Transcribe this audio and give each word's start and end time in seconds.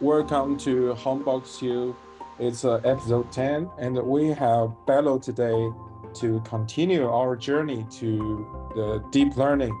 welcome 0.00 0.56
to 0.56 0.94
Honne 0.94 1.22
Boxshow. 1.22 1.94
It's 2.38 2.64
uh, 2.64 2.80
episode 2.84 3.30
10, 3.30 3.68
and 3.78 3.98
we 4.02 4.28
have 4.28 4.72
Bello 4.86 5.18
today 5.18 5.70
to 6.14 6.40
continue 6.40 7.06
our 7.06 7.36
journey 7.36 7.86
to 7.98 8.46
the 8.74 9.04
deep 9.10 9.36
learning. 9.36 9.78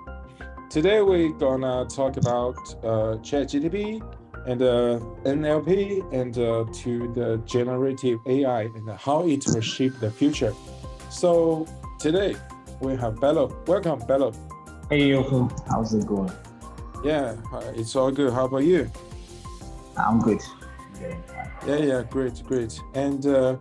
Today, 0.68 1.00
we're 1.00 1.30
gonna 1.30 1.86
talk 1.86 2.18
about 2.18 2.54
uh, 2.84 3.16
ChatGPT 3.22 4.02
and 4.46 4.60
uh, 4.60 5.00
NLP 5.24 6.12
and 6.12 6.36
uh, 6.36 6.66
to 6.82 7.12
the 7.14 7.40
generative 7.46 8.20
AI 8.26 8.62
and 8.62 8.90
how 8.90 9.26
it 9.26 9.44
will 9.46 9.62
shape 9.62 9.98
the 10.00 10.10
future. 10.10 10.52
So 11.08 11.66
today, 11.98 12.36
we 12.80 12.94
have 12.96 13.18
Bello. 13.20 13.56
Welcome, 13.66 14.00
Bello. 14.00 14.32
Hey, 14.90 15.10
Yoko. 15.10 15.50
How's 15.70 15.94
it 15.94 16.06
going? 16.06 16.30
Yeah, 17.02 17.36
it's 17.74 17.96
all 17.96 18.10
good. 18.10 18.34
How 18.34 18.44
about 18.44 18.64
you? 18.64 18.90
I'm 20.08 20.20
good. 20.20 20.40
Yeah, 21.66 21.76
yeah, 21.76 22.02
great, 22.08 22.42
great. 22.44 22.80
And 22.94 23.24
uh, 23.26 23.56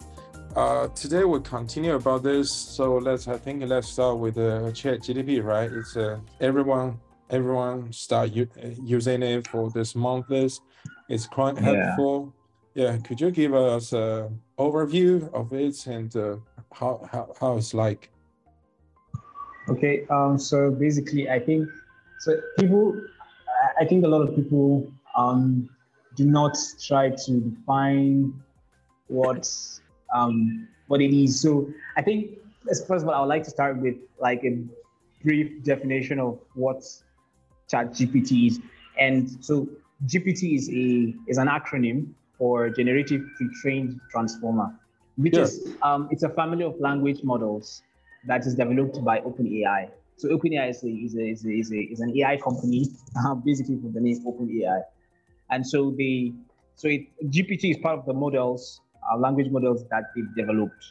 uh, 0.55 0.88
today 0.89 1.23
we'll 1.23 1.41
continue 1.41 1.95
about 1.95 2.23
this. 2.23 2.52
So 2.52 2.98
let's, 2.98 3.27
I 3.27 3.38
think, 3.38 3.63
let's 3.65 3.89
start 3.89 4.17
with 4.17 4.38
uh, 4.38 4.71
Chat 4.71 5.02
GTP, 5.02 5.43
right? 5.43 5.71
It's 5.71 5.95
uh, 5.95 6.20
everyone, 6.39 6.99
everyone 7.29 7.91
start 7.91 8.31
uh, 8.38 8.45
using 8.84 9.23
it 9.23 9.48
for 9.48 9.70
this 9.71 9.95
month. 9.95 10.27
This 10.27 10.59
it's 11.07 11.27
quite 11.27 11.57
helpful. 11.57 12.34
Yeah, 12.76 12.93
yeah, 12.93 12.98
could 12.98 13.20
you 13.20 13.31
give 13.31 13.53
us 13.53 13.93
an 13.93 14.40
overview 14.57 15.31
of 15.34 15.51
it 15.53 15.87
and 15.87 16.15
uh, 16.15 16.37
how, 16.73 17.07
how 17.12 17.34
how 17.40 17.57
it's 17.57 17.73
like? 17.73 18.12
Okay. 19.70 20.05
Um. 20.09 20.37
So 20.37 20.71
basically, 20.71 21.29
I 21.29 21.40
think 21.40 21.67
so. 22.20 22.40
People, 22.59 22.99
I 23.79 23.85
think 23.85 24.05
a 24.05 24.07
lot 24.07 24.21
of 24.21 24.35
people 24.35 24.91
um 25.15 25.70
do 26.19 26.25
not 26.25 26.57
try 26.85 27.09
to 27.09 27.31
define 27.39 28.34
what 29.07 29.48
um 30.13 30.67
what 30.87 31.01
it 31.01 31.13
is. 31.13 31.39
So 31.39 31.71
I 31.95 32.01
think 32.01 32.37
first 32.87 33.03
of 33.03 33.07
all, 33.07 33.15
I 33.15 33.20
would 33.21 33.34
like 33.35 33.43
to 33.45 33.49
start 33.49 33.77
with 33.77 33.95
like 34.20 34.43
a 34.43 34.53
brief 35.23 35.63
definition 35.63 36.20
of 36.20 36.39
what 36.55 36.84
ChatGPT 37.71 38.48
is. 38.48 38.59
And 38.99 39.29
so 39.43 39.67
GPT 40.05 40.55
is 40.59 40.70
a 40.70 41.13
is 41.31 41.37
an 41.37 41.48
acronym 41.48 42.11
for 42.37 42.70
Generative 42.70 43.21
Pre-trained 43.37 43.99
Transformer, 44.11 44.70
which 45.15 45.37
Yeah. 45.37 45.43
is 45.43 45.73
um, 45.83 46.09
it's 46.11 46.23
a 46.23 46.29
family 46.29 46.65
of 46.65 46.77
language 46.79 47.23
models 47.23 47.81
that 48.27 48.45
is 48.45 48.55
developed 48.55 49.04
by 49.05 49.20
OpenAI. 49.21 49.89
So 50.17 50.27
OpenAI 50.37 50.70
is, 50.71 50.83
a, 50.83 50.87
is, 50.87 51.15
a, 51.15 51.26
is, 51.33 51.45
a, 51.45 51.49
is, 51.49 51.71
a, 51.71 51.79
is 51.93 51.99
an 52.01 52.11
AI 52.17 52.35
company, 52.35 52.87
uh, 53.23 53.35
basically 53.49 53.77
from 53.77 53.93
the 53.93 54.01
name 54.01 54.20
OpenAI. 54.26 54.81
And 55.51 55.65
so 55.65 55.93
they 55.97 56.33
so 56.75 56.87
it, 56.87 57.07
GPT 57.25 57.71
is 57.71 57.77
part 57.77 57.99
of 57.99 58.05
the 58.05 58.13
models, 58.13 58.81
uh, 59.11 59.17
language 59.17 59.51
models 59.51 59.83
that 59.89 60.11
they've 60.15 60.35
developed. 60.35 60.83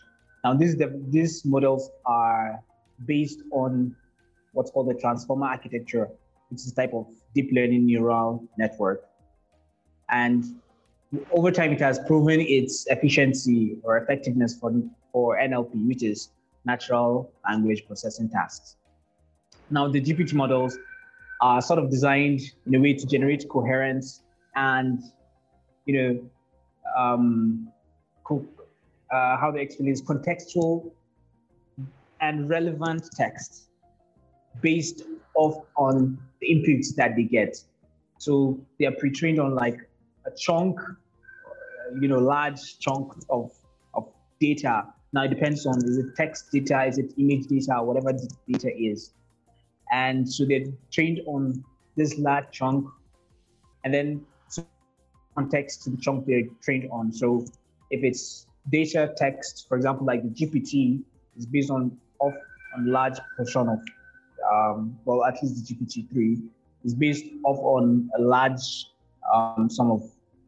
Now 0.44 0.54
these 0.54 0.76
these 1.08 1.44
models 1.44 1.90
are 2.06 2.60
based 3.06 3.42
on 3.52 3.94
what's 4.52 4.70
called 4.70 4.88
the 4.88 4.94
transformer 4.94 5.46
architecture, 5.46 6.08
which 6.50 6.60
is 6.60 6.72
a 6.72 6.74
type 6.74 6.92
of 6.94 7.06
deep 7.34 7.50
learning 7.52 7.86
neural 7.86 8.44
network. 8.58 9.04
And 10.10 10.44
over 11.30 11.50
time, 11.50 11.72
it 11.72 11.80
has 11.80 11.98
proven 11.98 12.40
its 12.40 12.86
efficiency 12.88 13.78
or 13.82 13.98
effectiveness 13.98 14.58
for, 14.58 14.72
for 15.12 15.38
NLP, 15.38 15.86
which 15.86 16.02
is 16.02 16.30
natural 16.64 17.32
language 17.48 17.86
processing 17.86 18.28
tasks. 18.28 18.76
Now, 19.70 19.88
the 19.88 20.00
GPT 20.00 20.34
models 20.34 20.78
are 21.40 21.62
sort 21.62 21.78
of 21.78 21.90
designed 21.90 22.40
in 22.66 22.74
a 22.74 22.80
way 22.80 22.94
to 22.94 23.06
generate 23.06 23.48
coherent 23.48 24.04
and, 24.58 25.02
you 25.86 25.94
know, 25.96 26.10
um, 26.96 27.72
uh, 28.30 29.36
how 29.36 29.50
they 29.50 29.60
explain 29.60 29.88
is 29.88 30.02
contextual 30.02 30.90
and 32.20 32.48
relevant 32.48 33.08
text 33.14 33.68
based 34.60 35.02
off 35.36 35.64
on 35.76 36.18
the 36.40 36.46
inputs 36.54 36.94
that 36.96 37.14
they 37.14 37.22
get. 37.22 37.56
So 38.18 38.58
they 38.78 38.86
are 38.86 38.92
pre-trained 38.92 39.38
on 39.38 39.54
like 39.54 39.78
a 40.26 40.30
chunk, 40.32 40.80
you 42.00 42.08
know, 42.08 42.18
large 42.18 42.78
chunk 42.80 43.12
of, 43.30 43.52
of 43.94 44.08
data. 44.40 44.86
Now 45.12 45.22
it 45.24 45.28
depends 45.28 45.64
on 45.66 45.76
is 45.84 45.98
it 45.98 46.16
text 46.16 46.50
data, 46.50 46.84
is 46.84 46.98
it 46.98 47.14
image 47.16 47.46
data, 47.46 47.80
whatever 47.80 48.12
the 48.12 48.28
data 48.50 48.76
is. 48.76 49.12
And 49.92 50.28
so 50.28 50.44
they're 50.44 50.66
trained 50.90 51.20
on 51.26 51.64
this 51.96 52.18
large 52.18 52.50
chunk 52.50 52.88
and 53.84 53.94
then 53.94 54.26
context 55.38 55.82
to 55.84 55.90
the 55.90 55.96
chunk 55.96 56.26
they're 56.26 56.48
trained 56.62 56.88
on. 56.90 57.12
So 57.12 57.44
if 57.90 58.02
it's 58.02 58.46
data 58.70 59.12
text, 59.16 59.66
for 59.68 59.76
example, 59.76 60.04
like 60.06 60.22
the 60.22 60.34
GPT 60.38 61.02
is 61.36 61.46
based 61.46 61.70
on 61.70 61.82
off 62.20 62.34
on 62.74 62.86
large 62.86 63.18
portion 63.36 63.68
of 63.68 63.78
um, 64.52 64.98
well, 65.04 65.24
at 65.24 65.42
least 65.42 65.54
the 65.56 65.74
GPT-3 65.74 66.42
is 66.84 66.94
based 66.94 67.24
off 67.44 67.58
on 67.58 68.10
a 68.18 68.20
large 68.20 68.86
um, 69.32 69.68
sum 69.70 69.90
of 69.90 70.02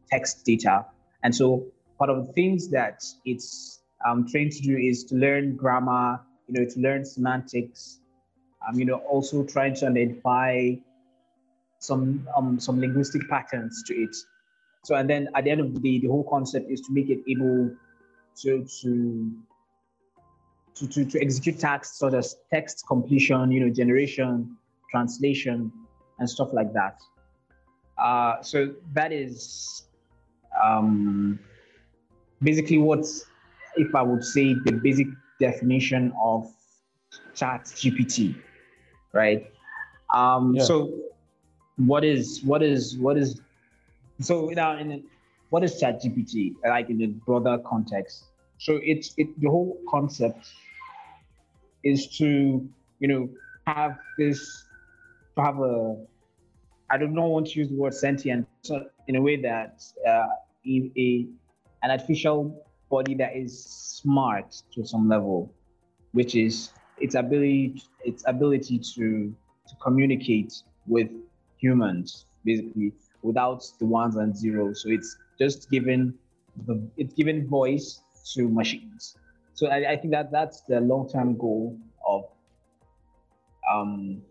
text 0.09 0.45
data. 0.45 0.85
And 1.23 1.35
so 1.35 1.65
part 1.97 2.09
of 2.09 2.25
the 2.25 2.33
things 2.33 2.69
that 2.69 3.03
it's 3.25 3.81
um, 4.07 4.27
trained 4.27 4.51
to 4.53 4.61
do 4.61 4.77
is 4.77 5.03
to 5.05 5.15
learn 5.15 5.55
grammar, 5.55 6.19
you 6.47 6.53
know, 6.55 6.69
to 6.69 6.79
learn 6.79 7.05
semantics, 7.05 7.99
um, 8.67 8.79
you 8.79 8.85
know, 8.85 8.97
also 9.13 9.43
trying 9.43 9.75
to 9.75 9.87
identify 9.87 10.71
some 11.79 12.27
um, 12.35 12.59
some 12.59 12.79
linguistic 12.79 13.27
patterns 13.29 13.83
to 13.87 13.93
it. 13.95 14.15
So 14.83 14.95
and 14.95 15.09
then 15.09 15.29
at 15.35 15.43
the 15.43 15.51
end 15.51 15.61
of 15.61 15.73
the 15.73 15.79
day, 15.79 15.99
the 15.99 16.07
whole 16.07 16.27
concept 16.29 16.69
is 16.71 16.81
to 16.81 16.91
make 16.91 17.09
it 17.09 17.19
able 17.27 17.75
to 18.41 18.65
to 18.81 19.31
to, 20.75 20.87
to, 20.87 21.05
to 21.05 21.21
execute 21.21 21.59
tasks 21.59 21.99
such 21.99 22.13
as 22.13 22.37
text 22.51 22.85
completion, 22.87 23.51
you 23.51 23.59
know, 23.59 23.69
generation, 23.69 24.57
translation, 24.89 25.71
and 26.19 26.29
stuff 26.29 26.49
like 26.53 26.73
that. 26.73 26.99
Uh, 27.97 28.41
so 28.41 28.73
that 28.93 29.11
is 29.11 29.83
um, 30.63 31.39
basically 32.41 32.77
what, 32.77 33.05
if 33.75 33.93
I 33.93 34.01
would 34.01 34.23
say, 34.23 34.55
the 34.65 34.79
basic 34.83 35.07
definition 35.39 36.13
of 36.23 36.49
Chat 37.35 37.65
GPT, 37.65 38.35
right? 39.13 39.51
Um, 40.13 40.55
Yeah. 40.55 40.63
So, 40.63 40.91
what 41.77 42.03
is 42.03 42.43
what 42.43 42.61
is 42.61 42.97
what 42.97 43.17
is 43.17 43.41
so 44.23 44.47
now 44.47 44.77
in 44.77 45.03
what 45.49 45.63
is 45.63 45.79
Chat 45.79 46.01
GPT 46.01 46.55
like 46.65 46.89
in 46.89 46.97
the 46.97 47.07
broader 47.07 47.57
context? 47.65 48.25
So 48.57 48.79
it's 48.83 49.13
it 49.17 49.39
the 49.39 49.49
whole 49.49 49.77
concept 49.89 50.47
is 51.83 52.07
to 52.17 52.67
you 52.99 53.07
know 53.07 53.29
have 53.67 53.97
this 54.17 54.65
to 55.35 55.41
have 55.41 55.59
a 55.59 55.95
I 56.89 56.97
do 56.97 57.07
not 57.07 57.27
want 57.27 57.47
to 57.47 57.59
use 57.59 57.69
the 57.69 57.75
word 57.75 57.93
sentient 57.93 58.47
so 58.61 58.85
in 59.07 59.15
a 59.15 59.21
way 59.21 59.41
that 59.41 59.81
uh, 60.07 60.27
a, 60.65 60.91
a 60.97 61.25
an 61.83 61.91
artificial 61.91 62.65
body 62.89 63.15
that 63.15 63.35
is 63.35 63.65
smart 63.65 64.61
to 64.73 64.85
some 64.85 65.07
level, 65.07 65.51
which 66.11 66.35
is 66.35 66.71
its 66.99 67.15
ability 67.15 67.83
its 68.05 68.23
ability 68.27 68.77
to 68.95 69.33
to 69.67 69.75
communicate 69.81 70.53
with 70.87 71.09
humans 71.57 72.25
basically 72.43 72.91
without 73.23 73.63
the 73.79 73.85
ones 73.85 74.15
and 74.15 74.35
zeros. 74.35 74.81
So 74.83 74.89
it's 74.89 75.17
just 75.39 75.69
given 75.69 76.13
the 76.67 76.81
it's 76.97 77.13
given 77.13 77.47
voice 77.47 78.01
to 78.33 78.47
machines. 78.47 79.15
So 79.53 79.67
I, 79.67 79.91
I 79.91 79.97
think 79.97 80.11
that 80.11 80.31
that's 80.31 80.61
the 80.61 80.79
long-term 80.81 81.37
goal 81.37 81.77
of 82.07 82.25
um, 83.71 84.21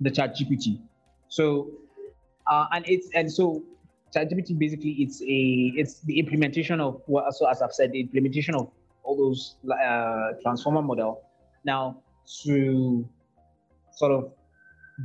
the 0.00 0.10
Chat 0.10 0.36
GPT. 0.36 0.80
So 1.28 1.70
uh, 2.46 2.66
and 2.72 2.84
it's 2.88 3.08
and 3.14 3.32
so 3.32 3.62
ChatGPT 4.14 4.58
basically 4.58 4.90
it's 4.98 5.22
a 5.22 5.72
it's 5.76 6.00
the 6.00 6.18
implementation 6.18 6.80
of 6.80 7.00
what 7.06 7.32
so 7.34 7.48
as 7.48 7.62
I've 7.62 7.72
said 7.72 7.92
the 7.92 8.00
implementation 8.00 8.54
of 8.54 8.70
all 9.04 9.16
those 9.16 9.56
uh, 9.70 10.32
transformer 10.42 10.82
model 10.82 11.22
now 11.64 12.02
to 12.44 13.08
sort 13.92 14.12
of 14.12 14.32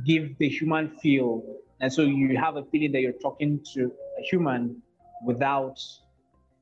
give 0.04 0.36
the 0.38 0.48
human 0.48 0.90
feel 0.98 1.42
and 1.80 1.92
so 1.92 2.02
you 2.02 2.36
have 2.36 2.56
a 2.56 2.64
feeling 2.64 2.92
that 2.92 3.00
you're 3.00 3.12
talking 3.12 3.60
to 3.74 3.92
a 4.18 4.22
human 4.22 4.82
without 5.24 5.78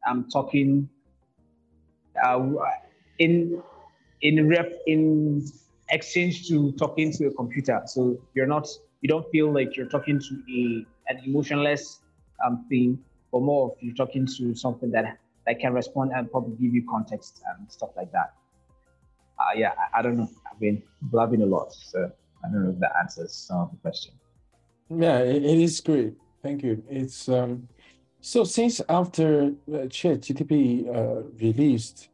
um 0.09 0.27
talking 0.33 0.89
uh, 2.25 2.41
in 3.19 3.63
in 4.23 4.49
ref 4.49 4.67
in 4.87 5.47
exchange 5.91 6.49
to 6.49 6.73
talking 6.73 7.13
to 7.13 7.27
a 7.27 7.33
computer 7.33 7.83
so 7.87 8.17
you're 8.35 8.47
not 8.47 8.67
you 9.05 9.09
don't 9.09 9.31
feel 9.31 9.53
like 9.53 9.77
you're 9.77 9.89
talking 9.89 10.19
to 10.19 10.43
a 10.51 10.87
an 11.09 11.21
emotionless 11.25 12.01
um, 12.45 12.65
thing, 12.69 12.99
but 13.31 13.43
more 13.43 13.71
of 13.71 13.77
you're 13.81 13.95
talking 13.95 14.27
to 14.39 14.55
something 14.55 14.91
that 14.93 15.19
that 15.47 15.61
can 15.61 15.75
respond 15.75 16.13
and 16.15 16.31
probably 16.31 16.57
give 16.57 16.75
you 16.75 16.87
context 16.89 17.43
and 17.47 17.71
stuff 17.71 17.91
like 17.97 18.11
that. 18.13 18.33
Uh, 19.39 19.53
yeah, 19.55 19.73
I, 19.77 19.99
I 19.99 20.03
don't 20.03 20.17
know. 20.17 20.31
I've 20.51 20.59
been 20.59 20.83
blabbing 21.03 21.43
a 21.43 21.47
lot, 21.47 21.73
so 21.75 22.11
I 22.43 22.49
don't 22.49 22.65
know 22.65 22.71
if 22.71 22.79
that 22.79 22.93
answers 22.99 23.35
some 23.35 23.59
of 23.59 23.71
the 23.71 23.77
question. 23.77 24.15
Yeah, 24.91 25.19
it, 25.19 25.45
it 25.45 25.59
is 25.61 25.81
great. 25.81 26.15
Thank 26.43 26.63
you. 26.63 26.83
It's 26.89 27.29
um, 27.29 27.69
So 28.21 28.45
since 28.45 28.81
after 28.89 29.53
uh, 29.69 29.87
ChatGPT 29.97 30.89
uh, 30.89 31.29
released, 31.39 32.09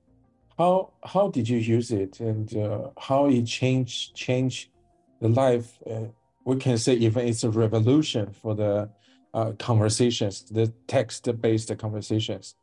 how 0.58 0.94
how 1.04 1.28
did 1.28 1.48
you 1.48 1.58
use 1.58 1.92
it 1.92 2.18
and 2.18 2.56
uh, 2.56 2.90
how 2.98 3.26
it 3.26 3.46
changed 3.46 4.16
change 4.16 4.72
the 5.20 5.28
life? 5.28 5.78
Uh, 5.88 6.08
we 6.44 6.56
can 6.56 6.78
say 6.78 6.94
even 6.94 7.28
it's 7.28 7.44
a 7.44 7.50
revolution 7.50 8.32
for 8.32 8.56
the 8.56 8.90
uh, 9.32 9.52
conversations, 9.58 10.42
the 10.50 10.72
text-based 10.88 11.78
conversations. 11.78 12.56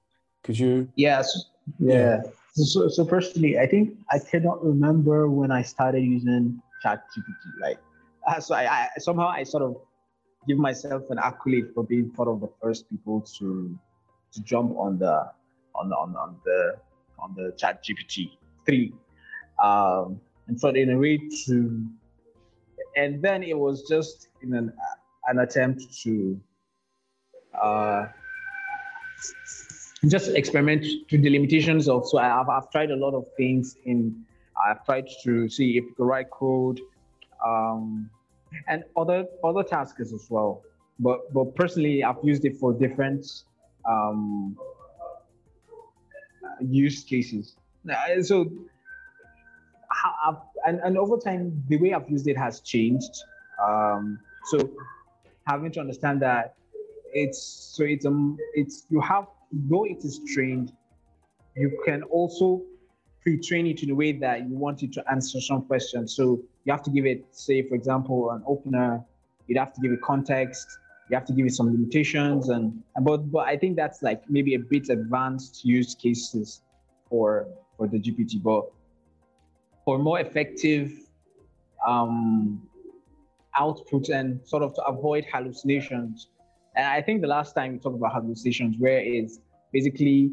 Could 0.44 0.60
you? 0.60 0.90
Yes. 0.96 1.32
Yeah. 1.80 1.96
yeah. 1.96 2.22
So, 2.54 2.90
so 2.90 3.06
personally, 3.06 3.58
I 3.58 3.66
think 3.66 3.96
I 4.12 4.20
cannot 4.20 4.62
remember 4.62 5.30
when 5.30 5.52
I 5.52 5.62
started 5.62 6.04
using 6.04 6.62
ChatGPT. 6.84 7.44
Like, 7.62 7.80
uh, 8.28 8.42
so 8.42 8.56
I, 8.56 8.64
I 8.68 8.88
somehow 9.00 9.30
I 9.30 9.44
sort 9.44 9.64
of 9.64 9.87
give 10.48 10.58
myself 10.58 11.04
an 11.10 11.20
accolade 11.20 11.68
for 11.74 11.84
being 11.84 12.10
part 12.10 12.30
of 12.30 12.40
the 12.40 12.50
first 12.62 12.90
people 12.90 13.22
to 13.38 13.78
to 14.34 14.42
jump 14.44 14.76
on 14.78 14.98
the 14.98 15.30
on 15.76 15.90
the 15.90 15.96
on, 15.96 16.16
on 16.16 16.38
the 16.46 16.76
on 17.20 17.34
the 17.36 17.54
ChatGPT 17.58 18.32
three, 18.66 18.94
um, 19.62 20.20
and 20.48 20.60
so 20.60 20.70
in 20.70 20.92
a 20.92 20.98
way 20.98 21.18
to, 21.46 21.86
and 22.96 23.22
then 23.22 23.44
it 23.44 23.58
was 23.58 23.88
just 23.88 24.30
in 24.42 24.54
an 24.54 24.74
an 25.28 25.40
attempt 25.40 25.84
to 26.04 26.40
uh, 27.62 28.08
just 30.08 30.30
experiment 30.36 30.86
to 31.10 31.18
the 31.18 31.30
limitations 31.30 31.90
of 31.90 32.08
so 32.08 32.18
I've, 32.18 32.50
I've 32.50 32.70
tried 32.72 32.92
a 32.92 32.96
lot 32.96 33.14
of 33.14 33.26
things 33.36 33.78
in 33.86 34.24
I've 34.66 34.86
tried 34.86 35.08
to 35.24 35.50
see 35.50 35.78
if 35.78 35.84
you 35.84 35.94
could 35.96 36.06
write 36.06 36.30
code 36.30 36.80
um, 37.46 38.10
and 38.68 38.84
other 38.96 39.26
other 39.44 39.64
tasks 39.64 40.14
as 40.14 40.28
well. 40.30 40.64
But 41.00 41.34
but 41.34 41.56
personally, 41.56 42.04
I've 42.04 42.24
used 42.24 42.46
it 42.46 42.58
for 42.58 42.74
different 42.74 43.26
um, 43.86 44.58
use 46.62 47.04
cases. 47.04 47.56
So 48.22 48.52
I've, 50.28 50.36
and 50.66 50.80
and 50.84 50.98
over 50.98 51.18
time, 51.18 51.64
the 51.68 51.78
way 51.78 51.94
I've 51.94 52.10
used 52.10 52.28
it 52.28 52.38
has 52.38 52.62
changed. 52.62 53.12
Um, 53.66 54.20
so 54.46 54.70
having 55.46 55.72
to 55.72 55.80
understand 55.80 56.22
that 56.22 56.56
it's 57.14 57.42
so 57.76 57.84
it's 57.84 58.06
um 58.06 58.38
it's 58.54 58.86
you 58.90 59.00
have 59.02 59.28
though 59.52 59.86
it 59.86 60.04
is 60.04 60.20
trained, 60.34 60.74
you 61.56 61.82
can 61.86 62.04
also 62.04 62.62
pre-train 63.28 63.68
it 63.68 63.84
in 63.84 63.90
a 63.90 63.96
way 63.96 64.14
that 64.14 64.48
you 64.48 64.56
want 64.56 64.84
it 64.84 64.94
to 64.94 65.04
answer 65.12 65.42
some 65.42 65.62
questions. 65.64 66.16
So 66.16 66.40
you 66.64 66.72
have 66.72 66.82
to 66.84 66.90
give 66.90 67.06
it, 67.06 67.26
say, 67.32 67.62
for 67.62 67.76
example, 67.76 68.32
an 68.32 68.42
opener. 68.48 69.04
You'd 69.48 69.58
have 69.58 69.74
to 69.74 69.82
give 69.82 69.92
it 69.92 70.02
context. 70.02 70.66
You 71.10 71.18
have 71.18 71.26
to 71.26 71.34
give 71.34 71.46
it 71.46 71.54
some 71.54 71.68
limitations, 71.68 72.48
and, 72.50 72.82
but 73.02 73.32
but 73.32 73.46
I 73.48 73.58
think 73.58 73.76
that's 73.76 74.02
like 74.02 74.22
maybe 74.30 74.56
a 74.56 74.60
bit 74.60 74.90
advanced 74.90 75.66
use 75.66 75.94
cases 75.96 76.62
for 77.10 77.48
for 77.76 77.88
the 77.88 77.98
GPT. 77.98 78.42
But 78.42 78.64
for 79.84 79.98
more 79.98 80.20
effective 80.20 80.92
um, 81.86 82.62
output 83.58 84.10
and 84.10 84.40
sort 84.46 84.64
of 84.64 84.74
to 84.76 84.84
avoid 84.84 85.26
hallucinations. 85.34 86.28
And 86.78 86.86
I 86.86 87.02
think 87.02 87.22
the 87.22 87.28
last 87.28 87.56
time 87.56 87.74
we 87.74 87.80
talked 87.80 87.98
about 87.98 88.14
hallucinations, 88.14 88.76
where 88.78 89.00
is 89.00 89.40
basically 89.74 90.32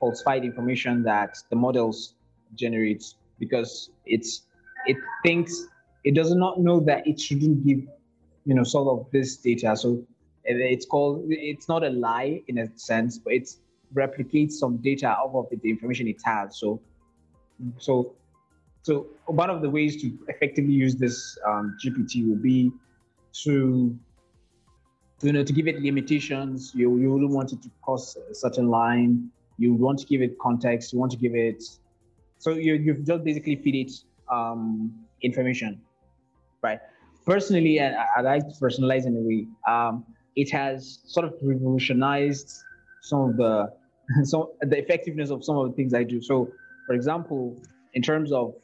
falsified 0.00 0.44
information 0.44 1.02
that 1.04 1.36
the 1.50 1.56
models 1.56 2.14
generate 2.54 3.04
because 3.38 3.90
it's 4.06 4.42
it 4.86 4.96
thinks 5.24 5.66
it 6.04 6.14
does 6.14 6.34
not 6.34 6.60
know 6.60 6.80
that 6.80 7.06
it 7.06 7.18
shouldn't 7.18 7.66
give, 7.66 7.80
you 8.44 8.54
know, 8.54 8.62
sort 8.62 8.88
of 8.88 9.10
this 9.10 9.36
data. 9.38 9.74
So 9.76 10.04
it's 10.44 10.84
called, 10.84 11.24
it's 11.28 11.68
not 11.68 11.82
a 11.82 11.88
lie 11.90 12.42
in 12.46 12.58
a 12.58 12.66
sense, 12.78 13.18
but 13.18 13.32
it 13.32 13.48
replicates 13.94 14.52
some 14.52 14.76
data 14.76 15.08
off 15.08 15.50
of 15.50 15.60
the 15.60 15.70
information 15.70 16.06
it 16.06 16.20
has. 16.24 16.58
So, 16.58 16.80
so, 17.78 18.14
so 18.82 19.06
one 19.26 19.48
of 19.48 19.62
the 19.62 19.70
ways 19.70 20.00
to 20.02 20.12
effectively 20.28 20.74
use 20.74 20.96
this 20.96 21.38
um, 21.46 21.76
GPT 21.82 22.28
will 22.28 22.36
be 22.36 22.70
to, 23.44 23.96
you 25.22 25.32
know, 25.32 25.42
to 25.42 25.52
give 25.52 25.66
it 25.66 25.80
limitations. 25.80 26.72
You 26.74 26.98
you 26.98 27.10
wouldn't 27.10 27.30
want 27.30 27.52
it 27.52 27.62
to 27.62 27.70
cross 27.82 28.16
a 28.16 28.34
certain 28.34 28.68
line. 28.68 29.30
You 29.56 29.72
want 29.72 30.00
to 30.00 30.06
give 30.06 30.20
it 30.20 30.38
context. 30.38 30.92
You 30.92 30.98
want 30.98 31.12
to 31.12 31.18
give 31.18 31.34
it. 31.34 31.64
So 32.44 32.50
you 32.50 32.74
you've 32.74 33.04
just 33.06 33.24
basically 33.24 33.56
feed 33.56 33.76
it 33.84 33.92
um, 34.30 34.92
information 35.22 35.80
right? 36.64 36.80
Personally, 37.24 37.78
and 37.78 37.94
I, 37.94 38.06
I 38.16 38.20
like 38.22 38.48
to 38.48 38.54
personalize 38.54 39.06
in 39.06 39.16
a 39.16 39.20
way. 39.20 39.46
Um, 39.68 40.04
it 40.34 40.50
has 40.50 41.00
sort 41.06 41.26
of 41.26 41.34
revolutionized 41.42 42.64
some 43.02 43.20
of 43.28 43.36
the 43.36 43.72
some 44.24 44.48
the 44.60 44.78
effectiveness 44.78 45.30
of 45.30 45.44
some 45.44 45.56
of 45.56 45.68
the 45.68 45.74
things 45.76 45.94
I 45.94 46.02
do. 46.02 46.20
So, 46.20 46.50
for 46.86 46.94
example, 46.94 47.56
in 47.94 48.02
terms 48.02 48.32
of 48.32 48.54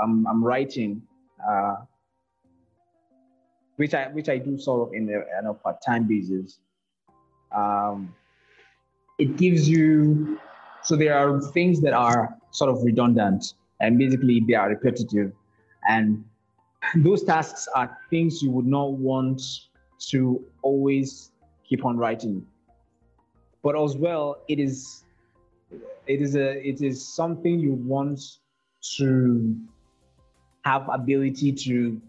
um, 0.00 0.26
I'm 0.30 0.44
writing, 0.44 1.02
uh, 1.48 1.76
which 3.76 3.94
I 3.94 4.08
which 4.08 4.28
I 4.28 4.38
do 4.38 4.58
sort 4.58 4.88
of 4.88 4.94
in 4.94 5.08
a, 5.10 5.50
a 5.50 5.54
part 5.54 5.78
time 5.84 6.06
basis. 6.06 6.58
Um, 7.50 8.14
it 9.18 9.36
gives 9.36 9.68
you 9.68 10.38
so 10.82 10.94
there 10.94 11.18
are 11.18 11.40
things 11.40 11.80
that 11.80 11.92
are 11.92 12.37
sort 12.50 12.70
of 12.70 12.82
redundant 12.82 13.54
and 13.80 13.98
basically 13.98 14.42
they 14.46 14.54
are 14.54 14.68
repetitive, 14.68 15.32
and 15.88 16.24
those 16.96 17.22
tasks 17.22 17.68
are 17.74 17.96
things 18.10 18.42
you 18.42 18.50
would 18.50 18.66
not 18.66 18.92
want 18.92 19.40
to 20.10 20.44
always 20.62 21.32
keep 21.68 21.84
on 21.84 21.96
writing. 21.96 22.46
But 23.62 23.80
as 23.80 23.96
well, 23.96 24.42
it 24.48 24.58
is 24.58 25.04
it 26.06 26.22
is 26.22 26.36
a 26.36 26.66
it 26.66 26.80
is 26.80 27.06
something 27.06 27.58
you 27.58 27.74
want 27.74 28.20
to 28.96 29.56
have 30.64 30.88
ability 30.88 31.52
to 31.52 32.00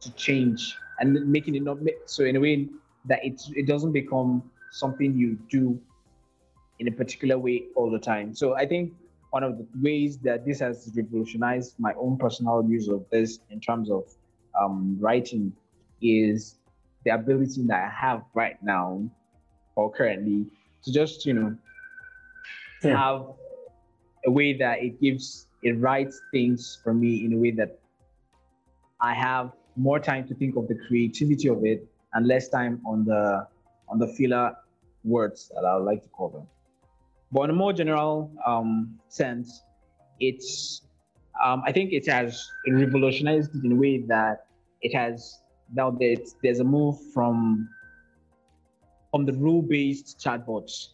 to 0.00 0.10
change 0.12 0.76
and 1.00 1.26
making 1.26 1.54
it 1.54 1.62
not 1.62 1.78
so 2.06 2.24
in 2.24 2.36
a 2.36 2.40
way 2.40 2.68
that 3.06 3.24
it 3.24 3.40
it 3.56 3.66
doesn't 3.66 3.92
become 3.92 4.42
something 4.70 5.16
you 5.16 5.38
do 5.50 5.80
in 6.78 6.88
a 6.88 6.92
particular 6.92 7.38
way 7.38 7.64
all 7.74 7.90
the 7.90 7.98
time. 7.98 8.34
So 8.34 8.54
I 8.54 8.66
think 8.66 8.92
one 9.30 9.42
of 9.42 9.58
the 9.58 9.66
ways 9.80 10.18
that 10.18 10.46
this 10.46 10.60
has 10.60 10.90
revolutionized 10.94 11.74
my 11.78 11.92
own 11.94 12.16
personal 12.16 12.64
use 12.66 12.88
of 12.88 13.04
this 13.10 13.40
in 13.50 13.60
terms 13.60 13.90
of 13.90 14.04
um, 14.58 14.96
writing 14.98 15.52
is 16.00 16.56
the 17.04 17.10
ability 17.10 17.62
that 17.66 17.84
I 17.84 17.88
have 17.88 18.22
right 18.34 18.56
now 18.62 19.08
or 19.76 19.92
currently 19.92 20.46
to 20.84 20.92
just, 20.92 21.26
you 21.26 21.34
know, 21.34 21.56
yeah. 22.82 22.96
have 22.96 23.26
a 24.26 24.30
way 24.30 24.52
that 24.54 24.82
it 24.82 25.00
gives, 25.00 25.46
it 25.62 25.72
writes 25.78 26.20
things 26.32 26.78
for 26.82 26.94
me 26.94 27.24
in 27.24 27.34
a 27.34 27.36
way 27.36 27.50
that 27.52 27.78
I 29.00 29.14
have 29.14 29.52
more 29.76 30.00
time 30.00 30.26
to 30.28 30.34
think 30.34 30.56
of 30.56 30.66
the 30.68 30.74
creativity 30.88 31.48
of 31.48 31.64
it 31.64 31.86
and 32.14 32.26
less 32.26 32.48
time 32.48 32.80
on 32.86 33.04
the 33.04 33.46
on 33.88 33.98
the 33.98 34.08
filler 34.08 34.56
words 35.04 35.50
that 35.54 35.64
I 35.64 35.76
would 35.76 35.84
like 35.84 36.02
to 36.02 36.08
call 36.08 36.28
them. 36.28 36.46
But 37.30 37.42
in 37.42 37.50
a 37.50 37.54
more 37.54 37.72
general 37.72 38.32
um, 38.46 38.98
sense, 39.08 39.62
it's 40.20 40.82
um, 41.42 41.62
I 41.64 41.72
think 41.72 41.92
it 41.92 42.06
has 42.08 42.50
revolutionized 42.66 43.54
in 43.64 43.72
a 43.72 43.76
way 43.76 43.98
that 44.08 44.46
it 44.82 44.94
has 44.94 45.40
now 45.72 45.90
that 45.90 46.30
there's 46.42 46.60
a 46.60 46.64
move 46.64 46.96
from 47.12 47.68
from 49.10 49.24
the 49.24 49.32
rule-based 49.32 50.18
chatbots, 50.18 50.88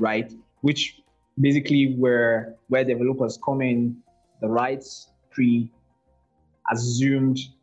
right? 0.00 0.32
Which 0.60 1.00
basically 1.40 1.94
where 1.94 2.56
where 2.68 2.84
developers 2.84 3.38
come 3.44 3.62
in, 3.62 3.96
the 4.40 4.48
rights 4.48 5.12
pre-assumed 5.30 5.70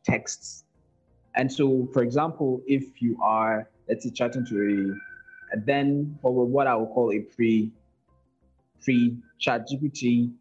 texts. 0.05 0.63
And 1.35 1.51
so, 1.51 1.89
for 1.93 2.03
example, 2.03 2.61
if 2.67 3.01
you 3.01 3.17
are 3.21 3.69
let's 3.89 4.03
say 4.05 4.11
chatting 4.11 4.45
to 4.45 4.55
a, 4.55 5.57
a 5.57 5.59
then 5.59 6.17
or 6.21 6.45
what 6.45 6.67
I 6.67 6.75
would 6.75 6.89
call 6.89 7.11
a 7.11 7.19
pre 7.19 7.71
free 8.83 9.17
chat 9.39 9.67
GPT 9.67 10.31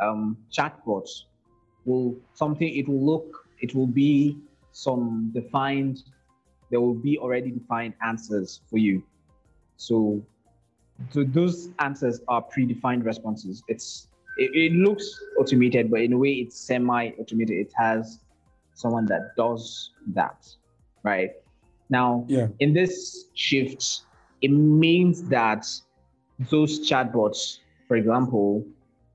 um, 0.00 0.36
chatbot 0.52 1.08
will 1.84 2.16
something 2.34 2.68
it 2.74 2.88
will 2.88 3.04
look 3.04 3.46
it 3.60 3.74
will 3.74 3.86
be 3.86 4.38
some 4.72 5.30
defined 5.34 6.02
there 6.70 6.80
will 6.80 6.94
be 6.94 7.18
already 7.18 7.50
defined 7.50 7.94
answers 8.02 8.60
for 8.70 8.78
you. 8.78 9.02
So 9.76 10.22
so 11.10 11.24
those 11.24 11.70
answers 11.78 12.20
are 12.28 12.42
predefined 12.42 13.04
responses. 13.04 13.62
It's 13.68 14.08
it, 14.36 14.50
it 14.54 14.72
looks 14.72 15.04
automated 15.38 15.90
but 15.90 16.00
in 16.00 16.12
a 16.12 16.18
way 16.18 16.32
it's 16.32 16.58
semi-automated. 16.58 17.56
It 17.56 17.72
has 17.76 18.20
someone 18.74 19.06
that 19.06 19.34
does 19.36 19.90
that 20.14 20.46
right? 21.02 21.30
Now 21.88 22.24
yeah. 22.28 22.48
in 22.60 22.72
this 22.72 23.26
shift 23.34 24.02
it 24.42 24.50
means 24.50 25.22
that 25.24 25.66
those 26.50 26.88
chatbots 26.88 27.58
for 27.90 27.96
example, 27.96 28.64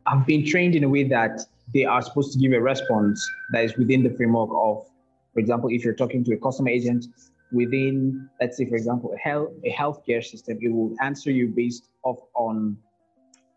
have 0.05 0.25
been 0.25 0.45
trained 0.45 0.75
in 0.75 0.83
a 0.83 0.89
way 0.89 1.05
that 1.05 1.39
they 1.73 1.85
are 1.85 2.01
supposed 2.01 2.33
to 2.33 2.39
give 2.39 2.51
a 2.51 2.59
response 2.59 3.25
that 3.53 3.63
is 3.63 3.77
within 3.77 4.03
the 4.03 4.09
framework 4.09 4.49
of, 4.53 4.85
for 5.33 5.39
example, 5.39 5.69
if 5.71 5.85
you're 5.85 5.95
talking 5.95 6.25
to 6.25 6.33
a 6.33 6.37
customer 6.37 6.67
agent, 6.67 7.05
within, 7.53 8.29
let's 8.41 8.57
say, 8.57 8.65
for 8.65 8.75
example, 8.75 9.13
a 9.13 9.17
health 9.17 9.51
a 9.63 9.71
healthcare 9.71 10.21
system, 10.21 10.57
it 10.59 10.73
will 10.73 10.93
answer 11.01 11.31
you 11.31 11.47
based 11.47 11.87
off 12.03 12.19
on 12.35 12.75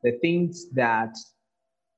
the 0.04 0.12
things 0.22 0.66
that, 0.70 1.16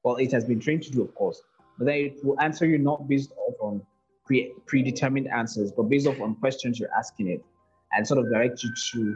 well, 0.03 0.17
it 0.17 0.33
has 0.33 0.47
been 0.47 0.59
trained 0.59 0.83
to 0.85 0.91
do, 0.91 1.03
of 1.03 1.15
course, 1.15 1.43
but 1.77 1.85
then 1.85 1.97
it 1.97 2.25
will 2.25 2.41
answer 2.41 2.65
you 2.65 2.79
not 2.79 3.07
based 3.07 3.33
off 3.33 3.55
on 3.61 3.83
pre- 4.25 4.50
predetermined 4.65 5.29
answers, 5.29 5.73
but 5.77 5.91
based 5.91 6.07
off 6.07 6.19
on 6.23 6.37
questions 6.37 6.81
you're 6.81 6.95
asking 6.97 7.29
it, 7.29 7.45
and 7.93 8.07
sort 8.07 8.19
of 8.19 8.33
direct 8.33 8.62
you 8.62 8.71
to 8.93 9.15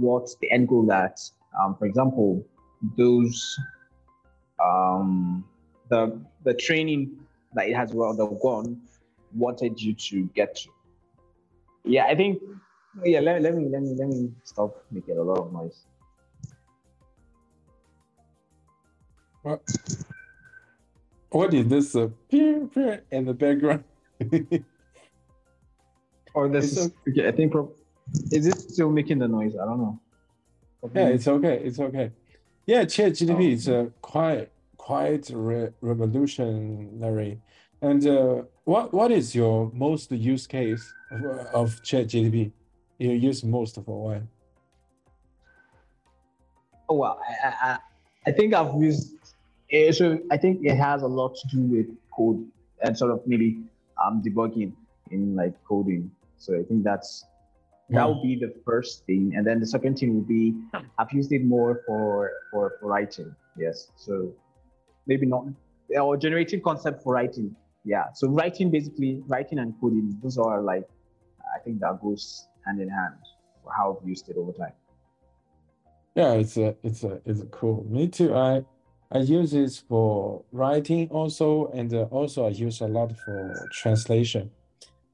what 0.00 0.26
the 0.40 0.50
end 0.50 0.68
goal 0.68 0.86
that, 0.86 1.20
um, 1.62 1.76
for 1.78 1.84
example, 1.84 2.42
those 2.96 3.58
um, 4.62 5.44
the 5.88 6.20
the 6.44 6.54
training 6.54 7.16
that 7.54 7.68
it 7.68 7.74
has 7.74 7.92
well 7.92 8.10
undergone 8.10 8.80
wanted 9.34 9.80
you 9.80 9.94
to 9.94 10.24
get 10.34 10.56
to. 10.56 10.68
Yeah, 11.84 12.06
I 12.06 12.14
think. 12.14 12.40
Yeah, 13.04 13.20
let, 13.20 13.40
let 13.40 13.54
me 13.54 13.68
let 13.70 13.82
me 13.82 13.94
let 13.98 14.08
me 14.08 14.30
stop 14.44 14.84
making 14.90 15.16
a 15.16 15.22
lot 15.22 15.38
of 15.38 15.52
noise. 15.52 15.86
What? 19.42 19.62
What 21.30 21.54
is 21.54 21.66
this 21.66 21.96
uh, 21.96 22.08
peer, 22.30 22.66
peer 22.66 23.04
in 23.10 23.24
the 23.24 23.32
background? 23.32 23.84
or 26.34 26.48
this 26.48 26.76
is, 26.76 26.92
okay, 27.08 27.26
I 27.26 27.32
think. 27.32 27.52
Pro- 27.52 27.72
is 28.30 28.46
it 28.46 28.60
still 28.60 28.90
making 28.90 29.18
the 29.20 29.28
noise? 29.28 29.56
I 29.56 29.64
don't 29.64 29.78
know. 29.78 29.98
Yeah, 30.94 31.08
it's 31.08 31.26
okay. 31.26 31.62
It's 31.64 31.80
okay. 31.80 32.12
Yeah, 32.66 32.84
ChatGPT 32.84 33.34
oh. 33.34 33.40
is 33.40 33.68
uh, 33.68 33.86
quite 34.00 34.50
quite 34.76 35.30
re 35.32 35.68
revolutionary. 35.80 37.40
And 37.80 38.06
uh, 38.06 38.42
what 38.64 38.92
what 38.94 39.10
is 39.10 39.34
your 39.34 39.70
most 39.74 40.12
use 40.12 40.46
case 40.46 40.92
of, 41.10 41.24
of 41.54 41.82
ChatGPT? 41.82 42.52
You 42.98 43.10
use 43.12 43.42
most 43.42 43.74
for 43.74 44.04
what? 44.04 44.22
Oh 46.88 46.94
well, 46.94 47.20
I, 47.44 47.48
I, 47.48 47.78
I 48.26 48.32
think 48.32 48.54
I've 48.54 48.74
used. 48.80 49.16
So 49.92 50.18
I 50.30 50.36
think 50.36 50.64
it 50.64 50.76
has 50.76 51.02
a 51.02 51.06
lot 51.06 51.34
to 51.34 51.48
do 51.48 51.62
with 51.62 51.86
code 52.14 52.46
and 52.82 52.96
sort 52.96 53.10
of 53.10 53.26
maybe 53.26 53.58
um 54.04 54.22
debugging 54.22 54.72
in 55.10 55.34
like 55.34 55.54
coding. 55.64 56.10
So 56.36 56.54
I 56.54 56.62
think 56.62 56.84
that's 56.84 57.24
that 57.92 58.08
would 58.08 58.22
be 58.22 58.36
the 58.36 58.54
first 58.64 59.04
thing, 59.06 59.32
and 59.36 59.46
then 59.46 59.60
the 59.60 59.66
second 59.66 59.98
thing 59.98 60.14
would 60.14 60.28
be 60.28 60.54
I've 60.98 61.12
used 61.12 61.32
it 61.32 61.44
more 61.44 61.82
for 61.86 62.32
for, 62.50 62.76
for 62.80 62.88
writing. 62.88 63.34
Yes, 63.56 63.88
so 63.96 64.32
maybe 65.06 65.26
not 65.26 65.44
or 66.00 66.16
generating 66.16 66.60
concept 66.60 67.02
for 67.02 67.14
writing. 67.14 67.54
Yeah, 67.84 68.12
so 68.14 68.28
writing 68.28 68.70
basically 68.70 69.22
writing 69.26 69.58
and 69.58 69.74
coding. 69.80 70.18
Those 70.22 70.38
are 70.38 70.62
like 70.62 70.88
I 71.54 71.58
think 71.58 71.80
that 71.80 72.00
goes 72.02 72.48
hand 72.64 72.80
in 72.80 72.88
hand 72.88 73.14
for 73.62 73.72
how 73.72 73.98
I've 74.00 74.08
used 74.08 74.28
it 74.28 74.36
over 74.36 74.52
time. 74.52 74.72
Yeah, 76.14 76.32
it's 76.34 76.56
a 76.56 76.76
it's 76.82 77.04
a 77.04 77.20
it's 77.24 77.40
a 77.40 77.46
cool. 77.46 77.86
Me 77.88 78.08
too. 78.08 78.34
I 78.34 78.64
I 79.10 79.18
use 79.18 79.52
this 79.52 79.78
for 79.78 80.44
writing 80.52 81.08
also, 81.10 81.66
and 81.68 81.92
uh, 81.92 82.02
also 82.04 82.46
I 82.46 82.50
use 82.50 82.80
a 82.80 82.88
lot 82.88 83.12
for 83.24 83.68
translation. 83.70 84.50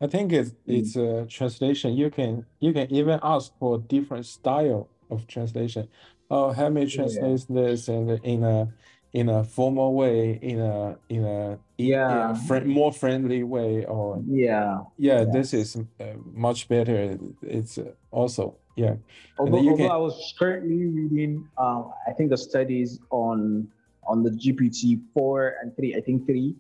I 0.01 0.07
think 0.07 0.33
it's 0.33 0.51
mm. 0.51 0.79
it's 0.79 0.97
a 0.97 1.27
translation. 1.27 1.95
You 1.95 2.11
can 2.11 2.47
you 2.61 2.73
can 2.73 2.93
even 2.93 3.19
ask 3.23 3.53
for 3.59 3.79
different 3.79 4.27
style 4.27 4.89
of 5.11 5.27
translation. 5.27 5.89
Oh, 6.31 6.53
help 6.53 6.73
me 6.75 6.87
translate 6.87 7.45
yeah. 7.49 7.63
this 7.63 7.89
and 7.89 8.11
in 8.23 8.45
a 8.45 8.73
in 9.13 9.29
a 9.29 9.43
formal 9.43 9.95
way, 9.95 10.39
in 10.41 10.61
a 10.61 10.97
in 11.09 11.25
a 11.25 11.59
yeah 11.79 12.31
in 12.31 12.37
a 12.37 12.39
fr 12.39 12.61
more 12.61 12.93
friendly 12.93 13.43
way, 13.43 13.85
or 13.87 14.23
yeah 14.27 14.81
yeah, 14.99 15.25
this 15.25 15.53
is 15.53 15.77
uh, 15.77 16.05
much 16.33 16.69
better. 16.69 17.19
It's 17.43 17.79
uh, 17.79 17.93
also 18.11 18.57
yeah. 18.77 18.95
Although, 19.39 19.59
although 19.59 19.77
can... 19.77 19.91
I 19.91 19.97
was 19.97 20.35
currently 20.39 20.87
reading, 20.87 21.49
um, 21.59 21.93
I 22.07 22.13
think 22.13 22.31
the 22.31 22.39
studies 22.39 23.01
on 23.11 23.69
on 24.07 24.23
the 24.23 24.31
GPT 24.31 25.01
four 25.13 25.57
and 25.61 25.75
three, 25.75 25.97
I 25.97 26.01
think 26.01 26.27
three, 26.27 26.55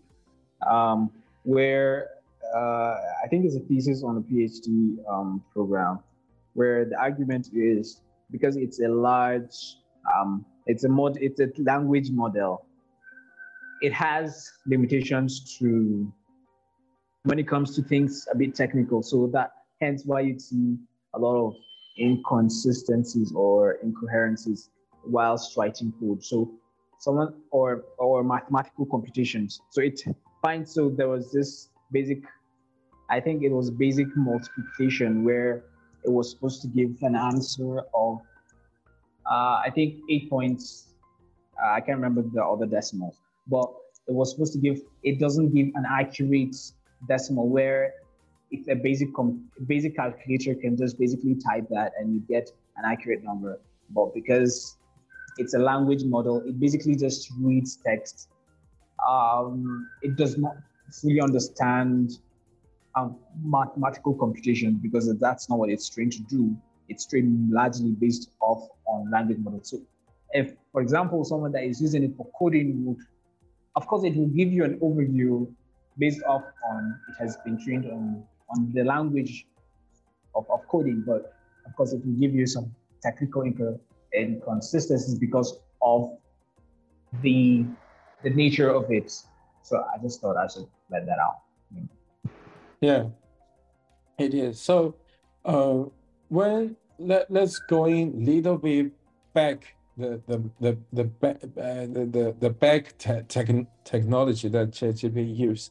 um, 0.68 1.10
where 1.44 2.08
uh, 2.54 2.94
I 3.24 3.28
think 3.28 3.44
it's 3.44 3.56
a 3.56 3.60
thesis 3.60 4.02
on 4.02 4.16
a 4.16 4.20
PhD 4.20 4.96
um, 5.10 5.42
program 5.52 6.00
where 6.54 6.84
the 6.84 6.96
argument 6.96 7.50
is 7.52 8.00
because 8.30 8.56
it's 8.56 8.80
a 8.80 8.88
large, 8.88 9.76
um, 10.16 10.44
it's 10.66 10.84
a 10.84 10.88
mod, 10.88 11.18
it's 11.20 11.40
a 11.40 11.48
language 11.58 12.10
model. 12.10 12.64
It 13.80 13.92
has 13.92 14.50
limitations 14.66 15.58
to 15.58 16.12
when 17.24 17.38
it 17.38 17.46
comes 17.46 17.76
to 17.76 17.82
things 17.82 18.26
a 18.32 18.36
bit 18.36 18.54
technical. 18.54 19.02
So 19.02 19.28
that 19.32 19.52
hence 19.80 20.02
why 20.04 20.20
you 20.20 20.38
see 20.38 20.76
a 21.14 21.18
lot 21.18 21.36
of 21.46 21.54
inconsistencies 21.98 23.32
or 23.34 23.78
incoherencies 23.84 24.70
whilst 25.04 25.56
writing 25.56 25.92
code. 26.00 26.24
So 26.24 26.50
someone 26.98 27.34
or 27.50 27.84
or 27.98 28.24
mathematical 28.24 28.86
computations. 28.86 29.60
So 29.70 29.80
it 29.82 30.02
finds 30.42 30.72
so 30.72 30.90
there 30.90 31.08
was 31.08 31.32
this 31.32 31.70
basic 31.92 32.22
I 33.10 33.20
think 33.20 33.42
it 33.42 33.50
was 33.50 33.70
basic 33.70 34.14
multiplication 34.16 35.24
where 35.24 35.64
it 36.04 36.10
was 36.10 36.30
supposed 36.30 36.62
to 36.62 36.68
give 36.68 36.96
an 37.02 37.16
answer 37.16 37.80
of, 37.94 38.20
uh, 39.30 39.60
I 39.64 39.70
think 39.74 40.00
eight 40.10 40.28
points. 40.28 40.88
Uh, 41.62 41.72
I 41.72 41.80
can't 41.80 41.98
remember 41.98 42.22
the 42.22 42.44
other 42.44 42.66
decimals, 42.66 43.16
but 43.46 43.68
it 44.06 44.14
was 44.14 44.30
supposed 44.30 44.52
to 44.54 44.58
give, 44.58 44.80
it 45.02 45.18
doesn't 45.18 45.54
give 45.54 45.68
an 45.74 45.84
accurate 45.88 46.56
decimal 47.08 47.48
where 47.48 47.94
if 48.50 48.66
a 48.68 48.74
basic 48.74 49.14
com- 49.14 49.44
basic 49.66 49.96
calculator 49.96 50.54
can 50.54 50.76
just 50.76 50.98
basically 50.98 51.34
type 51.34 51.66
that 51.70 51.92
and 51.98 52.14
you 52.14 52.20
get 52.28 52.50
an 52.76 52.84
accurate 52.84 53.22
number. 53.22 53.60
But 53.90 54.14
because 54.14 54.76
it's 55.36 55.54
a 55.54 55.58
language 55.58 56.04
model, 56.04 56.42
it 56.46 56.58
basically 56.58 56.96
just 56.96 57.30
reads 57.40 57.76
text. 57.76 58.28
Um, 59.06 59.88
it 60.02 60.16
does 60.16 60.38
not 60.38 60.56
fully 60.90 61.20
understand 61.20 62.18
mathematical 63.42 64.14
computation 64.14 64.78
because 64.82 65.12
that's 65.18 65.48
not 65.48 65.58
what 65.58 65.70
it's 65.70 65.88
trained 65.88 66.12
to 66.12 66.22
do. 66.22 66.56
It's 66.88 67.06
trained 67.06 67.50
largely 67.50 67.92
based 67.92 68.30
off 68.40 68.68
on 68.86 69.10
language 69.10 69.38
models. 69.38 69.70
So 69.70 69.78
if, 70.32 70.54
for 70.72 70.80
example, 70.80 71.24
someone 71.24 71.52
that 71.52 71.64
is 71.64 71.80
using 71.80 72.02
it 72.04 72.16
for 72.16 72.26
coding 72.38 72.84
would, 72.84 72.98
of 73.76 73.86
course, 73.86 74.04
it 74.04 74.16
will 74.16 74.28
give 74.28 74.52
you 74.52 74.64
an 74.64 74.78
overview 74.80 75.50
based 75.98 76.22
off 76.24 76.44
on 76.70 76.98
it 77.08 77.22
has 77.22 77.36
been 77.44 77.62
trained 77.62 77.86
on, 77.86 78.22
on 78.50 78.70
the 78.72 78.84
language 78.84 79.46
of, 80.34 80.46
of 80.50 80.66
coding, 80.68 81.02
but 81.06 81.34
of 81.66 81.76
course, 81.76 81.92
it 81.92 82.04
will 82.04 82.14
give 82.14 82.34
you 82.34 82.46
some 82.46 82.74
technical 83.02 83.42
inconsistencies 84.14 85.18
because 85.18 85.58
of 85.82 86.16
the 87.22 87.64
the 88.22 88.30
nature 88.30 88.68
of 88.68 88.90
it. 88.90 89.12
So 89.62 89.84
I 89.94 89.98
just 90.02 90.20
thought 90.20 90.36
I 90.36 90.46
should 90.48 90.66
let 90.90 91.06
that 91.06 91.18
out. 91.18 91.40
Yeah, 92.80 93.06
it 94.18 94.34
is. 94.34 94.60
So, 94.60 94.94
uh, 95.44 95.84
when 96.28 96.76
let 96.98 97.30
let's 97.30 97.58
go 97.58 97.86
in 97.86 98.24
little 98.24 98.58
bit 98.58 98.92
back 99.34 99.74
the 99.96 100.20
the 100.26 100.38
the 100.60 100.78
the 100.92 101.04
back 101.04 101.36
uh, 101.42 101.86
the, 101.86 102.08
the 102.10 102.36
the 102.38 102.50
back 102.50 102.96
te- 102.98 103.22
tech, 103.28 103.48
technology 103.84 104.48
that 104.48 104.70
ChatGPT 104.70 105.36
use. 105.36 105.70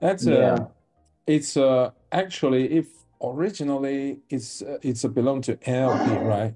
That's 0.00 0.26
uh, 0.26 0.30
yeah. 0.30 0.66
it's 1.26 1.56
uh 1.56 1.90
actually 2.12 2.72
if 2.72 2.86
originally 3.22 4.20
it's 4.30 4.62
uh, 4.62 4.78
it's 4.82 5.04
a 5.04 5.08
belong 5.08 5.42
to 5.42 5.56
NLP, 5.56 6.24
right? 6.24 6.54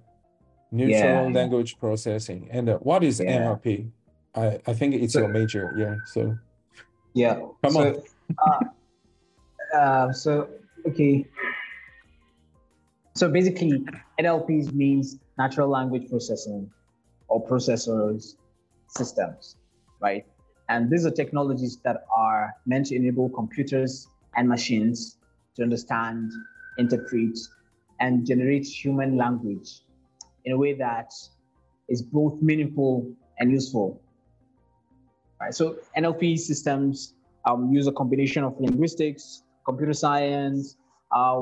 Natural 0.71 1.31
yeah, 1.31 1.40
language 1.40 1.78
processing. 1.78 2.49
And 2.50 2.69
uh, 2.69 2.78
what 2.78 3.02
is 3.02 3.21
yeah. 3.21 3.38
NLP? 3.38 3.90
I 4.35 4.61
I 4.67 4.73
think 4.75 4.95
it's 4.95 5.14
so, 5.14 5.21
your 5.21 5.28
major. 5.28 5.75
Yeah. 5.76 5.97
So. 6.07 6.37
Yeah. 7.14 7.40
Come 7.62 7.73
so, 7.73 8.02
on. 8.38 8.71
Uh, 9.75 10.12
so 10.12 10.48
okay. 10.87 11.26
So 13.14 13.28
basically, 13.28 13.84
NLPs 14.20 14.72
means 14.72 15.18
natural 15.38 15.68
language 15.68 16.08
processing 16.08 16.70
or 17.28 17.44
processors 17.46 18.37
systems, 18.88 19.56
right? 20.00 20.25
And 20.68 20.90
these 20.90 21.06
are 21.06 21.10
technologies 21.10 21.78
that 21.84 22.04
are 22.16 22.54
meant 22.66 22.87
to 22.87 22.96
enable 22.96 23.28
computers 23.30 24.08
and 24.37 24.48
machines 24.48 25.18
to 25.56 25.62
understand, 25.62 26.30
interpret, 26.76 27.38
and 28.00 28.26
generate 28.26 28.66
human 28.66 29.16
language 29.16 29.80
in 30.44 30.52
a 30.52 30.56
way 30.56 30.75
that 30.75 31.12
is 31.88 32.02
both 32.02 32.40
meaningful 32.40 33.10
and 33.38 33.50
useful. 33.50 34.00
Right. 35.40 35.54
So 35.54 35.76
NLP 35.96 36.38
systems 36.38 37.14
um, 37.44 37.72
use 37.72 37.87
a 37.87 37.92
combination 37.92 38.44
of 38.44 38.54
linguistics, 38.60 39.42
computer 39.68 39.92
science, 39.92 40.76
uh, 41.12 41.40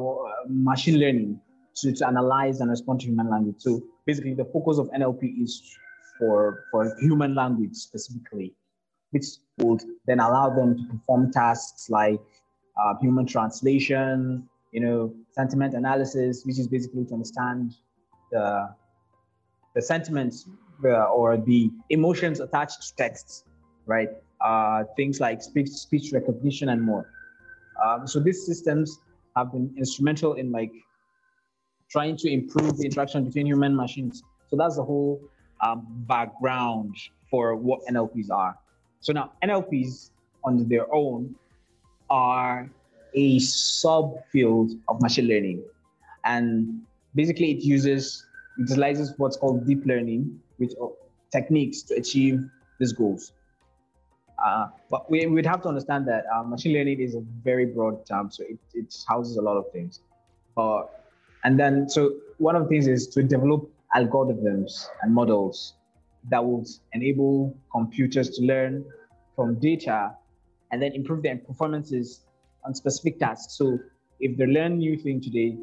machine 0.48 0.98
learning 0.98 1.40
to, 1.76 1.92
to 1.92 2.06
analyze 2.06 2.60
and 2.60 2.68
respond 2.70 3.00
to 3.00 3.06
human 3.06 3.30
language. 3.30 3.56
So 3.58 3.82
basically, 4.04 4.34
the 4.34 4.44
focus 4.46 4.78
of 4.78 4.90
NLP 4.90 5.42
is 5.42 5.62
for, 6.18 6.64
for 6.70 6.96
human 7.00 7.34
language 7.34 7.74
specifically, 7.74 8.52
which 9.10 9.26
would 9.58 9.82
then 10.06 10.20
allow 10.20 10.50
them 10.50 10.76
to 10.76 10.84
perform 10.92 11.30
tasks 11.32 11.88
like 11.88 12.20
uh, 12.80 12.94
human 13.00 13.26
translation, 13.26 14.48
you 14.72 14.80
know, 14.80 15.14
sentiment 15.30 15.74
analysis, 15.74 16.44
which 16.44 16.58
is 16.58 16.66
basically 16.66 17.04
to 17.04 17.12
understand 17.14 17.74
the 18.32 18.68
the 19.74 19.82
sentiments 19.82 20.48
uh, 20.84 21.04
or 21.18 21.36
the 21.36 21.70
emotions 21.90 22.40
attached 22.40 22.80
to 22.80 22.96
texts, 22.96 23.44
right? 23.84 24.08
Uh, 24.40 24.84
things 24.96 25.20
like 25.20 25.42
speech 25.42 25.68
speech 25.68 26.12
recognition 26.12 26.70
and 26.70 26.82
more. 26.82 27.04
Um, 27.84 28.06
so 28.06 28.20
these 28.20 28.44
systems 28.46 28.98
have 29.36 29.52
been 29.52 29.74
instrumental 29.76 30.34
in 30.34 30.50
like 30.50 30.72
trying 31.90 32.16
to 32.16 32.30
improve 32.30 32.76
the 32.78 32.84
interaction 32.84 33.24
between 33.24 33.46
human 33.46 33.76
machines. 33.76 34.22
So 34.48 34.56
that's 34.56 34.76
the 34.76 34.84
whole 34.84 35.20
um, 35.64 35.86
background 36.08 36.96
for 37.30 37.56
what 37.56 37.80
NLPs 37.86 38.30
are. 38.30 38.56
So 39.00 39.12
now 39.12 39.32
NLPs 39.42 40.10
on 40.44 40.68
their 40.68 40.92
own 40.92 41.34
are 42.10 42.70
a 43.14 43.36
subfield 43.38 44.78
of 44.88 45.00
machine 45.00 45.26
learning. 45.26 45.64
And 46.24 46.82
basically 47.14 47.52
it 47.52 47.62
uses, 47.62 48.24
utilizes 48.58 49.14
what's 49.16 49.36
called 49.36 49.66
deep 49.66 49.84
learning, 49.86 50.40
which 50.58 50.72
techniques 51.32 51.82
to 51.82 51.94
achieve 51.94 52.40
these 52.78 52.92
goals. 52.92 53.32
Uh, 54.46 54.68
but 54.88 55.10
we 55.10 55.26
would 55.26 55.44
have 55.44 55.60
to 55.60 55.68
understand 55.68 56.06
that 56.06 56.22
uh, 56.32 56.42
machine 56.44 56.72
learning 56.72 57.00
is 57.00 57.16
a 57.16 57.22
very 57.42 57.66
broad 57.66 58.06
term, 58.06 58.30
so 58.30 58.44
it, 58.44 58.58
it 58.74 58.94
houses 59.08 59.36
a 59.36 59.42
lot 59.42 59.56
of 59.56 59.64
things. 59.72 60.00
Uh, 60.56 60.82
and 61.42 61.58
then, 61.58 61.88
so 61.88 62.00
one 62.38 62.54
of 62.54 62.62
the 62.62 62.68
things 62.68 62.86
is 62.86 63.08
to 63.08 63.24
develop 63.24 63.68
algorithms 63.96 64.86
and 65.02 65.12
models 65.12 65.74
that 66.30 66.44
would 66.44 66.68
enable 66.92 67.56
computers 67.72 68.30
to 68.36 68.42
learn 68.42 68.84
from 69.34 69.58
data 69.58 70.14
and 70.70 70.80
then 70.80 70.92
improve 70.92 71.24
their 71.24 71.36
performances 71.38 72.20
on 72.64 72.72
specific 72.72 73.18
tasks. 73.18 73.56
So 73.56 73.78
if 74.20 74.36
they 74.36 74.46
learn 74.46 74.78
new 74.78 74.96
thing 74.96 75.20
today, 75.20 75.56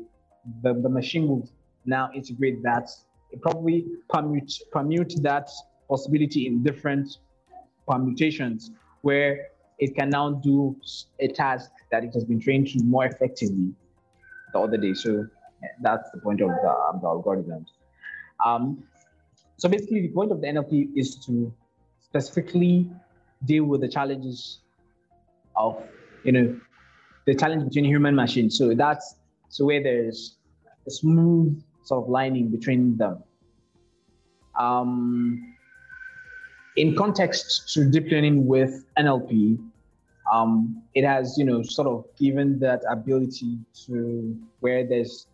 the, 0.62 0.74
the 0.74 0.90
machine 0.90 1.28
will 1.30 1.50
now 1.86 2.10
integrate 2.13 2.62
that. 2.63 2.90
It 3.32 3.42
probably 3.42 3.86
permute, 4.13 4.54
permute 4.74 5.22
that 5.22 5.50
possibility 5.90 6.48
in 6.48 6.63
different 6.63 7.18
permutations 7.88 8.72
where 9.02 9.48
it 9.80 9.96
can 9.96 10.10
now 10.10 10.32
do 10.32 10.75
a 11.20 11.28
task 11.28 11.72
that 11.92 12.04
it 12.04 12.13
has 12.13 12.24
been 12.24 12.40
trained 12.40 12.68
to 12.68 12.84
more 12.84 13.06
effectively 13.06 13.74
the 14.54 14.60
other 14.60 14.78
day. 14.78 14.94
So 14.94 15.28
that's 15.82 16.10
the 16.12 16.20
point 16.20 16.42
of 16.42 16.50
the, 16.50 16.75
the 17.02 17.08
algorithms. 17.08 17.66
Um, 18.46 18.84
so 19.58 19.70
basically, 19.70 20.02
the 20.02 20.10
point 20.10 20.32
of 20.32 20.42
the 20.42 20.48
NLP 20.48 20.90
is 20.96 21.16
to 21.25 21.54
specifically 22.00 22.90
deal 23.46 23.66
with 23.66 23.82
the 23.82 23.88
challenges 23.88 24.60
of, 25.56 25.82
you 26.24 26.32
know, 26.32 26.60
the 27.25 27.36
challenge 27.36 27.63
between 27.66 27.86
human 27.86 28.16
machine. 28.16 28.50
So 28.50 28.74
that's 28.74 29.16
so 29.50 29.66
where 29.66 29.82
there's 29.82 30.38
a 30.88 30.92
smooth 30.92 31.62
sort 31.84 32.04
of 32.04 32.10
lining 32.10 32.50
between 32.50 32.98
them. 32.98 33.24
Um, 34.60 35.52
in 36.75 36.96
context 36.96 37.74
to 37.74 37.89
deep 37.89 38.12
learning 38.12 38.46
with 38.48 38.86
NLP, 38.98 39.60
um, 40.32 40.82
it 40.96 41.03
has 41.03 41.38
you 41.38 41.46
know 41.46 41.62
sort 41.62 41.88
of 41.88 42.06
given 42.18 42.60
that 42.60 42.82
ability 42.89 43.58
to 43.86 44.38
where 44.62 44.86
there's 44.86 45.27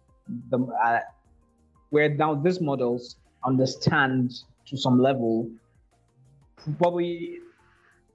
the 0.50 0.60
uh, 0.60 1.00
where 1.91 2.10
now 2.10 2.36
these 2.36 2.60
models 2.60 3.17
understand 3.46 4.31
to 4.65 4.77
some 4.77 5.00
level 5.00 5.50
probably 6.77 7.39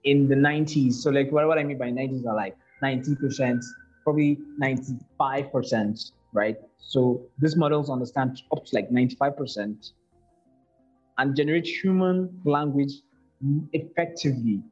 in 0.04 0.28
the 0.28 0.34
90s 0.34 0.92
so 0.92 1.10
like 1.10 1.32
what, 1.32 1.46
what 1.48 1.58
i 1.58 1.64
mean 1.64 1.78
by 1.78 1.88
90s 1.88 2.26
are 2.26 2.36
like 2.36 2.54
90% 2.82 3.64
probably 4.04 4.38
95% 4.60 6.12
right? 6.34 6.56
So 6.78 7.22
these 7.38 7.56
models 7.56 7.88
understand 7.88 8.42
up 8.52 8.66
to 8.66 8.76
like 8.76 8.90
95% 8.90 9.92
and 11.16 11.36
generate 11.36 11.66
human 11.66 12.40
language 12.44 12.92
effectively 13.72 14.62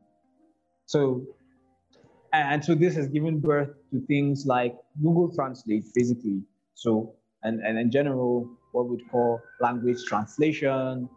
so 0.86 1.22
and 2.32 2.64
so 2.64 2.74
this 2.74 2.94
has 2.94 3.08
given 3.08 3.38
birth 3.38 3.70
to 3.90 4.00
things 4.06 4.46
like 4.46 4.74
google 5.02 5.32
translate 5.34 5.84
basically 5.94 6.40
so 6.74 7.14
and, 7.42 7.60
and 7.60 7.78
in 7.78 7.90
general, 7.90 8.48
what 8.72 8.88
we'd 8.88 9.08
call 9.10 9.40
language 9.60 9.98
translation, 10.06 11.08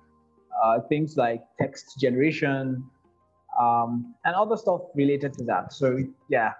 uh, 0.63 0.79
things 0.89 1.17
like 1.17 1.43
text 1.59 1.99
generation, 1.99 2.83
um, 3.59 4.15
and 4.25 4.35
other 4.35 4.57
stuff 4.57 4.81
related 4.95 5.33
to 5.33 5.43
that. 5.45 5.71
So 5.71 5.97
yeah. 6.29 6.53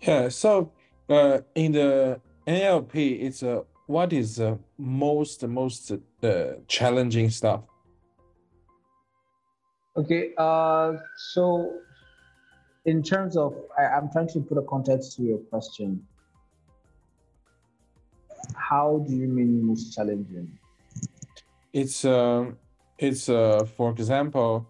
Yeah. 0.00 0.28
So 0.28 0.72
uh, 1.08 1.38
in 1.54 1.72
the 1.72 2.20
NLP, 2.46 3.22
it's 3.22 3.42
a 3.42 3.58
uh, 3.58 3.62
what 3.86 4.12
is 4.12 4.36
the 4.36 4.58
most 4.78 5.46
most 5.46 5.92
uh, 6.22 6.44
challenging 6.66 7.30
stuff? 7.30 7.62
Okay. 9.96 10.32
Uh, 10.36 10.94
so 11.16 11.80
in 12.84 13.02
terms 13.02 13.36
of, 13.36 13.54
I, 13.78 13.84
I'm 13.84 14.10
trying 14.10 14.28
to 14.28 14.40
put 14.40 14.58
a 14.58 14.62
context 14.62 15.16
to 15.16 15.22
your 15.22 15.38
question 15.38 16.06
how 18.56 19.04
do 19.06 19.14
you 19.14 19.28
mean 19.28 19.64
most 19.64 19.94
challenging? 19.94 20.58
It's 21.72 22.04
uh, 22.04 22.52
it's 22.98 23.28
uh, 23.28 23.64
for 23.76 23.90
example, 23.90 24.66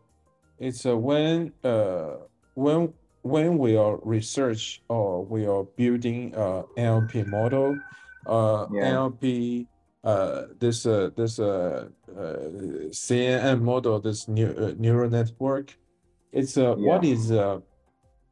it's 0.58 0.84
uh, 0.86 0.96
when 0.96 1.52
uh, 1.62 2.16
when 2.54 2.92
when 3.22 3.58
we 3.58 3.76
are 3.76 3.98
research 4.02 4.82
or 4.88 5.24
we 5.24 5.46
are 5.46 5.64
building 5.64 6.34
a 6.34 6.64
NLP 6.76 7.26
model, 7.26 7.78
uh, 8.26 8.66
yeah. 8.72 8.92
NLP 8.92 9.66
uh, 10.06 10.46
this 10.60 10.86
uh, 10.86 11.10
this 11.16 11.38
uh, 11.40 11.88
uh, 12.16 12.22
CNN 12.90 13.60
model, 13.60 13.98
this 13.98 14.28
new 14.28 14.54
uh, 14.56 14.72
neural 14.78 15.10
network, 15.10 15.76
it's 16.32 16.56
uh, 16.56 16.76
yeah. 16.76 16.88
what 16.88 17.04
is 17.04 17.32
uh, 17.32 17.58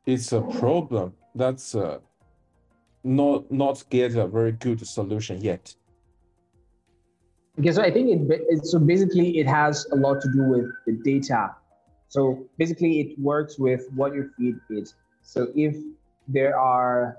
it's 0.07 0.33
a 0.33 0.41
problem 0.41 1.13
that's 1.35 1.75
uh, 1.75 1.99
not 3.03 3.51
not 3.51 3.85
get 3.91 4.15
a 4.15 4.27
very 4.29 4.53
good 4.53 4.87
solution 4.87 5.41
yet. 5.41 5.75
Okay, 7.59 7.73
so 7.73 7.83
I 7.83 7.91
think 7.91 8.09
it, 8.09 8.41
it 8.49 8.67
so 8.67 8.79
basically 8.79 9.39
it 9.39 9.47
has 9.49 9.87
a 9.93 9.97
lot 9.97 10.21
to 10.21 10.29
do 10.33 10.45
with 10.45 10.67
the 10.87 10.93
data. 10.93 11.57
So 12.07 12.47
basically, 12.57 13.01
it 13.01 13.19
works 13.19 13.59
with 13.59 13.89
what 13.97 14.15
your 14.15 14.31
feed 14.39 14.57
is. 14.71 14.95
So 15.23 15.49
if 15.57 15.77
there 16.29 16.57
are 16.57 17.17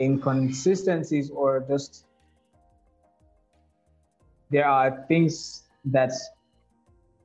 inconsistencies 0.00 1.30
or 1.30 1.64
just 1.68 2.04
there 4.54 4.68
are 4.68 5.04
things 5.08 5.64
that 5.84 6.12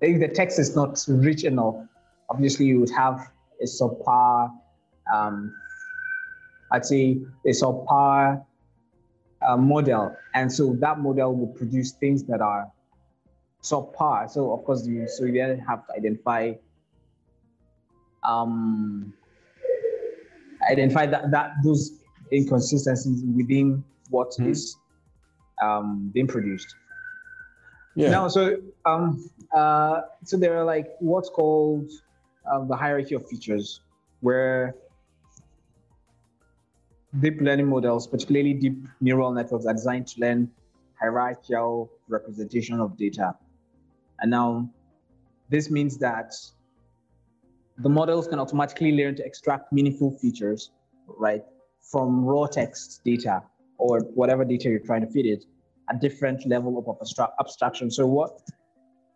if 0.01 0.19
the 0.19 0.27
text 0.27 0.57
is 0.57 0.75
not 0.75 1.03
rich 1.07 1.43
enough, 1.43 1.75
obviously 2.29 2.65
you 2.65 2.79
would 2.79 2.89
have 2.89 3.19
a 3.61 3.65
subpar 3.65 4.49
um, 5.13 5.53
I'd 6.71 6.85
say 6.85 7.19
a 7.45 7.49
subpar 7.49 8.43
uh, 9.41 9.57
model. 9.57 10.15
And 10.33 10.51
so 10.51 10.75
that 10.79 10.99
model 10.99 11.35
will 11.35 11.47
produce 11.47 11.93
things 11.93 12.23
that 12.25 12.41
are 12.41 12.71
subpar. 13.63 14.29
So 14.29 14.51
of 14.53 14.63
course, 14.65 14.85
you 14.85 15.07
so 15.07 15.25
you 15.25 15.33
then 15.33 15.59
have 15.59 15.85
to 15.87 15.93
identify 15.93 16.53
um, 18.23 19.13
identify 20.69 21.05
that, 21.05 21.31
that 21.31 21.53
those 21.63 22.03
inconsistencies 22.31 23.23
within 23.35 23.83
what 24.09 24.31
mm-hmm. 24.31 24.51
is 24.51 24.75
um, 25.61 26.11
being 26.13 26.27
produced. 26.27 26.75
Yeah. 27.95 28.11
Now, 28.11 28.27
so 28.27 28.57
um, 28.85 29.29
uh, 29.53 30.01
so 30.23 30.37
there 30.37 30.57
are 30.57 30.63
like 30.63 30.87
what's 30.99 31.29
called 31.29 31.89
uh, 32.49 32.63
the 32.65 32.75
hierarchy 32.75 33.15
of 33.15 33.27
features, 33.27 33.81
where 34.21 34.75
deep 37.19 37.41
learning 37.41 37.67
models, 37.67 38.07
particularly 38.07 38.53
deep 38.53 38.77
neural 39.01 39.31
networks, 39.31 39.65
are 39.65 39.73
designed 39.73 40.07
to 40.07 40.21
learn 40.21 40.51
hierarchical 40.99 41.89
representation 42.07 42.79
of 42.79 42.97
data. 42.97 43.35
And 44.19 44.31
now 44.31 44.69
this 45.49 45.71
means 45.71 45.97
that 45.97 46.33
the 47.77 47.89
models 47.89 48.27
can 48.27 48.39
automatically 48.39 48.91
learn 48.91 49.15
to 49.15 49.25
extract 49.25 49.71
meaningful 49.71 50.11
features, 50.19 50.71
right, 51.07 51.43
from 51.81 52.25
raw 52.25 52.45
text 52.45 53.01
data 53.03 53.41
or 53.77 54.01
whatever 54.13 54.43
data 54.43 54.69
you're 54.69 54.79
trying 54.79 55.01
to 55.01 55.07
feed 55.07 55.25
it 55.25 55.45
at 55.89 56.01
different 56.01 56.45
level 56.47 56.77
of 56.77 57.31
abstraction. 57.39 57.89
So 57.91 58.05
what, 58.05 58.41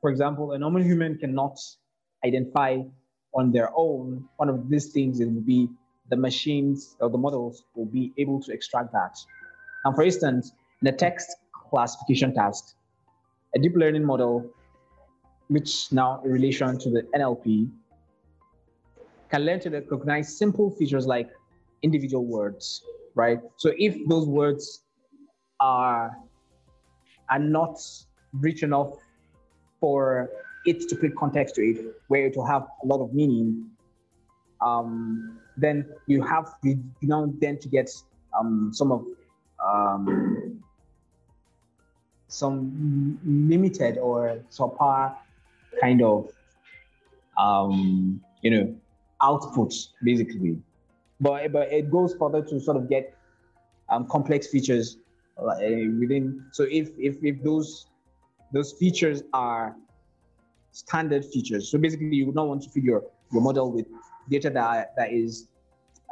for 0.01 0.09
example, 0.09 0.53
a 0.53 0.57
normal 0.57 0.83
human 0.83 1.17
cannot 1.17 1.57
identify 2.25 2.79
on 3.35 3.51
their 3.51 3.69
own, 3.75 4.27
one 4.37 4.49
of 4.49 4.69
these 4.69 4.91
things 4.91 5.19
would 5.19 5.45
be 5.45 5.69
the 6.09 6.15
machines 6.15 6.95
or 6.99 7.09
the 7.09 7.17
models 7.17 7.63
will 7.75 7.85
be 7.85 8.13
able 8.17 8.41
to 8.41 8.51
extract 8.51 8.91
that. 8.91 9.17
And 9.85 9.95
for 9.95 10.03
instance, 10.03 10.51
in 10.81 10.85
the 10.85 10.91
text 10.91 11.35
classification 11.69 12.33
task, 12.33 12.75
a 13.55 13.59
deep 13.59 13.73
learning 13.75 14.03
model, 14.03 14.49
which 15.47 15.91
now 15.91 16.21
in 16.23 16.31
relation 16.31 16.77
to 16.79 16.89
the 16.89 17.03
NLP, 17.15 17.69
can 19.29 19.45
learn 19.45 19.59
to 19.61 19.69
recognize 19.69 20.37
simple 20.37 20.69
features 20.71 21.07
like 21.07 21.29
individual 21.81 22.25
words, 22.25 22.83
right? 23.15 23.39
So 23.57 23.73
if 23.77 23.97
those 24.07 24.27
words 24.27 24.83
are 25.59 26.15
are 27.29 27.39
not 27.39 27.79
rich 28.33 28.63
enough 28.63 28.93
for 29.79 30.29
it 30.65 30.87
to 30.89 30.95
put 30.95 31.15
context 31.15 31.55
to 31.55 31.61
it, 31.61 31.95
where 32.07 32.25
it 32.25 32.35
will 32.35 32.45
have 32.45 32.67
a 32.83 32.87
lot 32.87 33.03
of 33.03 33.13
meaning, 33.13 33.69
um, 34.61 35.39
then 35.57 35.85
you 36.07 36.21
have 36.21 36.55
you, 36.63 36.81
know 37.01 37.33
then 37.39 37.59
to 37.59 37.67
get 37.67 37.89
um, 38.37 38.71
some 38.73 38.91
of 38.91 39.05
um, 39.63 40.63
some 42.27 43.19
limited 43.25 43.97
or 43.97 44.39
subpar 44.49 45.15
kind 45.79 46.01
of 46.01 46.31
um, 47.37 48.21
you 48.41 48.51
know 48.51 48.75
outputs 49.21 49.89
basically. 50.03 50.57
But 51.19 51.51
but 51.51 51.71
it 51.71 51.91
goes 51.91 52.15
further 52.15 52.41
to 52.41 52.59
sort 52.59 52.77
of 52.77 52.89
get 52.89 53.15
um, 53.89 54.07
complex 54.07 54.47
features 54.47 54.97
within 55.37 56.45
so 56.51 56.63
if 56.63 56.89
if 56.97 57.17
if 57.23 57.41
those 57.43 57.87
those 58.51 58.73
features 58.73 59.23
are 59.33 59.75
standard 60.71 61.25
features 61.25 61.69
so 61.69 61.77
basically 61.77 62.15
you 62.15 62.25
would 62.25 62.35
not 62.35 62.47
want 62.47 62.61
to 62.61 62.69
feed 62.69 62.83
your 62.83 63.03
your 63.31 63.41
model 63.41 63.71
with 63.71 63.85
data 64.29 64.49
that 64.49 64.93
that 64.95 65.11
is 65.11 65.47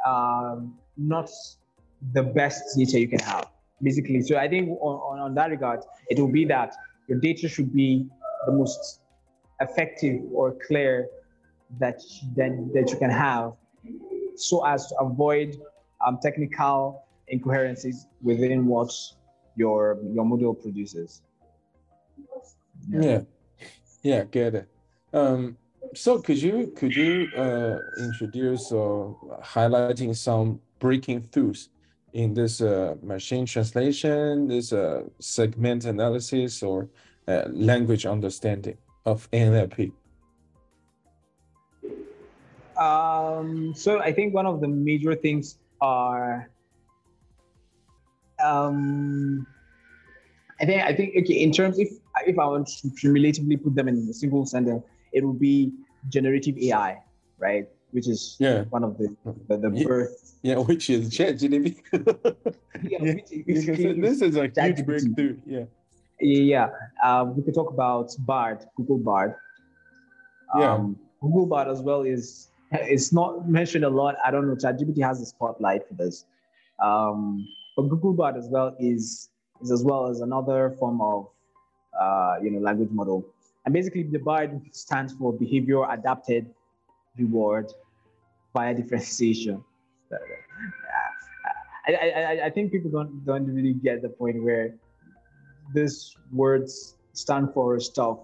um, 0.06 0.74
not 0.96 1.30
the 2.12 2.22
best 2.22 2.76
data 2.76 2.98
you 2.98 3.08
can 3.08 3.20
have 3.20 3.48
basically. 3.82 4.20
So 4.22 4.36
i 4.36 4.48
think 4.48 4.70
on, 4.80 4.96
on, 4.96 5.18
on 5.18 5.34
that 5.34 5.50
regard 5.50 5.80
it 6.08 6.18
will 6.18 6.32
be 6.32 6.44
that 6.46 6.74
your 7.08 7.18
data 7.18 7.48
should 7.48 7.72
be 7.72 8.06
the 8.46 8.52
most 8.52 9.00
effective 9.60 10.20
or 10.32 10.56
clear 10.66 11.08
that 11.78 12.00
that, 12.36 12.70
that 12.74 12.90
you 12.90 12.98
can 12.98 13.10
have 13.10 13.52
so 14.36 14.64
as 14.66 14.86
to 14.88 14.96
avoid 14.96 15.56
um, 16.06 16.18
technical 16.22 17.01
incoherencies 17.28 18.06
within 18.22 18.66
what 18.66 18.92
your 19.56 19.98
your 20.14 20.24
model 20.24 20.54
produces. 20.54 21.22
Yeah, 22.88 23.00
yeah, 23.00 23.20
yeah 24.02 24.24
get 24.24 24.54
it. 24.54 24.68
Um, 25.12 25.56
so 25.94 26.20
could 26.20 26.40
you 26.40 26.72
could 26.76 26.94
you 26.94 27.28
uh, 27.36 27.78
introduce 27.98 28.72
or 28.72 29.16
highlighting 29.42 30.16
some 30.16 30.60
breaking 30.78 31.22
throughs 31.22 31.68
in 32.12 32.34
this 32.34 32.60
uh, 32.60 32.94
machine 33.02 33.46
translation, 33.46 34.48
this 34.48 34.72
uh, 34.72 35.02
sentiment 35.18 35.84
analysis, 35.84 36.62
or 36.62 36.88
uh, 37.28 37.44
language 37.50 38.06
understanding 38.06 38.76
of 39.04 39.30
NLP? 39.30 39.92
Um, 42.76 43.74
so 43.74 44.00
I 44.00 44.12
think 44.12 44.34
one 44.34 44.46
of 44.46 44.60
the 44.60 44.68
major 44.68 45.14
things 45.14 45.58
are, 45.80 46.50
um, 48.42 49.46
I 50.60 50.66
think 50.66 50.82
I 50.82 50.94
think 50.94 51.16
okay 51.16 51.42
in 51.42 51.52
terms 51.52 51.78
if 51.78 51.90
if 52.26 52.38
I 52.38 52.46
want 52.46 52.68
to 52.68 52.90
cumulatively 52.90 53.56
put 53.56 53.74
them 53.74 53.88
in 53.88 54.06
a 54.08 54.12
single 54.12 54.46
sentence, 54.46 54.84
it 55.12 55.24
would 55.24 55.40
be 55.40 55.72
generative 56.08 56.56
AI, 56.58 57.02
right? 57.38 57.66
Which 57.90 58.08
is 58.08 58.36
yeah 58.38 58.64
one 58.70 58.84
of 58.84 58.98
the 58.98 59.14
the, 59.48 59.56
the 59.56 59.70
yeah. 59.72 59.86
birth. 59.86 60.38
Yeah, 60.42 60.58
which 60.58 60.90
is 60.90 61.10
ChatGPT. 61.10 61.76
yeah, 62.82 62.98
yeah. 63.00 63.14
which, 63.14 63.30
which 63.46 64.00
this 64.00 64.22
is 64.22 64.36
a 64.36 64.50
huge 64.56 64.84
breakthrough. 64.84 65.38
Yeah. 65.46 65.64
Yeah, 66.20 66.68
um, 67.02 67.36
we 67.36 67.42
could 67.42 67.54
talk 67.54 67.72
about 67.72 68.12
Bard, 68.20 68.64
Google 68.76 68.98
Bard. 68.98 69.34
Yeah. 70.56 70.74
Um, 70.74 70.96
Google 71.20 71.46
Bard 71.46 71.66
as 71.66 71.80
well 71.80 72.02
is 72.02 72.48
it's 72.70 73.12
not 73.12 73.48
mentioned 73.48 73.84
a 73.84 73.88
lot. 73.88 74.16
I 74.24 74.30
don't 74.30 74.46
know. 74.46 74.54
ChatGPT 74.54 75.02
has 75.02 75.20
a 75.20 75.26
spotlight 75.26 75.86
for 75.88 75.94
this, 75.94 76.24
um, 76.82 77.46
but 77.76 77.88
Google 77.88 78.12
Bard 78.12 78.36
as 78.36 78.48
well 78.48 78.76
is 78.78 79.30
is 79.60 79.70
as 79.70 79.84
well 79.84 80.08
as 80.08 80.20
another 80.20 80.74
form 80.78 81.00
of 81.00 81.28
uh, 81.98 82.36
you 82.42 82.50
know 82.50 82.60
language 82.60 82.90
model. 82.90 83.24
And 83.64 83.72
basically, 83.72 84.02
the 84.02 84.18
BARD 84.18 84.60
stands 84.72 85.12
for 85.12 85.32
Behavior 85.32 85.88
Adapted 85.88 86.46
Reward 87.16 87.72
via 88.52 88.74
Differentiation. 88.74 89.62
I, 91.86 91.92
I, 91.92 92.46
I 92.46 92.50
think 92.50 92.72
people 92.72 92.90
don't 92.90 93.24
don't 93.24 93.46
really 93.46 93.74
get 93.74 94.02
the 94.02 94.08
point 94.08 94.42
where 94.42 94.74
these 95.74 96.16
words 96.32 96.96
stand 97.12 97.52
for 97.54 97.78
stuff. 97.80 98.18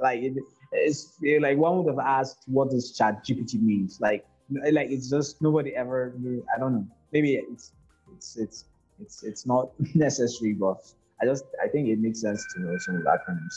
Like 0.00 0.22
it, 0.22 0.34
it's 0.72 1.14
like 1.40 1.58
one 1.58 1.78
would 1.78 1.88
have 1.88 1.98
asked 1.98 2.44
what 2.46 2.70
does 2.70 2.96
chat 2.96 3.24
gpt 3.24 3.60
means 3.60 4.00
like 4.00 4.24
like 4.72 4.90
it's 4.90 5.10
just 5.10 5.42
nobody 5.42 5.74
ever 5.74 6.14
knew 6.18 6.44
i 6.54 6.58
don't 6.58 6.74
know 6.74 6.86
maybe 7.12 7.34
it's 7.34 7.72
it's 8.14 8.36
it's 8.36 8.64
it's 9.00 9.22
it's 9.22 9.46
not 9.46 9.70
necessary 9.94 10.52
but 10.52 10.78
i 11.20 11.24
just 11.24 11.44
i 11.62 11.68
think 11.68 11.88
it 11.88 11.98
makes 11.98 12.20
sense 12.20 12.44
to 12.54 12.60
know 12.60 12.76
some 12.78 12.96
of 12.96 13.02
the 13.04 13.10
acronyms. 13.10 13.54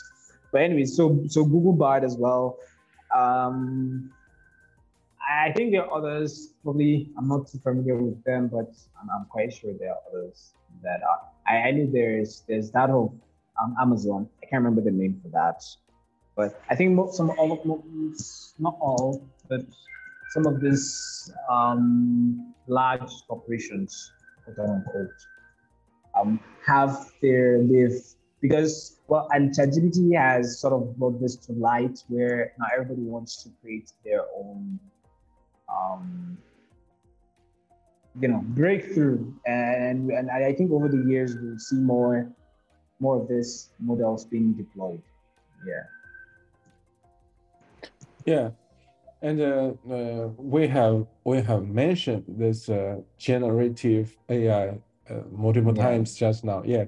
But 0.52 0.62
anyway 0.62 0.86
so 0.86 1.24
so 1.28 1.44
google 1.44 1.74
bard 1.74 2.04
as 2.04 2.16
well. 2.18 2.58
Um 3.16 4.12
i 5.30 5.52
think 5.52 5.72
there 5.72 5.86
are 5.86 5.94
others. 5.98 6.54
Probably 6.64 7.10
i'm 7.18 7.28
not 7.28 7.48
too 7.48 7.60
familiar 7.60 7.96
with 7.98 8.24
them 8.24 8.48
but 8.48 8.72
i'm, 9.00 9.10
I'm 9.10 9.26
quite 9.26 9.52
sure 9.54 9.74
there 9.80 9.92
are 9.92 10.02
others 10.10 10.54
that 10.82 11.02
are 11.10 11.20
i, 11.48 11.68
I 11.68 11.72
know 11.72 11.88
there's 11.92 12.44
there's 12.48 12.72
that 12.72 12.90
of 12.90 13.14
um, 13.62 13.76
amazon. 13.82 14.28
I 14.42 14.46
can't 14.48 14.64
remember 14.64 14.82
the 14.82 14.96
name 14.96 15.20
for 15.22 15.30
that. 15.30 15.64
But 16.36 16.60
I 16.70 16.76
think 16.76 16.94
most, 16.96 17.16
some 17.16 17.30
all 17.32 17.52
of 17.52 17.66
not 18.60 18.78
all, 18.80 19.24
but 19.50 19.62
some 20.32 20.48
of 20.48 20.60
these 20.62 21.32
um, 21.50 22.54
large 22.68 23.12
corporations, 23.28 24.12
quote 24.44 24.70
unquote, 24.70 25.10
um, 26.19 26.39
have 26.65 27.12
their 27.21 27.63
they've 27.63 28.02
because 28.41 28.99
well, 29.08 29.28
and 29.32 29.52
ChatGPT 29.56 30.17
has 30.17 30.60
sort 30.60 30.73
of 30.73 30.97
brought 30.97 31.19
this 31.21 31.36
to 31.45 31.54
light 31.54 32.04
where 32.10 32.54
now 32.60 32.65
everybody 32.73 33.02
wants 33.02 33.41
to 33.43 33.49
create 33.62 33.91
their 34.04 34.21
own, 34.36 34.80
um, 35.69 36.38
you 38.19 38.28
know, 38.28 38.41
breakthrough, 38.43 39.34
and 39.45 40.12
and 40.12 40.30
I 40.30 40.54
think 40.54 40.71
over 40.71 40.89
the 40.89 41.04
years 41.08 41.36
we'll 41.39 41.58
see 41.58 41.78
more, 41.78 42.30
more 42.99 43.21
of 43.21 43.28
this 43.28 43.69
models 43.80 44.26
being 44.26 44.54
deployed. 44.54 45.02
Yeah. 45.65 45.84
Yeah, 48.26 48.49
and 49.21 49.41
uh, 49.41 49.73
uh, 49.89 50.28
we 50.38 50.67
have 50.67 51.08
we 51.23 51.41
have 51.41 51.67
mentioned 51.67 52.26
this 52.28 52.69
uh, 52.69 53.02
generative 53.17 54.17
AI 54.30 54.80
multiple 55.32 55.74
Yeah. 55.76 55.84
times 55.84 56.16
just 56.16 56.44
now. 56.44 56.63
Yeah, 56.66 56.86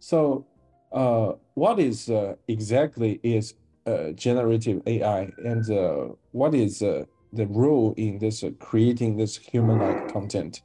so 0.00 0.46
uh, 0.92 1.32
what 1.54 1.78
is 1.78 2.08
uh, 2.08 2.36
exactly 2.46 3.20
is 3.22 3.54
uh, 3.86 4.12
generative 4.12 4.82
AI, 4.86 5.32
and 5.44 5.68
uh, 5.70 6.08
what 6.32 6.54
is 6.54 6.82
uh, 6.82 7.04
the 7.32 7.46
role 7.46 7.94
in 7.96 8.18
this 8.18 8.42
uh, 8.42 8.50
creating 8.60 9.16
this 9.16 9.36
human-like 9.36 10.12
content? 10.12 10.62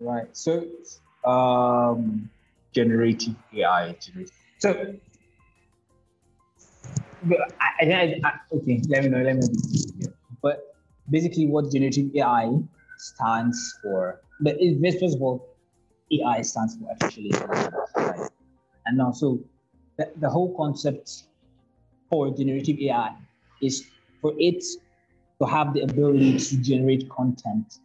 Right. 0.00 0.28
So, 0.36 0.66
um, 1.24 2.28
generative 2.74 3.36
AI. 3.54 3.96
So, 4.58 4.94
I, 7.60 7.84
I, 7.84 8.20
I, 8.24 8.32
okay, 8.52 8.82
let 8.88 9.04
me 9.04 9.08
know. 9.08 9.22
Let 9.22 9.36
me 9.36 9.42
know. 9.42 10.12
But 10.42 10.74
basically, 11.08 11.46
what 11.46 11.72
generative 11.72 12.14
AI 12.16 12.52
stands 12.98 13.78
for, 13.82 14.20
but 14.44 14.56
it, 14.60 15.14
of 15.14 15.22
all, 15.22 15.48
AI 16.12 16.42
stands 16.42 16.76
for 16.76 16.86
right? 17.96 18.30
And 18.86 18.98
now, 18.98 19.10
so 19.12 19.40
the, 19.96 20.12
the 20.16 20.28
whole 20.28 20.54
concept 20.56 21.24
for 22.10 22.30
generative 22.36 22.78
AI 22.80 23.16
is 23.62 23.86
for 24.20 24.34
it 24.38 24.62
to 25.40 25.46
have 25.46 25.72
the 25.72 25.80
ability 25.80 26.38
to 26.38 26.56
generate 26.58 27.08
content 27.10 27.78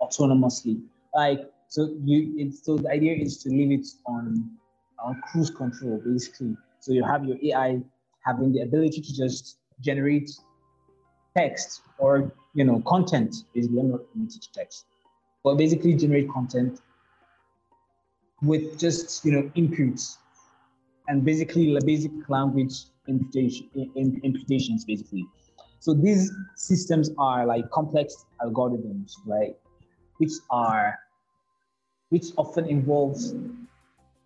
autonomously. 0.00 0.80
Like 1.14 1.40
so, 1.68 1.94
you 2.04 2.50
so 2.52 2.78
the 2.78 2.90
idea 2.90 3.14
is 3.14 3.42
to 3.42 3.50
leave 3.50 3.72
it 3.78 3.86
on 4.06 4.50
on 4.98 5.20
cruise 5.30 5.50
control 5.50 6.00
basically. 6.04 6.56
So 6.80 6.92
you 6.92 7.04
have 7.04 7.24
your 7.24 7.36
AI 7.42 7.82
having 8.24 8.52
the 8.52 8.60
ability 8.60 9.00
to 9.02 9.14
just 9.14 9.58
generate 9.80 10.30
text 11.36 11.82
or 11.98 12.32
you 12.54 12.64
know 12.64 12.80
content. 12.86 13.34
Basically, 13.54 13.80
I'm 13.80 13.90
not 13.90 14.00
limited 14.14 14.42
to 14.42 14.52
text, 14.52 14.86
but 15.46 15.54
basically 15.54 15.94
generate 15.94 16.28
content 16.28 16.80
with 18.42 18.76
just 18.76 19.24
you 19.24 19.30
know 19.30 19.42
inputs 19.54 20.16
and 21.06 21.24
basically 21.24 21.72
the 21.72 21.80
basic 21.86 22.10
language 22.28 22.74
imputation, 23.06 23.70
imputations 24.24 24.84
basically. 24.84 25.24
So 25.78 25.94
these 25.94 26.32
systems 26.56 27.10
are 27.16 27.46
like 27.46 27.70
complex 27.70 28.26
algorithms, 28.42 29.12
right? 29.24 29.54
Which 30.16 30.32
are 30.50 30.98
which 32.08 32.26
often 32.36 32.66
involves 32.66 33.32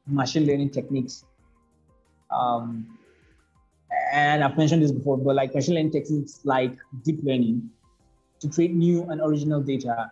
machine 0.06 0.46
learning 0.46 0.70
techniques. 0.70 1.26
Um, 2.30 2.98
and 4.10 4.42
I've 4.42 4.56
mentioned 4.56 4.82
this 4.82 4.92
before, 4.92 5.18
but 5.18 5.36
like 5.36 5.54
machine 5.54 5.74
learning 5.74 5.92
techniques 5.92 6.40
like 6.44 6.72
deep 7.04 7.20
learning 7.22 7.68
to 8.40 8.48
create 8.48 8.72
new 8.72 9.02
and 9.10 9.20
original 9.20 9.60
data 9.60 10.10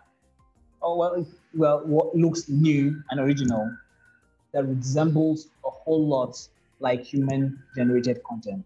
oh 0.81 0.97
well, 0.97 1.25
well, 1.53 1.81
what 1.85 2.15
looks 2.15 2.49
new 2.49 3.01
and 3.09 3.19
original 3.19 3.71
that 4.53 4.65
resembles 4.65 5.47
a 5.65 5.69
whole 5.69 6.07
lot 6.07 6.37
like 6.79 7.03
human 7.03 7.61
generated 7.75 8.23
content. 8.23 8.65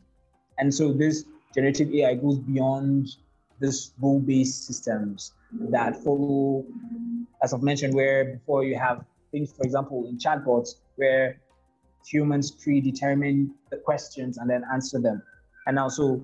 And 0.58 0.74
so 0.74 0.94
this 0.94 1.26
generative 1.54 1.94
AI 1.94 2.16
goes 2.16 2.38
beyond 2.38 3.10
this 3.60 3.92
rule-based 4.02 4.66
systems 4.66 5.34
that 5.70 5.96
follow, 6.04 6.66
as 7.42 7.54
I've 7.54 7.64
mentioned, 7.64 7.94
where 7.94 8.26
before 8.26 8.64
you 8.64 8.76
have 8.78 9.04
things, 9.32 9.54
for 9.54 9.64
example, 9.64 10.08
in 10.08 10.18
chatbots, 10.18 10.76
where 10.96 11.40
humans 12.06 12.52
predetermine 12.52 13.54
the 13.72 13.78
questions 13.78 14.38
and 14.38 14.50
then 14.50 14.64
answer 14.72 15.00
them. 15.00 15.22
And 15.66 15.76
now, 15.76 15.90
so 15.90 16.22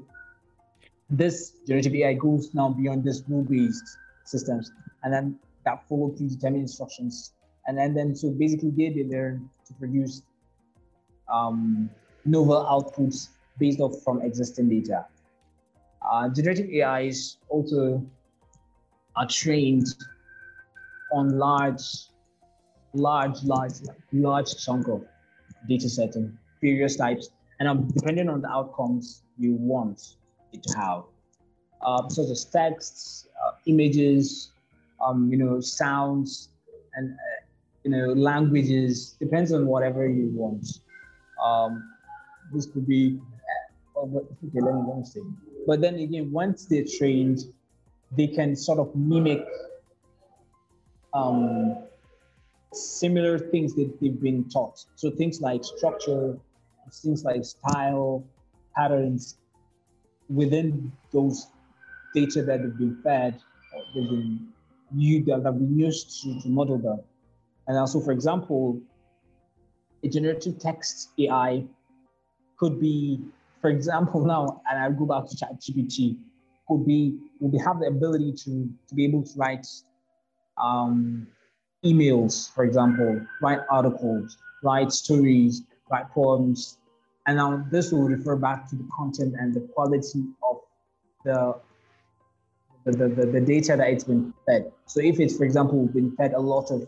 this 1.10 1.54
generative 1.68 1.96
AI 1.96 2.14
goes 2.14 2.54
now 2.54 2.70
beyond 2.70 3.04
this 3.04 3.24
rule-based 3.28 3.98
systems, 4.26 4.72
and 5.04 5.14
then 5.14 5.40
that 5.70 5.88
follow 5.88 6.10
predetermined 6.10 6.64
instructions. 6.64 7.34
And 7.68 7.78
then, 7.78 7.94
then 7.94 8.16
so 8.16 8.32
basically 8.32 8.72
they, 8.72 8.90
they 8.90 9.04
learn 9.04 9.50
to 9.68 9.74
produce 9.74 10.24
um, 11.32 11.90
novel 12.26 12.66
outputs 12.66 13.30
based 13.60 13.80
off 13.80 14.02
from 14.04 14.22
existing 14.22 14.70
data. 14.70 15.06
Uh, 16.02 16.30
generative 16.30 16.70
AIs 16.74 17.38
also 17.50 18.04
are 19.16 19.28
trained 19.28 19.86
on 21.14 21.38
large, 21.38 22.08
large, 22.94 23.44
large, 23.44 23.74
large 24.14 24.56
chunk 24.64 24.88
of 24.88 25.04
data 25.68 25.90
set 25.90 26.16
of 26.16 26.32
various 26.62 26.96
types, 26.96 27.30
and 27.60 27.68
um, 27.68 27.88
depending 27.88 28.30
on 28.30 28.42
the 28.42 28.50
outcomes 28.50 29.24
you 29.38 29.54
want 29.54 30.16
it 30.54 30.64
to 30.64 30.78
have, 30.78 31.04
uh, 31.82 32.08
such 32.10 32.30
as 32.30 32.46
texts, 32.46 33.28
uh, 33.46 33.52
images, 33.66 34.52
um, 35.02 35.30
you 35.32 35.38
know, 35.38 35.60
sounds, 35.60 36.50
and 36.96 37.12
uh, 37.12 37.46
you 37.84 37.92
know, 37.92 38.14
languages. 38.14 39.16
Depends 39.20 39.52
on 39.54 39.68
whatever 39.68 40.08
you 40.08 40.30
want. 40.34 40.66
Um, 41.44 41.84
this 42.54 42.66
could 42.66 42.88
be. 42.88 43.20
Uh, 43.96 44.00
oh, 44.00 44.28
okay, 44.48 44.62
let 44.62 44.76
me, 44.76 44.82
let 44.88 44.98
me 44.98 45.06
see. 45.06 45.22
But 45.68 45.82
then 45.82 45.96
again, 45.96 46.32
once 46.32 46.66
they're 46.66 46.86
trained, 46.98 47.40
they 48.16 48.28
can 48.28 48.56
sort 48.56 48.80
of 48.80 48.96
mimic 48.96 49.46
um, 51.14 51.78
similar 52.74 53.38
things 53.40 53.74
that 53.76 54.00
they've 54.00 54.20
been 54.20 54.48
taught. 54.50 54.86
So 54.96 55.10
things 55.12 55.42
like 55.42 55.64
structure, 55.64 56.38
things 56.92 57.24
like 57.24 57.44
style, 57.46 58.24
patterns 58.76 59.38
within 60.30 60.92
those 61.12 61.48
data 62.14 62.44
that 62.44 62.62
they've 62.62 62.78
been 62.78 63.02
fed, 63.04 63.40
they've 63.94 64.10
been 64.10 64.48
you 64.96 65.24
that 65.26 65.44
have 65.46 65.60
been 65.60 65.78
used 65.78 66.22
to, 66.24 66.42
to 66.42 66.50
model 66.50 66.78
them. 66.78 67.00
And 67.68 67.78
also, 67.78 68.00
for 68.00 68.12
example, 68.12 68.82
a 70.04 70.10
generative 70.10 70.60
text 70.60 71.10
AI 71.20 71.66
could 72.58 72.80
be, 72.80 73.20
for 73.62 73.70
example, 73.70 74.26
now, 74.34 74.62
and 74.70 74.80
I'll 74.80 74.94
go 74.94 75.06
back 75.06 75.30
to 75.30 75.36
ChatGPT, 75.36 76.18
could 76.68 76.86
be, 76.86 77.18
would 77.40 77.60
have 77.62 77.80
the 77.80 77.88
ability 77.88 78.34
to, 78.44 78.70
to 78.88 78.96
be 78.96 79.06
able 79.06 79.24
to 79.24 79.32
write 79.38 79.68
um, 80.62 81.28
emails, 81.86 82.54
for 82.54 82.64
example, 82.64 83.26
write 83.42 83.62
articles, 83.70 84.38
write 84.64 84.92
stories, 84.92 85.64
write 85.90 86.10
poems. 86.12 86.78
And 87.28 87.38
now 87.38 87.66
this 87.72 87.92
will 87.92 88.04
refer 88.04 88.36
back 88.36 88.70
to 88.70 88.76
the 88.76 88.88
content 88.96 89.36
and 89.40 89.54
the 89.54 89.62
quality 89.62 90.24
of 90.44 90.58
the 91.24 91.56
the, 92.92 93.08
the, 93.10 93.26
the, 93.26 93.42
data 93.42 93.76
that 93.78 93.90
it's 93.90 94.04
been 94.04 94.34
fed. 94.46 94.72
So 94.86 95.02
if 95.02 95.20
it's, 95.20 95.38
for 95.38 95.44
example, 95.44 95.88
been 95.88 96.16
fed 96.16 96.34
a 96.34 96.40
lot 96.40 96.72
of 96.72 96.88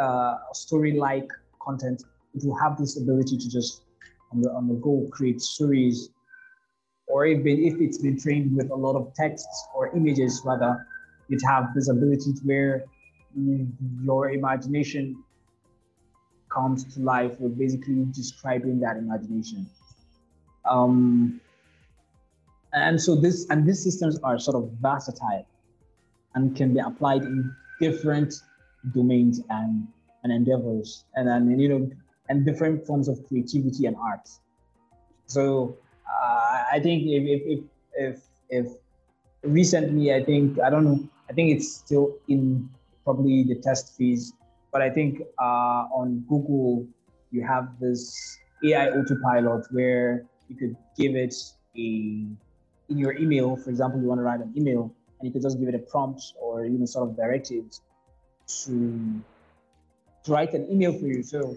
uh, 0.00 0.38
story-like 0.52 1.28
content, 1.60 2.04
it 2.34 2.44
will 2.44 2.56
have 2.58 2.78
this 2.78 2.96
ability 3.00 3.36
to 3.36 3.50
just 3.50 3.82
on 4.32 4.40
the 4.40 4.50
on 4.50 4.68
the 4.68 4.74
go 4.74 5.06
create 5.10 5.40
stories. 5.40 6.10
Or 7.06 7.26
if, 7.26 7.40
if 7.44 7.80
it's 7.80 7.98
been 7.98 8.18
trained 8.18 8.56
with 8.56 8.70
a 8.70 8.74
lot 8.74 8.96
of 8.96 9.12
texts 9.14 9.68
or 9.74 9.94
images, 9.94 10.40
rather, 10.44 10.86
it 11.28 11.40
have 11.46 11.74
this 11.74 11.88
ability 11.90 12.32
to 12.32 12.40
where 12.44 12.84
your 14.02 14.30
imagination 14.30 15.22
comes 16.48 16.84
to 16.94 17.00
life 17.00 17.38
with 17.40 17.58
basically 17.58 18.04
describing 18.12 18.80
that 18.80 18.96
imagination. 18.96 19.66
Um, 20.64 21.40
and 22.72 23.00
so 23.00 23.14
this 23.14 23.46
and 23.50 23.66
these 23.66 23.82
systems 23.82 24.18
are 24.20 24.38
sort 24.38 24.56
of 24.56 24.70
versatile 24.80 25.46
and 26.34 26.56
can 26.56 26.72
be 26.72 26.80
applied 26.80 27.22
in 27.22 27.54
different 27.80 28.34
domains 28.94 29.40
and, 29.50 29.86
and 30.24 30.32
endeavors 30.32 31.04
and 31.14 31.28
then 31.28 31.58
you 31.58 31.68
know 31.68 31.90
and 32.28 32.46
different 32.46 32.86
forms 32.86 33.08
of 33.08 33.26
creativity 33.26 33.86
and 33.86 33.96
art. 33.96 34.28
So 35.26 35.76
uh, 36.06 36.64
I 36.72 36.80
think 36.80 37.04
if, 37.06 37.42
if 37.44 37.64
if 37.94 38.22
if 38.48 38.72
recently 39.42 40.14
I 40.14 40.24
think 40.24 40.60
I 40.60 40.70
don't 40.70 40.84
know 40.84 41.08
I 41.28 41.32
think 41.34 41.50
it's 41.56 41.74
still 41.74 42.14
in 42.28 42.68
probably 43.04 43.42
the 43.44 43.56
test 43.56 43.96
phase. 43.96 44.32
But 44.72 44.82
I 44.82 44.90
think 44.90 45.22
uh, 45.38 45.88
on 45.92 46.24
Google, 46.28 46.86
you 47.30 47.46
have 47.46 47.78
this 47.80 48.38
AI 48.64 48.88
autopilot 48.90 49.66
where 49.70 50.24
you 50.48 50.56
could 50.56 50.76
give 50.96 51.14
it 51.14 51.34
a, 51.76 52.26
in 52.92 52.98
your 52.98 53.16
email, 53.16 53.56
for 53.56 53.70
example, 53.70 54.00
you 54.00 54.06
want 54.06 54.18
to 54.18 54.22
write 54.22 54.40
an 54.40 54.52
email 54.56 54.94
and 55.18 55.26
you 55.26 55.32
can 55.32 55.40
just 55.40 55.58
give 55.58 55.68
it 55.68 55.74
a 55.74 55.78
prompt 55.78 56.22
or 56.40 56.64
even 56.66 56.86
sort 56.86 57.08
of 57.08 57.16
directives 57.16 57.80
to, 58.64 59.20
to 60.24 60.32
write 60.32 60.52
an 60.52 60.70
email 60.70 60.92
for 60.92 61.06
you. 61.06 61.22
So 61.22 61.56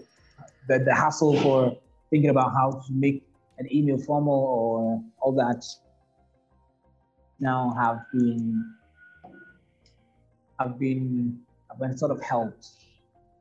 the, 0.68 0.78
the 0.78 0.94
hassle 0.94 1.38
for 1.42 1.76
thinking 2.10 2.30
about 2.30 2.52
how 2.52 2.82
to 2.86 2.92
make 2.92 3.22
an 3.58 3.68
email 3.72 3.98
formal 3.98 4.32
or 4.34 5.02
all 5.20 5.32
that 5.32 5.64
now 7.38 7.74
have 7.78 8.00
been 8.12 8.74
have 10.58 10.78
been 10.78 11.38
have 11.68 11.78
been 11.78 11.96
sort 11.96 12.10
of 12.10 12.22
helped. 12.22 12.68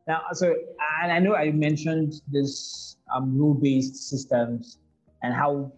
Now, 0.05 0.21
so 0.33 0.53
and 1.01 1.11
I 1.11 1.19
know 1.19 1.33
I 1.33 1.51
mentioned 1.51 2.21
this 2.29 2.97
um, 3.13 3.37
rule-based 3.37 3.95
systems 4.09 4.79
and 5.23 5.33
how 5.33 5.71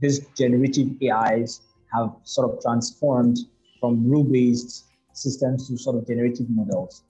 these 0.00 0.26
generative 0.36 0.88
AIs 1.02 1.62
have 1.94 2.14
sort 2.24 2.50
of 2.50 2.62
transformed 2.62 3.38
from 3.80 4.08
rule-based 4.08 4.84
systems 5.12 5.68
to 5.68 5.78
sort 5.78 5.96
of 5.96 6.06
generative 6.06 6.48
models. 6.50 7.02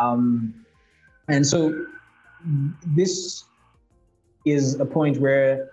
Um, 0.00 0.64
and 1.28 1.46
so 1.46 1.86
this 2.86 3.44
is 4.44 4.80
a 4.80 4.84
point 4.84 5.18
where 5.18 5.70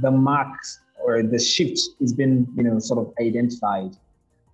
the 0.00 0.10
marks 0.10 0.80
or 1.02 1.22
the 1.22 1.38
shift 1.38 1.80
has 2.00 2.12
been, 2.12 2.46
you 2.56 2.62
know, 2.62 2.78
sort 2.78 2.98
of 3.06 3.14
identified. 3.20 3.96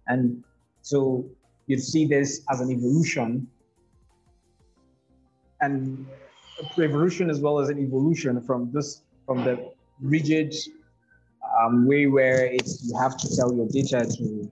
And 0.08 0.42
so 0.82 1.24
you 1.66 1.78
see 1.78 2.06
this 2.06 2.42
as 2.50 2.60
an 2.60 2.70
evolution 2.70 3.48
and 5.60 6.06
evolution 6.78 7.30
as 7.30 7.40
well 7.40 7.58
as 7.58 7.68
an 7.68 7.78
evolution 7.78 8.40
from 8.40 8.70
this 8.72 9.02
from 9.26 9.44
the 9.44 9.72
rigid 10.00 10.54
um, 11.58 11.86
way 11.86 12.06
where 12.06 12.46
it's 12.46 12.84
you 12.84 12.98
have 12.98 13.16
to 13.16 13.36
tell 13.36 13.52
your 13.54 13.68
data 13.68 14.04
to 14.04 14.50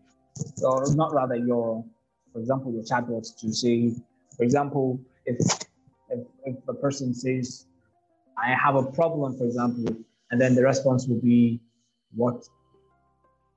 or 0.65 0.85
not 0.95 1.13
rather 1.13 1.37
your 1.37 1.85
for 2.33 2.41
example 2.41 2.73
your 2.73 2.83
chatbots 2.83 3.39
to 3.41 3.53
say 3.53 3.93
for 4.37 4.45
example 4.45 5.01
if 5.27 5.37
if, 6.11 6.27
if 6.45 6.57
a 6.69 6.75
person 6.75 7.15
says 7.15 7.67
i 8.39 8.55
have 8.55 8.75
a 8.75 8.83
problem 8.93 9.37
for 9.37 9.45
example 9.45 9.97
and 10.31 10.41
then 10.41 10.55
the 10.55 10.63
response 10.63 11.07
will 11.07 11.21
be 11.21 11.61
what 12.15 12.49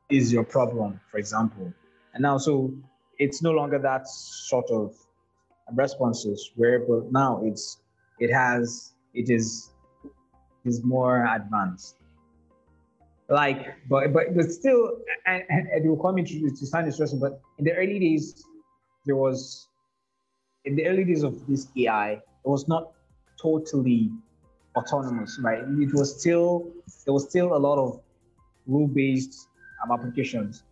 is 0.10 0.32
your 0.32 0.43
problem? 0.43 1.00
for 1.12 1.17
example. 1.17 1.73
And 2.13 2.21
now, 2.21 2.38
so 2.38 2.73
it's 3.19 3.41
no 3.41 3.52
longer 3.52 3.80
that 3.80 4.08
sort 4.08 4.69
of 4.71 4.95
responses 5.73 6.52
where, 6.56 6.80
but 6.80 7.12
now 7.12 7.41
it's 7.43 7.82
it 8.19 8.32
has 8.32 8.93
it 9.13 9.30
is 9.30 9.71
is 10.65 10.84
more 10.84 11.26
advanced. 11.26 11.96
Like, 13.30 13.76
but 13.89 14.13
but 14.13 14.36
but 14.36 14.52
still, 14.52 15.00
and, 15.26 15.43
and 15.50 15.67
it 15.67 15.88
will 15.88 16.02
come 16.02 16.17
into 16.17 16.50
to 16.50 16.65
sound 16.65 16.88
interesting. 16.88 17.20
But 17.20 17.41
in 17.58 17.65
the 17.65 17.74
early 17.74 18.00
days, 18.00 18.43
there 19.06 19.15
was 19.17 19.67
in 20.63 20.76
the 20.76 20.88
early 20.88 21.04
days 21.04 21.24
of 21.24 21.46
this 21.48 21.67
AI, 21.78 22.12
it 22.13 22.22
was 22.43 22.67
not 22.67 22.93
totally 23.41 24.12
autonomous, 24.76 25.39
right? 25.41 25.63
It 25.80 25.93
was 25.93 26.20
still 26.20 26.72
there 27.06 27.13
was 27.13 27.30
still 27.30 27.56
a 27.56 27.60
lot 27.60 27.78
of 27.78 28.00
rule-based 28.65 29.48
um, 29.84 29.91
applications 29.91 30.63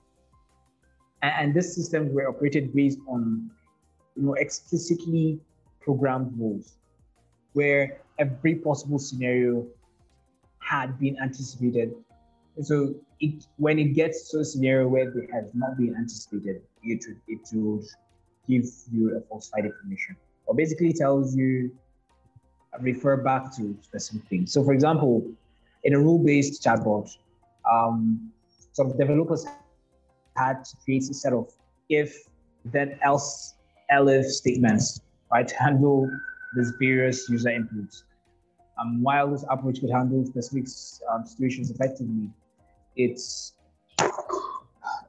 and, 1.22 1.54
these 1.54 1.74
systems 1.76 2.14
were 2.14 2.28
operated 2.28 2.74
based 2.74 3.00
on 3.08 3.50
you 4.16 4.24
know 4.24 4.34
explicitly 4.34 5.40
programmed 5.80 6.32
rules 6.38 6.78
where 7.56 7.98
every 8.20 8.56
possible 8.56 9.00
scenario 9.00 9.66
had 10.60 10.98
been 11.00 11.16
anticipated 11.22 11.94
and 12.56 12.66
so 12.66 12.96
it 13.20 13.46
when 13.58 13.78
it 13.80 13.92
gets 14.00 14.30
to 14.30 14.40
a 14.40 14.46
scenario 14.46 14.88
where 14.88 15.08
it 15.10 15.30
has 15.32 15.46
not 15.54 15.78
been 15.78 15.94
anticipated 15.96 16.62
it 16.84 17.04
would 17.08 17.22
it 17.28 17.42
would 17.54 17.86
give 18.48 18.66
you 18.92 19.18
a 19.18 19.22
falsified 19.22 19.66
information, 19.66 20.16
or 20.46 20.56
basically 20.56 20.94
tells 20.94 21.36
you 21.36 21.72
refer 22.82 23.18
back 23.18 23.56
to 23.56 23.76
specific 23.82 24.28
things. 24.28 24.52
So, 24.52 24.64
for 24.64 24.74
example, 24.74 25.26
in 25.84 25.94
a 25.94 26.00
rule-based 26.00 26.64
chatbot, 26.64 27.10
um, 27.72 28.32
some 28.74 28.98
developers 28.98 29.46
had 30.36 30.66
to 30.66 30.76
create 30.84 31.10
a 31.10 31.14
set 31.14 31.34
of 31.34 31.52
if, 31.90 32.28
then 32.66 33.00
else, 33.02 33.56
elif 33.92 34.26
statements, 34.26 35.02
right, 35.32 35.50
handle 35.60 36.10
these 36.56 36.74
various 36.80 37.30
user 37.30 37.50
inputs. 37.50 38.04
Um, 38.80 39.02
while 39.02 39.32
this 39.32 39.46
approach 39.50 39.80
could 39.80 39.90
handle 39.92 40.26
specific 40.26 40.68
um, 41.12 41.26
situations 41.26 41.72
effectively, 41.72 42.30
it's 42.96 43.54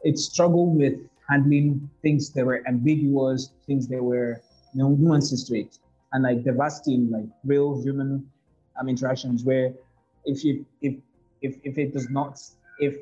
it 0.04 0.18
struggled 0.18 0.76
with 0.76 0.94
handling 1.28 1.90
things 2.02 2.30
that 2.30 2.44
were 2.44 2.62
ambiguous, 2.68 3.50
things 3.66 3.88
that 3.88 4.02
were 4.02 4.40
you 4.72 4.82
know, 4.82 4.90
nuances 4.90 5.44
to 5.44 5.58
it, 5.58 5.78
and 6.12 6.22
like 6.22 6.44
devastating 6.44 7.10
like 7.10 7.26
real 7.44 7.80
human 7.82 8.30
um, 8.78 8.88
interactions 8.88 9.44
where 9.44 9.72
if 10.24 10.44
you 10.44 10.64
if 10.82 10.94
if 11.42 11.56
if 11.64 11.78
it 11.78 11.92
does 11.92 12.08
not 12.10 12.40
if 12.78 12.96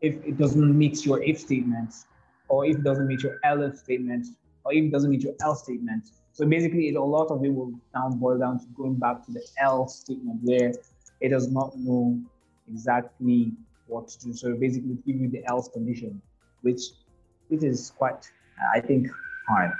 if 0.00 0.14
it 0.24 0.36
doesn't 0.36 0.76
meet 0.76 1.04
your 1.06 1.22
if 1.22 1.40
statement 1.40 1.94
or 2.48 2.66
if 2.66 2.76
it 2.76 2.82
doesn't 2.82 3.06
meet 3.06 3.22
your 3.22 3.38
elif 3.44 3.76
statement 3.76 4.26
or 4.64 4.72
if 4.72 4.84
it 4.84 4.92
doesn't 4.92 5.10
meet 5.10 5.22
your 5.22 5.34
else 5.40 5.62
statement 5.62 6.04
so 6.36 6.44
basically 6.46 6.94
a 6.94 7.00
lot 7.00 7.28
of 7.30 7.42
it 7.44 7.48
will 7.48 7.72
now 7.94 8.10
boil 8.10 8.38
down 8.38 8.58
to 8.60 8.66
going 8.76 8.94
back 8.94 9.24
to 9.24 9.32
the 9.32 9.42
else 9.58 10.00
statement 10.00 10.38
where 10.42 10.72
it 11.20 11.30
does 11.30 11.48
not 11.48 11.76
know 11.78 12.20
exactly 12.68 13.52
what 13.86 14.08
to 14.08 14.18
do. 14.20 14.32
So 14.34 14.54
basically 14.54 14.98
give 15.06 15.16
you 15.16 15.28
the 15.28 15.42
else 15.46 15.68
condition 15.68 16.20
which 16.60 16.82
which 17.48 17.62
is 17.62 17.92
quite 17.96 18.28
i 18.74 18.80
think 18.80 19.06
hard 19.48 19.72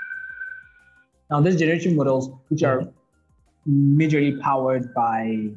now 1.29 1.41
these 1.41 1.57
generation 1.57 1.95
models 1.95 2.29
which 2.49 2.63
are 2.63 2.87
majorly 3.67 4.39
powered 4.41 4.93
by 4.93 5.51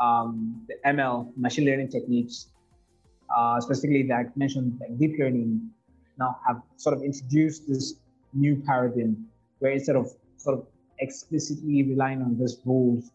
um, 0.00 0.64
the 0.68 0.74
ML 0.88 1.36
machine 1.36 1.64
learning 1.64 1.88
techniques, 1.88 2.48
uh, 3.36 3.60
specifically 3.60 4.02
that 4.04 4.14
I 4.14 4.24
mentioned, 4.36 4.78
like 4.80 4.98
deep 4.98 5.18
learning, 5.18 5.70
now 6.18 6.38
have 6.46 6.62
sort 6.76 6.96
of 6.96 7.02
introduced 7.02 7.68
this 7.68 7.94
new 8.32 8.62
paradigm 8.66 9.26
where 9.58 9.72
instead 9.72 9.96
of 9.96 10.12
sort 10.42 10.58
of 10.58 10.66
explicitly 10.98 11.82
relying 11.82 12.22
on 12.22 12.38
these 12.38 12.58
rules, 12.64 13.12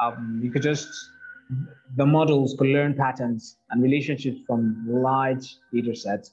um, 0.00 0.40
you 0.42 0.50
could 0.50 0.62
just 0.62 0.88
the 1.96 2.06
models 2.06 2.54
could 2.56 2.68
learn 2.68 2.94
patterns 2.94 3.56
and 3.70 3.82
relationships 3.82 4.40
from 4.46 4.84
large 4.86 5.56
data 5.72 5.94
sets, 5.94 6.32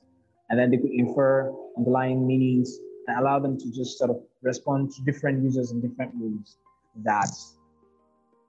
and 0.50 0.60
then 0.60 0.69
they 0.69 0.78
could 0.78 0.91
infer 0.91 1.52
underlying 1.78 2.28
meanings 2.28 2.78
and 3.08 3.19
allow 3.19 3.39
them 3.39 3.58
to 3.58 3.71
just 3.71 3.97
sort 3.97 4.12
of 4.12 4.21
respond 4.41 4.91
to 4.91 5.02
different 5.04 5.43
users 5.43 5.71
in 5.71 5.82
different 5.82 6.12
ways 6.15 6.58
that 7.04 7.32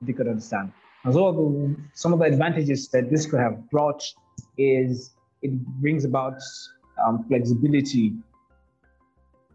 they 0.03 0.13
could 0.13 0.29
understand. 0.29 0.73
As 1.05 1.15
well, 1.15 1.33
the, 1.33 1.77
some 1.95 2.13
of 2.13 2.19
the 2.19 2.27
advantages 2.27 2.89
that 2.89 3.09
this 3.11 3.25
could 3.25 3.41
have 3.41 3.71
brought 3.71 4.03
is 4.59 5.15
it 5.43 5.53
brings 5.81 6.05
about 6.05 6.39
um, 7.05 7.25
flexibility, 7.29 8.15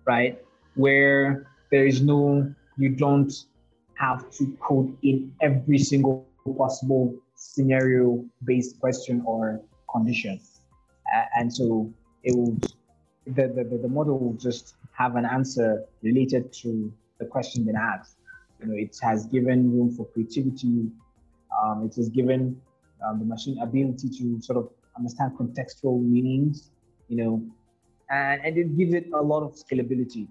right? 0.05 0.41
Where 0.75 1.47
there 1.73 1.87
is 1.87 2.03
no, 2.03 2.53
you 2.77 2.89
don't 2.89 3.33
have 3.95 4.29
to 4.29 4.55
code 4.61 4.95
in 5.01 5.33
every 5.41 5.79
single 5.79 6.27
possible 6.55 7.15
scenario 7.33 8.23
based 8.45 8.79
question 8.79 9.23
or 9.25 9.59
condition. 9.91 10.39
And 11.35 11.51
so 11.51 11.91
it 12.23 12.35
will, 12.37 12.55
the, 13.25 13.47
the, 13.47 13.79
the 13.81 13.87
model 13.87 14.19
will 14.19 14.33
just 14.33 14.75
have 14.95 15.15
an 15.15 15.25
answer 15.25 15.83
related 16.03 16.53
to 16.61 16.93
the 17.19 17.25
question 17.25 17.63
being 17.63 17.75
asked. 17.75 18.17
You 18.61 18.67
know, 18.67 18.75
it 18.75 18.95
has 19.01 19.25
given 19.25 19.75
room 19.75 19.89
for 19.95 20.05
creativity, 20.05 20.91
um, 21.59 21.89
it 21.89 21.95
has 21.95 22.07
given 22.09 22.61
um, 23.03 23.17
the 23.17 23.25
machine 23.25 23.57
ability 23.59 24.09
to 24.19 24.39
sort 24.41 24.57
of 24.57 24.69
understand 24.95 25.31
contextual 25.39 25.99
meanings, 26.03 26.69
you 27.07 27.17
know, 27.17 27.43
and, 28.11 28.45
and 28.45 28.57
it 28.59 28.77
gives 28.77 28.93
it 28.93 29.07
a 29.11 29.21
lot 29.21 29.41
of 29.41 29.55
scalability. 29.55 30.27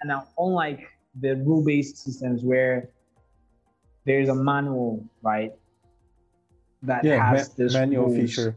And 0.00 0.08
now, 0.08 0.28
unlike 0.38 0.86
the 1.20 1.36
rule-based 1.36 1.96
systems 1.96 2.42
where 2.42 2.90
there's 4.04 4.28
a 4.28 4.34
manual, 4.34 5.04
right, 5.22 5.52
that 6.82 7.04
yeah, 7.04 7.30
has 7.30 7.48
this 7.54 7.72
manual 7.72 8.06
rules, 8.06 8.16
feature. 8.16 8.56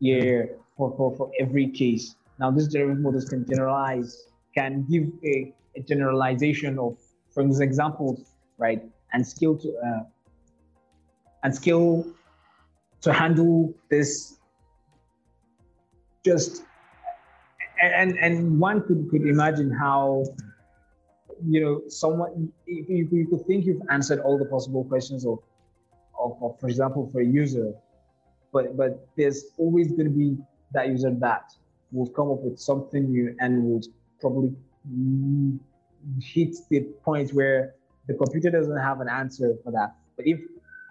Yeah, 0.00 0.44
for, 0.76 0.94
for, 0.96 1.14
for 1.16 1.30
every 1.38 1.68
case. 1.68 2.16
Now, 2.38 2.50
this 2.50 2.68
generative 2.68 3.00
models 3.00 3.26
can 3.26 3.46
generalize, 3.46 4.28
can 4.54 4.84
give 4.90 5.08
a, 5.24 5.54
a 5.76 5.80
generalization 5.82 6.78
of, 6.78 6.98
from 7.30 7.48
these 7.48 7.60
examples, 7.60 8.32
right, 8.58 8.82
and 9.12 9.26
scale 9.26 9.56
to 9.56 9.68
uh, 9.78 10.04
and 11.44 11.54
skill 11.54 12.04
to 13.00 13.12
handle 13.12 13.72
this 13.88 14.38
just 16.24 16.64
and 17.82 18.18
and 18.18 18.58
one 18.58 18.82
could 18.86 19.08
could 19.10 19.26
imagine 19.26 19.70
how 19.70 20.24
you 21.44 21.60
know 21.60 21.82
someone 21.88 22.52
if 22.66 22.88
you, 22.88 23.08
you 23.10 23.26
could 23.26 23.46
think 23.46 23.66
you've 23.66 23.82
answered 23.90 24.20
all 24.20 24.38
the 24.38 24.44
possible 24.46 24.84
questions 24.84 25.26
of, 25.26 25.38
of, 26.18 26.36
of 26.42 26.58
for 26.58 26.68
example 26.68 27.08
for 27.12 27.20
a 27.20 27.26
user 27.26 27.74
but 28.52 28.76
but 28.76 29.06
there's 29.16 29.44
always 29.58 29.88
going 29.92 30.04
to 30.04 30.16
be 30.16 30.36
that 30.72 30.88
user 30.88 31.10
that 31.10 31.52
will 31.92 32.08
come 32.08 32.30
up 32.30 32.40
with 32.40 32.58
something 32.58 33.10
new 33.10 33.34
and 33.40 33.62
will 33.62 33.82
probably 34.20 34.52
hit 36.20 36.56
the 36.70 36.80
point 37.04 37.32
where 37.32 37.74
the 38.06 38.14
computer 38.14 38.50
doesn't 38.50 38.78
have 38.78 39.00
an 39.00 39.08
answer 39.08 39.56
for 39.64 39.72
that. 39.72 39.94
But 40.16 40.26
if 40.26 40.40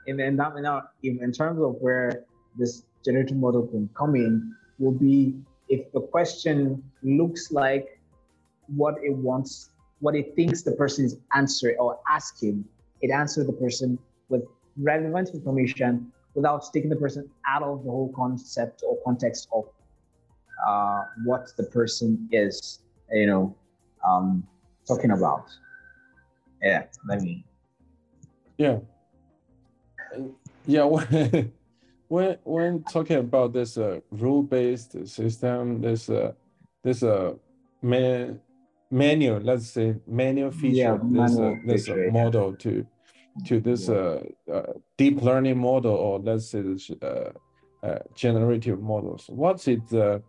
in, 0.07 0.19
in, 0.19 0.35
that, 0.37 0.53
in, 1.03 1.23
in 1.23 1.31
terms 1.31 1.61
of 1.61 1.75
where 1.79 2.23
this 2.57 2.83
generative 3.03 3.37
model 3.37 3.67
can 3.67 3.89
come 3.95 4.15
in, 4.15 4.53
will 4.79 4.91
be 4.91 5.35
if 5.69 5.91
the 5.91 6.01
question 6.01 6.83
looks 7.03 7.51
like 7.51 7.99
what 8.67 8.95
it 9.03 9.13
wants, 9.13 9.69
what 9.99 10.15
it 10.15 10.35
thinks 10.35 10.61
the 10.61 10.71
person 10.73 11.05
is 11.05 11.17
answering 11.33 11.77
or 11.79 11.99
asking, 12.09 12.65
it 13.01 13.11
answers 13.11 13.47
the 13.47 13.53
person 13.53 13.97
with 14.29 14.43
relevant 14.77 15.29
information 15.33 16.11
without 16.33 16.63
taking 16.73 16.89
the 16.89 16.95
person 16.95 17.29
out 17.47 17.63
of 17.63 17.83
the 17.83 17.89
whole 17.89 18.11
concept 18.15 18.83
or 18.87 18.97
context 19.05 19.47
of 19.53 19.65
uh, 20.67 21.03
what 21.23 21.47
the 21.57 21.63
person 21.63 22.27
is, 22.31 22.79
you 23.11 23.27
know, 23.27 23.55
um, 24.07 24.45
talking 24.87 25.11
about. 25.11 25.45
Yeah, 26.61 26.83
let 27.07 27.21
me. 27.21 27.43
Yeah, 28.57 28.79
yeah, 30.65 30.83
when 32.07 32.37
when 32.43 32.83
talking 32.83 33.17
about 33.17 33.53
this 33.53 33.77
uh, 33.77 33.99
rule-based 34.11 35.07
system, 35.07 35.81
this 35.81 36.09
uh, 36.09 36.33
this 36.83 37.03
uh, 37.03 37.33
man, 37.81 38.39
manual, 38.91 39.39
let's 39.39 39.67
say 39.67 39.95
manual 40.07 40.51
feature, 40.51 40.75
yeah, 40.75 40.97
this 41.01 41.37
uh, 41.37 41.55
this 41.65 41.85
feature, 41.87 42.09
uh, 42.09 42.11
model 42.11 42.51
yeah. 42.51 42.57
to 42.63 42.87
to 43.45 43.59
this 43.59 43.89
uh, 43.89 44.23
uh, 44.51 44.73
deep 44.97 45.21
learning 45.21 45.57
model, 45.57 45.93
or 45.93 46.19
let's 46.19 46.47
say 46.47 46.61
this 46.61 46.91
uh, 47.01 47.31
uh, 47.83 47.99
generative 48.13 48.81
models. 48.81 49.25
What's 49.27 49.67
it 49.67 49.87
the 49.89 50.21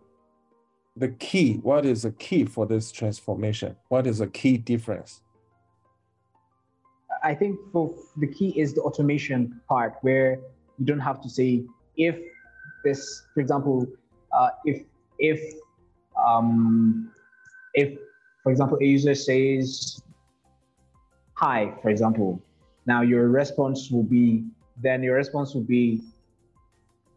the 0.95 1.09
key? 1.09 1.55
What 1.61 1.85
is 1.85 2.01
the 2.01 2.11
key 2.11 2.45
for 2.45 2.65
this 2.65 2.91
transformation? 2.91 3.75
What 3.89 4.07
is 4.07 4.17
the 4.17 4.27
key 4.27 4.57
difference? 4.57 5.21
I 7.23 7.33
think 7.33 7.59
for 7.71 7.93
the 8.17 8.27
key 8.27 8.49
is 8.59 8.73
the 8.73 8.81
automation 8.81 9.59
part 9.67 9.95
where 10.01 10.39
you 10.77 10.85
don't 10.85 10.99
have 10.99 11.21
to 11.21 11.29
say 11.29 11.63
if 11.95 12.17
this, 12.83 13.25
for 13.33 13.41
example, 13.41 13.87
uh, 14.31 14.49
if 14.65 14.83
if 15.19 15.41
um, 16.17 17.11
if 17.73 17.97
for 18.43 18.51
example 18.51 18.77
a 18.81 18.85
user 18.85 19.15
says 19.15 20.01
hi, 21.33 21.73
for 21.81 21.89
example, 21.89 22.41
now 22.85 23.01
your 23.01 23.29
response 23.29 23.89
will 23.91 24.03
be 24.03 24.45
then 24.81 25.01
your 25.01 25.15
response 25.15 25.53
will 25.53 25.63
be 25.63 26.01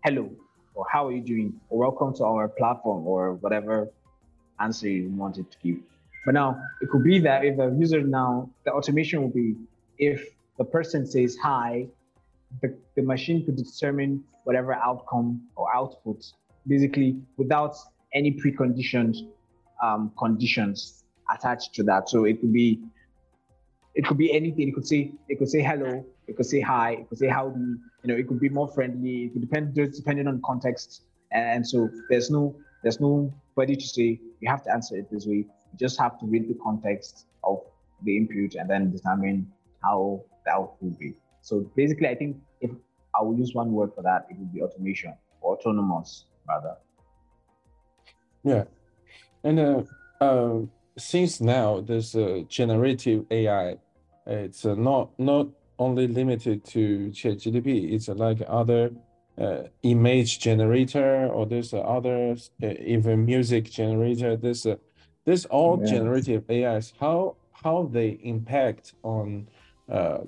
hello 0.04 0.30
or 0.74 0.86
how 0.90 1.06
are 1.06 1.12
you 1.12 1.20
doing 1.20 1.52
or 1.68 1.78
welcome 1.78 2.14
to 2.14 2.24
our 2.24 2.48
platform 2.48 3.06
or 3.06 3.34
whatever 3.34 3.88
answer 4.60 4.88
you 4.88 5.10
wanted 5.10 5.50
to 5.50 5.58
give. 5.62 5.76
But 6.24 6.34
now 6.34 6.62
it 6.80 6.88
could 6.90 7.04
be 7.04 7.18
that 7.20 7.44
if 7.44 7.56
the 7.56 7.68
user 7.78 8.02
now 8.02 8.50
the 8.64 8.72
automation 8.72 9.22
will 9.22 9.30
be 9.30 9.56
if 9.98 10.26
the 10.58 10.64
person 10.64 11.06
says 11.06 11.36
hi, 11.42 11.86
the, 12.62 12.76
the 12.96 13.02
machine 13.02 13.44
could 13.44 13.56
determine 13.56 14.24
whatever 14.44 14.74
outcome 14.74 15.42
or 15.56 15.74
output, 15.74 16.24
basically 16.66 17.20
without 17.36 17.76
any 18.14 18.32
preconditioned 18.32 19.16
um, 19.82 20.12
conditions 20.18 21.04
attached 21.32 21.74
to 21.74 21.82
that. 21.84 22.08
So 22.08 22.24
it 22.24 22.40
could 22.40 22.52
be 22.52 22.80
it 23.94 24.04
could 24.04 24.18
be 24.18 24.32
anything. 24.32 24.68
It 24.68 24.74
could 24.74 24.86
say 24.86 25.12
it 25.28 25.38
could 25.38 25.48
say 25.48 25.62
hello, 25.62 26.04
it 26.26 26.36
could 26.36 26.46
say 26.46 26.60
hi, 26.60 26.92
it 26.92 27.08
could 27.08 27.18
say 27.18 27.28
how 27.28 27.48
howdy. 27.48 27.60
You 28.02 28.08
know, 28.08 28.16
it 28.16 28.28
could 28.28 28.40
be 28.40 28.48
more 28.48 28.68
friendly. 28.68 29.24
It 29.24 29.32
could 29.32 29.42
depend 29.42 29.74
just 29.74 29.94
depending 29.94 30.26
on 30.26 30.40
context. 30.44 31.02
And 31.32 31.66
so 31.66 31.90
there's 32.08 32.30
no 32.30 32.56
there's 32.82 33.00
no 33.00 33.32
nobody 33.60 33.76
to 33.76 33.86
say 33.86 34.20
you 34.40 34.48
have 34.48 34.64
to 34.64 34.72
answer 34.72 34.96
it 34.96 35.10
this 35.10 35.26
way. 35.26 35.36
You 35.36 35.78
just 35.78 35.98
have 36.00 36.18
to 36.20 36.26
read 36.26 36.48
the 36.48 36.56
context 36.62 37.26
of 37.44 37.58
the 38.02 38.16
input 38.16 38.54
and 38.54 38.68
then 38.68 38.90
determine 38.90 39.50
how 39.82 40.24
the 40.44 40.52
output 40.52 40.82
will 40.82 40.96
be. 40.98 41.14
So 41.42 41.60
basically, 41.76 42.08
I 42.08 42.14
think 42.14 42.36
if 42.60 42.70
I 43.18 43.22
will 43.22 43.36
use 43.36 43.54
one 43.54 43.72
word 43.72 43.92
for 43.94 44.02
that, 44.02 44.26
it 44.30 44.36
would 44.38 44.52
be 44.52 44.62
automation 44.62 45.14
or 45.40 45.56
autonomous 45.56 46.26
rather. 46.48 46.76
Yeah, 48.44 48.64
and 49.44 49.60
uh, 49.60 49.82
uh, 50.20 50.60
since 50.96 51.40
now 51.40 51.80
there's 51.80 52.14
a 52.14 52.42
generative 52.44 53.24
AI, 53.30 53.76
it's 54.26 54.64
uh, 54.64 54.74
not 54.74 55.10
not 55.18 55.48
only 55.78 56.06
limited 56.06 56.64
to 56.66 57.10
ChatGPT. 57.10 57.92
It's 57.92 58.08
like 58.08 58.42
other 58.46 58.90
uh, 59.38 59.62
image 59.82 60.38
generator 60.38 61.26
or 61.28 61.46
there's 61.46 61.72
other 61.72 62.36
uh, 62.62 62.66
even 62.84 63.24
music 63.24 63.70
generator. 63.70 64.36
This 64.36 64.66
uh, 64.66 64.76
this 65.24 65.46
all 65.46 65.80
yeah. 65.80 65.90
generative 65.90 66.44
AIs. 66.50 66.92
How 67.00 67.36
how 67.52 67.88
they 67.92 68.20
impact 68.22 68.94
on 69.02 69.48
uh, 69.48 69.59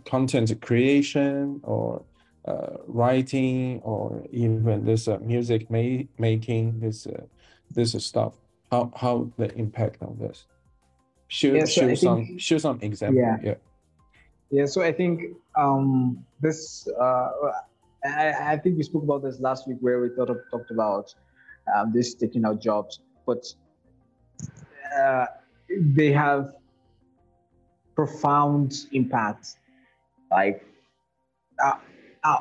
content 0.04 0.60
creation 0.60 1.60
or 1.62 2.04
uh, 2.46 2.76
writing 2.86 3.80
or 3.84 4.24
even 4.32 4.84
this 4.84 5.06
uh, 5.08 5.18
music 5.22 5.70
ma- 5.70 6.02
making 6.18 6.80
this 6.80 7.06
uh, 7.06 7.22
this 7.70 7.92
stuff. 8.04 8.34
How 8.70 8.90
how 8.96 9.30
the 9.36 9.54
impact 9.54 10.02
on 10.02 10.18
this? 10.18 10.46
Show 11.28 11.54
yeah, 11.54 11.64
so 11.64 11.88
show 11.88 11.94
some 11.94 12.24
think, 12.26 12.40
show 12.40 12.58
some 12.58 12.78
example 12.82 13.22
yeah. 13.22 13.36
yeah. 13.42 13.54
Yeah 14.50 14.66
so 14.66 14.82
i 14.82 14.92
think 14.92 15.34
um 15.56 16.22
this 16.42 16.86
uh 17.00 17.28
I, 18.04 18.52
I 18.52 18.56
think 18.58 18.76
we 18.76 18.82
spoke 18.82 19.04
about 19.04 19.22
this 19.22 19.40
last 19.40 19.66
week 19.66 19.78
where 19.80 19.98
we 20.00 20.10
thought 20.14 20.28
of, 20.28 20.38
talked 20.50 20.70
about 20.70 21.14
um, 21.74 21.92
this 21.92 22.14
taking 22.14 22.44
out 22.44 22.60
jobs 22.60 23.00
but 23.24 23.46
uh, 24.98 25.26
they 25.70 26.12
have 26.12 26.52
profound 28.06 28.72
impact 28.90 29.54
like 30.32 30.66
uh, 31.64 31.76
uh, 32.24 32.40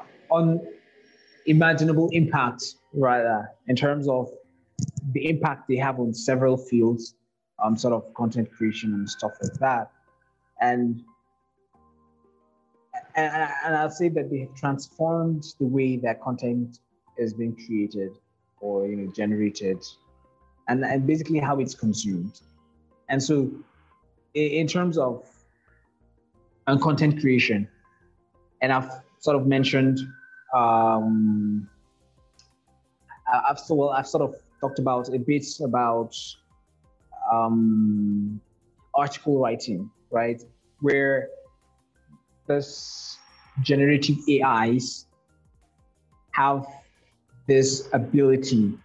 unimaginable 1.47 2.09
impact 2.14 2.64
rather 2.93 3.47
in 3.68 3.76
terms 3.76 4.07
of 4.07 4.28
the 5.12 5.30
impact 5.30 5.68
they 5.68 5.76
have 5.76 5.99
on 5.99 6.16
several 6.16 6.57
fields 6.57 7.14
um, 7.64 7.78
sort 7.78 7.93
of 7.93 8.12
content 8.16 8.51
creation 8.51 8.91
and 8.95 9.07
stuff 9.07 9.34
like 9.43 9.53
that 9.59 9.91
and 10.62 11.03
and, 13.16 13.51
and 13.66 13.76
I'll 13.76 13.91
say 13.91 14.09
that 14.09 14.32
they 14.32 14.39
have 14.39 14.55
transformed 14.55 15.43
the 15.59 15.68
way 15.68 15.97
that 15.97 16.22
content 16.22 16.80
is 17.20 17.36
being 17.36 17.55
created 17.68 18.18
or 18.62 18.88
you 18.88 18.95
know 18.95 19.12
generated 19.12 19.84
and, 20.70 20.84
and 20.84 21.05
basically 21.05 21.38
how 21.38 21.59
it's 21.59 21.76
consumed. 21.76 22.39
And 23.09 23.22
so 23.22 23.51
in, 24.34 24.47
in 24.62 24.68
terms 24.68 24.97
of 24.97 25.28
and 26.72 26.82
content 26.82 27.19
creation, 27.19 27.67
and 28.61 28.72
I've 28.72 28.89
sort 29.19 29.36
of 29.36 29.45
mentioned 29.45 29.99
um, 30.55 31.69
I've 33.32 33.59
so 33.59 33.76
well 33.76 33.89
I've 33.89 34.07
sort 34.07 34.24
of 34.24 34.36
talked 34.61 34.80
about 34.80 35.13
a 35.13 35.19
bit 35.19 35.45
about 35.63 36.15
um, 37.32 38.39
article 38.93 39.39
writing, 39.39 39.89
right? 40.11 40.41
Where 40.80 41.30
this 42.47 43.17
generative 43.61 44.17
AIs 44.30 45.07
have 46.32 46.65
this 47.47 47.89
ability 47.91 48.78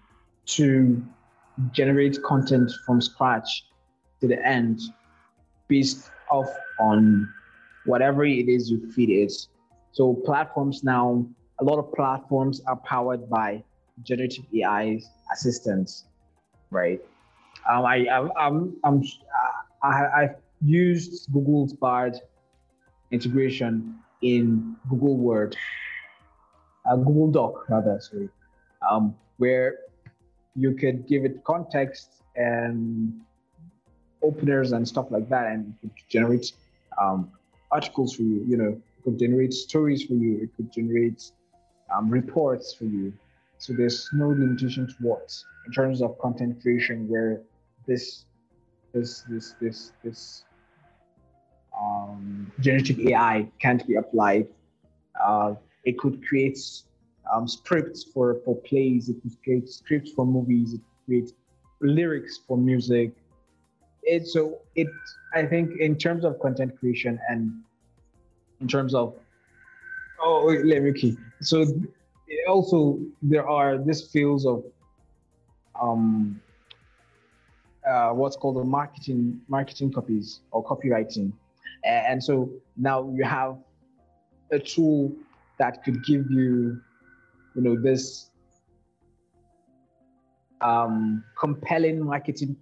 to 0.47 1.03
generate 1.73 2.23
content 2.25 2.71
from 2.85 3.01
scratch 3.01 3.65
to 4.21 4.27
the 4.27 4.45
end 4.45 4.81
based 5.69 6.11
off 6.31 6.49
on 6.81 7.33
whatever 7.87 8.25
it 8.25 8.49
is 8.49 8.71
you 8.71 8.91
feed 8.93 9.11
it. 9.11 9.33
So 9.93 10.15
platforms 10.15 10.85
now, 10.85 11.27
a 11.61 11.65
lot 11.65 11.79
of 11.79 11.93
platforms 11.95 12.61
are 12.67 12.77
powered 12.77 13.31
by 13.31 13.65
generative 14.03 14.45
AI 14.55 15.01
assistants, 15.33 16.05
right? 16.71 17.01
Um, 17.69 17.85
I, 17.85 18.07
I, 18.07 18.47
I'm, 18.47 18.77
I'm, 18.85 19.03
I, 19.83 20.07
I've 20.17 20.37
used 20.63 21.33
Google's 21.33 21.73
Bard 21.73 22.21
integration 23.11 23.99
in 24.23 24.77
Google 24.89 25.17
Word, 25.17 25.57
uh, 26.91 26.97
Google 26.97 27.31
Doc 27.31 27.69
rather, 27.69 27.99
sorry, 28.01 28.29
um, 28.89 29.15
where 29.39 29.79
you 30.55 30.73
could 30.75 31.07
give 31.07 31.25
it 31.25 31.45
context 31.45 32.23
and 32.35 33.21
openers 34.23 34.73
and 34.73 34.87
stuff 34.87 35.07
like 35.11 35.29
that, 35.29 35.47
and 35.47 35.75
generate 36.09 36.53
um, 37.01 37.31
articles 37.77 38.11
for 38.17 38.23
you. 38.23 38.39
You 38.51 38.57
know, 38.61 38.73
it 38.97 39.03
could 39.05 39.19
generate 39.19 39.53
stories 39.53 40.01
for 40.09 40.15
you. 40.15 40.33
It 40.45 40.51
could 40.57 40.71
generate 40.79 41.21
um, 41.93 42.09
reports 42.21 42.75
for 42.79 42.85
you. 42.85 43.13
So 43.59 43.73
there's 43.79 43.99
no 44.13 44.29
limitation 44.29 44.87
to 44.87 44.95
what 45.01 45.29
in 45.67 45.73
terms 45.73 46.03
of 46.03 46.19
content 46.19 46.53
creation 46.63 46.97
where 47.13 47.33
this 47.89 48.05
this 48.93 49.11
this 49.31 49.55
this 49.61 49.79
this 50.05 50.21
um, 51.81 52.51
generative 52.61 52.99
AI 53.01 53.37
can't 53.65 53.87
be 53.87 53.95
applied. 54.03 54.47
Uh, 55.27 55.55
it 55.85 55.99
could 55.99 56.17
create 56.27 56.59
um, 57.33 57.47
scripts 57.49 58.05
for, 58.13 58.41
for 58.45 58.55
plays, 58.69 59.09
it 59.09 59.17
could 59.23 59.37
create 59.43 59.69
scripts 59.69 60.11
for 60.13 60.25
movies, 60.27 60.75
it 60.75 60.81
could 60.81 61.07
create 61.07 61.31
lyrics 61.81 62.41
for 62.47 62.57
music. 62.57 63.13
It, 64.03 64.27
so 64.27 64.41
it, 64.75 64.89
I 65.35 65.45
think 65.45 65.81
in 65.81 65.97
terms 65.97 66.25
of 66.25 66.39
content 66.41 66.79
creation 66.79 67.19
and 67.29 67.53
in 68.61 68.69
terms 68.69 68.95
of, 68.95 69.15
oh, 70.21 70.47
let 70.65 70.83
me 70.83 70.93
key. 70.93 71.17
So 71.41 71.65
also 72.49 72.99
there 73.23 73.49
are 73.49 73.79
these 73.79 74.03
fields 74.11 74.47
of 74.47 74.65
um, 75.81 76.41
uh, 77.87 78.11
what's 78.11 78.37
called 78.37 78.57
the 78.57 78.65
marketing 78.65 79.41
marketing 79.49 79.93
copies 79.93 80.41
or 80.51 80.65
copywriting 80.65 81.33
and 81.87 82.23
so 82.23 82.51
now 82.77 83.11
you 83.15 83.25
have 83.25 83.57
a 84.51 84.59
tool 84.59 85.13
that 85.59 85.83
could 85.85 86.05
give 86.05 86.31
you, 86.31 86.81
you 87.55 87.63
know, 87.63 87.81
this 87.81 88.31
um, 90.61 91.25
compelling 91.39 92.05
marketing 92.05 92.57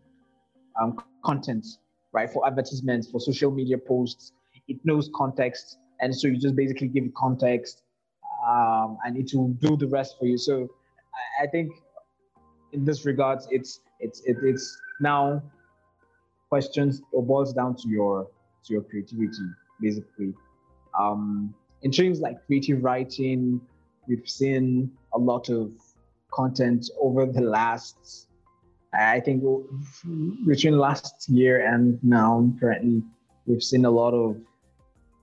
um, 0.80 1.02
content, 1.24 1.66
right? 2.12 2.30
For 2.30 2.46
advertisements, 2.46 3.10
for 3.10 3.20
social 3.20 3.50
media 3.50 3.78
posts. 3.78 4.32
It 4.68 4.78
knows 4.84 5.10
context. 5.14 5.78
And 6.04 6.14
so 6.14 6.28
you 6.28 6.36
just 6.36 6.54
basically 6.54 6.88
give 6.88 7.04
it 7.04 7.14
context 7.14 7.82
um, 8.46 8.98
and 9.04 9.16
it 9.16 9.30
will 9.34 9.48
do 9.48 9.74
the 9.76 9.88
rest 9.88 10.16
for 10.18 10.26
you. 10.26 10.36
So 10.36 10.68
I, 11.42 11.46
think 11.46 11.72
in 12.72 12.84
this 12.84 13.06
regards, 13.06 13.48
it's, 13.50 13.80
it's, 14.00 14.20
it, 14.26 14.36
it's 14.42 14.78
now 15.00 15.42
questions 16.50 17.00
or 17.10 17.22
boils 17.22 17.54
down 17.54 17.74
to 17.76 17.88
your 17.88 18.28
to 18.64 18.72
your 18.74 18.82
creativity, 18.82 19.48
basically. 19.80 20.34
Um, 20.98 21.54
in 21.82 21.90
terms 21.90 22.20
like 22.20 22.46
creative 22.46 22.84
writing, 22.84 23.60
we've 24.06 24.28
seen 24.28 24.90
a 25.14 25.18
lot 25.18 25.48
of 25.48 25.72
content 26.30 26.90
over 27.00 27.26
the 27.26 27.40
last, 27.40 28.28
I 28.92 29.20
think, 29.20 29.42
between 30.46 30.78
last 30.78 31.28
year 31.28 31.66
and 31.66 31.98
now, 32.02 32.52
currently, 32.60 33.02
we've 33.46 33.62
seen 33.62 33.84
a 33.84 33.90
lot 33.90 34.14
of, 34.14 34.36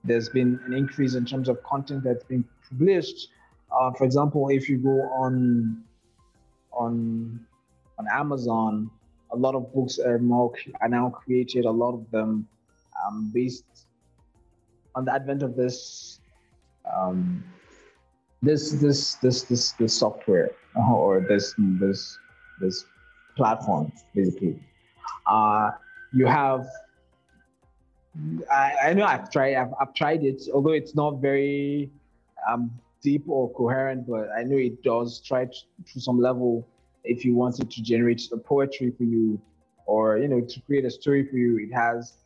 there's 0.04 0.28
been 0.28 0.60
an 0.66 0.72
increase 0.72 1.14
in 1.14 1.24
terms 1.24 1.48
of 1.48 1.62
content 1.62 2.04
that's 2.04 2.24
been 2.24 2.44
published. 2.68 3.28
Uh, 3.70 3.92
for 3.92 4.04
example, 4.04 4.48
if 4.48 4.68
you 4.68 4.78
go 4.78 5.02
on, 5.10 5.82
on, 6.72 7.40
on 7.98 8.06
Amazon, 8.12 8.90
a 9.32 9.36
lot 9.36 9.54
of 9.54 9.72
books 9.72 9.98
are 9.98 10.18
more 10.18 10.52
are 10.80 10.88
now 10.88 11.08
created. 11.08 11.64
A 11.64 11.70
lot 11.70 11.94
of 11.94 12.10
them 12.10 12.46
um, 13.04 13.30
based 13.32 13.64
on 14.94 15.04
the 15.04 15.14
advent 15.14 15.42
of 15.42 15.56
this 15.56 16.20
um, 16.94 17.42
this 18.42 18.72
this 18.72 19.14
this 19.16 19.42
this 19.44 19.72
this 19.72 19.94
software 19.94 20.50
uh, 20.76 20.92
or 20.92 21.20
this 21.20 21.54
this 21.58 22.18
this 22.60 22.84
platform 23.36 23.90
basically 24.14 24.58
uh, 25.26 25.70
you 26.12 26.26
have 26.26 26.66
I, 28.50 28.74
I 28.86 28.92
know 28.92 29.04
I've 29.04 29.30
tried 29.30 29.54
I've, 29.54 29.72
I've 29.80 29.94
tried 29.94 30.22
it 30.24 30.42
although 30.52 30.72
it's 30.72 30.94
not 30.94 31.20
very 31.20 31.90
um, 32.48 32.70
deep 33.02 33.24
or 33.26 33.50
coherent 33.52 34.06
but 34.06 34.28
I 34.36 34.42
know 34.42 34.56
it 34.56 34.82
does 34.82 35.20
try 35.20 35.46
to, 35.46 35.58
to 35.92 36.00
some 36.00 36.20
level 36.20 36.66
if 37.04 37.24
you 37.24 37.34
wanted 37.34 37.70
to 37.70 37.82
generate 37.82 38.22
a 38.32 38.36
poetry 38.36 38.92
for 38.96 39.04
you 39.04 39.40
or 39.86 40.18
you 40.18 40.28
know 40.28 40.40
to 40.40 40.60
create 40.62 40.84
a 40.84 40.90
story 40.90 41.26
for 41.26 41.36
you 41.36 41.58
it 41.58 41.72
has 41.74 42.18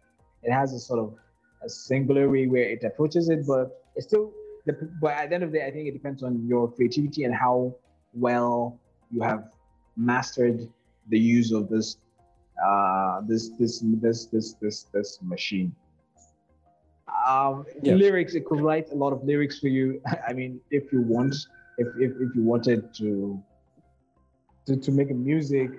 it 0.43 0.53
has 0.53 0.73
a 0.73 0.79
sort 0.79 1.01
of 1.01 1.15
a 1.63 1.69
singular 1.69 2.29
way 2.29 2.47
where 2.47 2.63
it 2.63 2.85
approaches 2.85 3.29
it, 3.29 3.47
but 3.47 3.83
it's 3.95 4.07
still. 4.07 4.33
The, 4.65 4.73
but 5.01 5.13
at 5.13 5.29
the 5.29 5.37
end 5.37 5.45
of 5.45 5.53
the 5.53 5.59
day, 5.59 5.67
I 5.67 5.71
think 5.71 5.87
it 5.87 5.93
depends 5.93 6.23
on 6.25 6.45
your 6.47 6.71
creativity 6.71 7.23
and 7.23 7.35
how 7.35 7.77
well 8.15 8.81
you 9.13 9.23
have 9.23 9.53
mastered 9.97 10.69
the 11.09 11.19
use 11.19 11.53
of 11.53 11.69
this 11.69 11.99
uh, 12.65 13.21
this 13.27 13.51
this 13.59 13.83
this 13.85 14.27
this 14.27 14.55
this 14.55 14.85
this 14.93 15.19
machine. 15.23 15.75
Um, 17.27 17.67
yeah. 17.83 17.95
Lyrics, 17.95 18.35
it 18.35 18.45
could 18.45 18.61
write 18.61 18.91
a 18.93 18.95
lot 18.95 19.13
of 19.13 19.25
lyrics 19.25 19.59
for 19.59 19.69
you. 19.69 20.01
I 20.29 20.33
mean, 20.33 20.61
if 20.71 20.93
you 20.93 21.01
want, 21.03 21.35
if 21.79 21.89
if, 21.99 22.13
if 22.21 22.35
you 22.35 22.43
wanted 22.43 22.95
to, 22.95 23.43
to 24.67 24.77
to 24.77 24.91
make 24.93 25.11
a 25.11 25.15
music, 25.15 25.71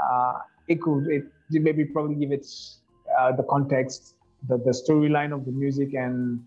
uh, 0.00 0.38
it 0.68 0.80
could 0.80 1.06
it 1.08 1.24
maybe 1.50 1.84
probably 1.84 2.16
give 2.16 2.32
it 2.32 2.46
uh, 3.18 3.32
the 3.32 3.42
context, 3.44 4.14
the 4.48 4.58
the 4.58 4.70
storyline 4.70 5.32
of 5.32 5.44
the 5.44 5.52
music, 5.52 5.94
and 5.94 6.40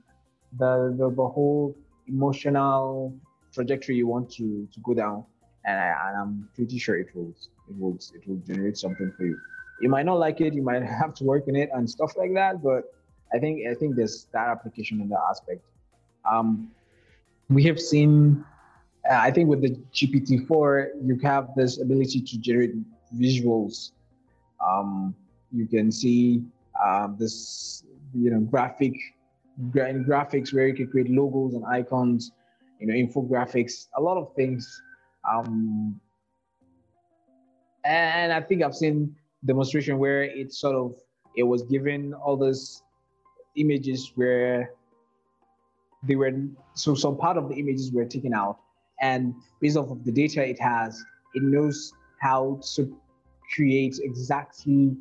the, 0.57 0.95
the 0.97 1.09
the 1.09 1.27
whole 1.27 1.75
emotional 2.07 3.13
trajectory 3.53 3.95
you 3.95 4.07
want 4.07 4.29
to 4.31 4.67
to 4.73 4.79
go 4.81 4.93
down. 4.93 5.25
And, 5.65 5.77
I, 5.77 6.09
and 6.09 6.17
I'm 6.17 6.49
pretty 6.55 6.77
sure 6.77 6.97
it 6.97 7.15
will 7.15 7.33
it 7.69 7.77
will 7.77 7.97
it 8.13 8.27
will 8.27 8.41
generate 8.47 8.77
something 8.77 9.11
for 9.15 9.25
you. 9.25 9.37
You 9.79 9.89
might 9.89 10.05
not 10.05 10.19
like 10.19 10.41
it, 10.41 10.53
you 10.53 10.63
might 10.63 10.83
have 11.01 11.13
to 11.15 11.23
work 11.23 11.47
in 11.47 11.55
it 11.55 11.69
and 11.73 11.89
stuff 11.89 12.13
like 12.17 12.33
that, 12.33 12.63
but 12.63 12.83
I 13.33 13.39
think 13.39 13.67
I 13.69 13.73
think 13.75 13.95
there's 13.95 14.27
that 14.33 14.47
application 14.47 15.01
in 15.01 15.09
that 15.09 15.21
aspect. 15.29 15.61
Um, 16.29 16.71
we 17.49 17.63
have 17.63 17.79
seen, 17.79 18.45
uh, 19.09 19.15
I 19.15 19.31
think 19.31 19.49
with 19.49 19.61
the 19.61 19.71
GPT-4, 19.93 20.87
you 21.03 21.19
have 21.23 21.49
this 21.55 21.81
ability 21.81 22.21
to 22.21 22.37
generate 22.37 22.71
visuals. 23.13 23.91
Um, 24.65 25.13
you 25.51 25.67
can 25.67 25.91
see 25.91 26.43
um, 26.83 27.17
this, 27.19 27.83
you 28.13 28.31
know, 28.31 28.39
graphic 28.39 28.93
gra- 29.71 29.93
graphics 29.93 30.53
where 30.53 30.67
you 30.67 30.73
can 30.73 30.87
create 30.87 31.09
logos 31.09 31.53
and 31.53 31.65
icons, 31.65 32.31
you 32.79 32.87
know, 32.87 32.93
infographics, 32.93 33.87
a 33.97 34.01
lot 34.01 34.17
of 34.17 34.33
things. 34.35 34.81
Um, 35.29 35.99
and 37.83 38.31
I 38.31 38.41
think 38.41 38.63
I've 38.63 38.75
seen 38.75 39.15
demonstration 39.45 39.97
where 39.97 40.23
it 40.23 40.53
sort 40.53 40.75
of 40.75 40.95
it 41.35 41.43
was 41.43 41.63
given 41.63 42.13
all 42.13 42.37
those 42.37 42.83
images 43.55 44.11
where 44.15 44.73
they 46.03 46.15
were 46.15 46.31
so 46.73 46.95
some 46.95 47.17
part 47.17 47.37
of 47.37 47.49
the 47.49 47.55
images 47.55 47.91
were 47.91 48.05
taken 48.05 48.33
out. 48.33 48.59
And 49.01 49.33
based 49.59 49.77
off 49.77 49.89
of 49.89 50.03
the 50.03 50.11
data 50.11 50.47
it 50.47 50.59
has 50.59 51.03
it 51.33 51.43
knows 51.43 51.93
how 52.19 52.59
to 52.75 52.95
create 53.53 53.99
exactly 54.03 54.95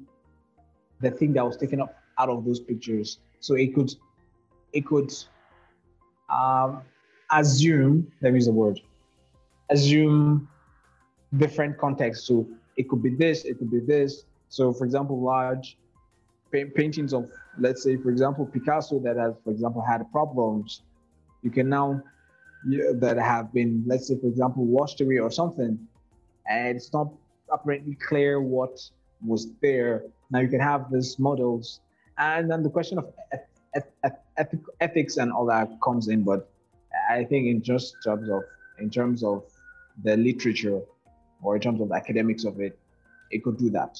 the 1.00 1.10
thing 1.10 1.32
that 1.34 1.44
was 1.44 1.56
taken 1.56 1.80
up 1.80 1.94
out 2.18 2.28
of 2.28 2.44
those 2.44 2.60
pictures. 2.60 3.18
So 3.40 3.54
it 3.54 3.74
could 3.74 3.94
it 4.72 4.86
could 4.86 5.12
um, 6.28 6.82
assume 7.30 8.10
let 8.22 8.32
me 8.32 8.38
use 8.38 8.46
the 8.46 8.52
word 8.52 8.80
assume 9.70 10.48
different 11.36 11.78
contexts 11.78 12.26
so 12.26 12.46
it 12.76 12.88
could 12.88 13.02
be 13.02 13.10
this 13.10 13.44
it 13.44 13.58
could 13.58 13.70
be 13.70 13.80
this 13.80 14.24
so 14.48 14.72
for 14.72 14.84
example 14.84 15.20
large 15.20 15.76
paintings 16.50 17.12
of, 17.12 17.30
let's 17.58 17.82
say, 17.82 17.96
for 17.96 18.10
example, 18.10 18.46
Picasso 18.46 18.98
that 19.00 19.16
has, 19.16 19.34
for 19.44 19.50
example, 19.50 19.82
had 19.82 20.10
problems, 20.12 20.82
you 21.42 21.50
can 21.50 21.68
now 21.68 22.02
that 22.94 23.16
have 23.16 23.52
been, 23.54 23.82
let's 23.86 24.08
say, 24.08 24.18
for 24.18 24.26
example, 24.26 24.64
washed 24.64 25.00
away 25.00 25.18
or 25.18 25.30
something, 25.30 25.78
and 26.48 26.76
it's 26.76 26.92
not 26.92 27.10
apparently 27.50 27.94
clear 27.94 28.40
what 28.40 28.80
was 29.26 29.48
there. 29.62 30.04
Now 30.30 30.40
you 30.40 30.48
can 30.48 30.60
have 30.60 30.90
these 30.92 31.18
models, 31.18 31.80
and 32.18 32.50
then 32.50 32.62
the 32.62 32.70
question 32.70 32.98
of 32.98 33.12
ethics 34.80 35.16
and 35.16 35.32
all 35.32 35.46
that 35.46 35.70
comes 35.82 36.08
in. 36.08 36.22
But 36.22 36.50
I 37.08 37.24
think 37.24 37.46
in 37.46 37.62
just 37.62 37.96
terms 38.04 38.28
of 38.28 38.42
in 38.78 38.90
terms 38.90 39.24
of 39.24 39.44
the 40.03 40.16
literature 40.16 40.80
or 41.42 41.57
in 41.57 41.62
terms 41.62 41.80
of 41.80 41.88
the 41.88 41.94
academics 41.94 42.44
of 42.44 42.61
it, 42.61 42.78
it 43.30 43.42
could 43.42 43.57
do 43.57 43.70
that. 43.70 43.98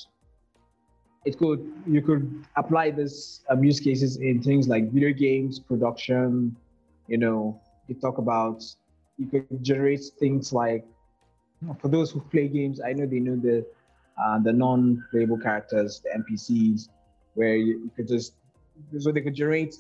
It 1.25 1.39
could 1.39 1.61
you 1.87 2.01
could 2.01 2.45
apply 2.57 2.91
this 2.91 3.43
um, 3.51 3.63
use 3.63 3.79
cases 3.79 4.17
in 4.17 4.43
things 4.43 4.69
like 4.69 4.91
video 4.91 5.13
games 5.13 5.59
production 5.59 6.57
you 7.09 7.19
know 7.19 7.61
you 7.89 7.95
talk 7.95 8.17
about 8.17 8.65
you 9.19 9.27
could 9.27 9.63
generate 9.63 10.03
things 10.19 10.51
like 10.53 10.85
for 11.79 11.89
those 11.89 12.11
who 12.11 12.21
play 12.33 12.49
games 12.49 12.81
i 12.81 12.95
know 12.95 13.05
they 13.05 13.21
know 13.21 13.37
the 13.37 13.67
uh, 14.23 14.39
the 14.39 14.53
non-playable 14.53 15.37
characters 15.39 16.01
the 16.05 16.11
npcs 16.23 16.89
where 17.35 17.57
you, 17.57 17.91
could 17.97 18.09
just 18.09 18.33
so 18.99 19.13
they 19.13 19.21
could 19.21 19.35
generate 19.35 19.77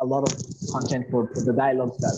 a 0.00 0.04
lot 0.04 0.22
of 0.22 0.32
content 0.72 1.06
for, 1.10 1.26
for 1.34 1.42
the 1.42 1.52
dialogues 1.52 1.98
that 1.98 2.16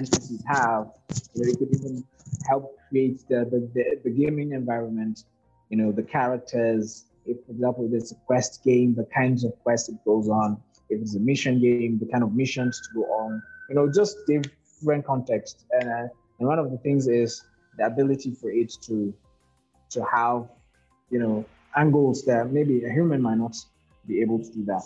npcs 0.00 0.44
have 0.46 0.90
you 1.34 1.46
know, 1.46 1.56
could 1.58 1.72
even 1.74 2.04
help 2.48 2.76
create 2.88 3.18
the, 3.28 3.40
the, 3.52 3.60
the, 3.74 3.84
the 4.04 4.10
gaming 4.10 4.52
environment 4.52 5.24
you 5.70 5.76
know 5.76 5.92
the 5.92 6.02
characters 6.02 7.08
if, 7.28 7.44
for 7.44 7.52
example, 7.52 7.88
there's 7.88 8.10
a 8.10 8.14
quest 8.26 8.64
game, 8.64 8.94
the 8.94 9.04
kinds 9.04 9.44
of 9.44 9.52
quests 9.62 9.88
it 9.90 10.02
goes 10.04 10.28
on. 10.28 10.60
If 10.88 11.00
it's 11.02 11.14
a 11.14 11.20
mission 11.20 11.60
game, 11.60 11.98
the 11.98 12.06
kind 12.06 12.24
of 12.24 12.32
missions 12.32 12.80
to 12.80 12.94
go 12.94 13.04
on. 13.04 13.42
You 13.68 13.74
know, 13.74 13.92
just 13.92 14.16
different 14.26 15.04
context. 15.04 15.66
And, 15.72 15.88
uh, 15.88 16.08
and 16.38 16.48
one 16.48 16.58
of 16.58 16.70
the 16.70 16.78
things 16.78 17.06
is 17.06 17.44
the 17.76 17.84
ability 17.86 18.34
for 18.34 18.50
it 18.50 18.72
to 18.86 19.14
to 19.90 20.04
have, 20.04 20.48
you 21.10 21.18
know, 21.18 21.44
angles 21.76 22.24
that 22.24 22.50
maybe 22.50 22.84
a 22.84 22.90
human 22.90 23.22
might 23.22 23.38
not 23.38 23.56
be 24.06 24.20
able 24.20 24.38
to 24.38 24.50
do 24.52 24.64
that. 24.64 24.82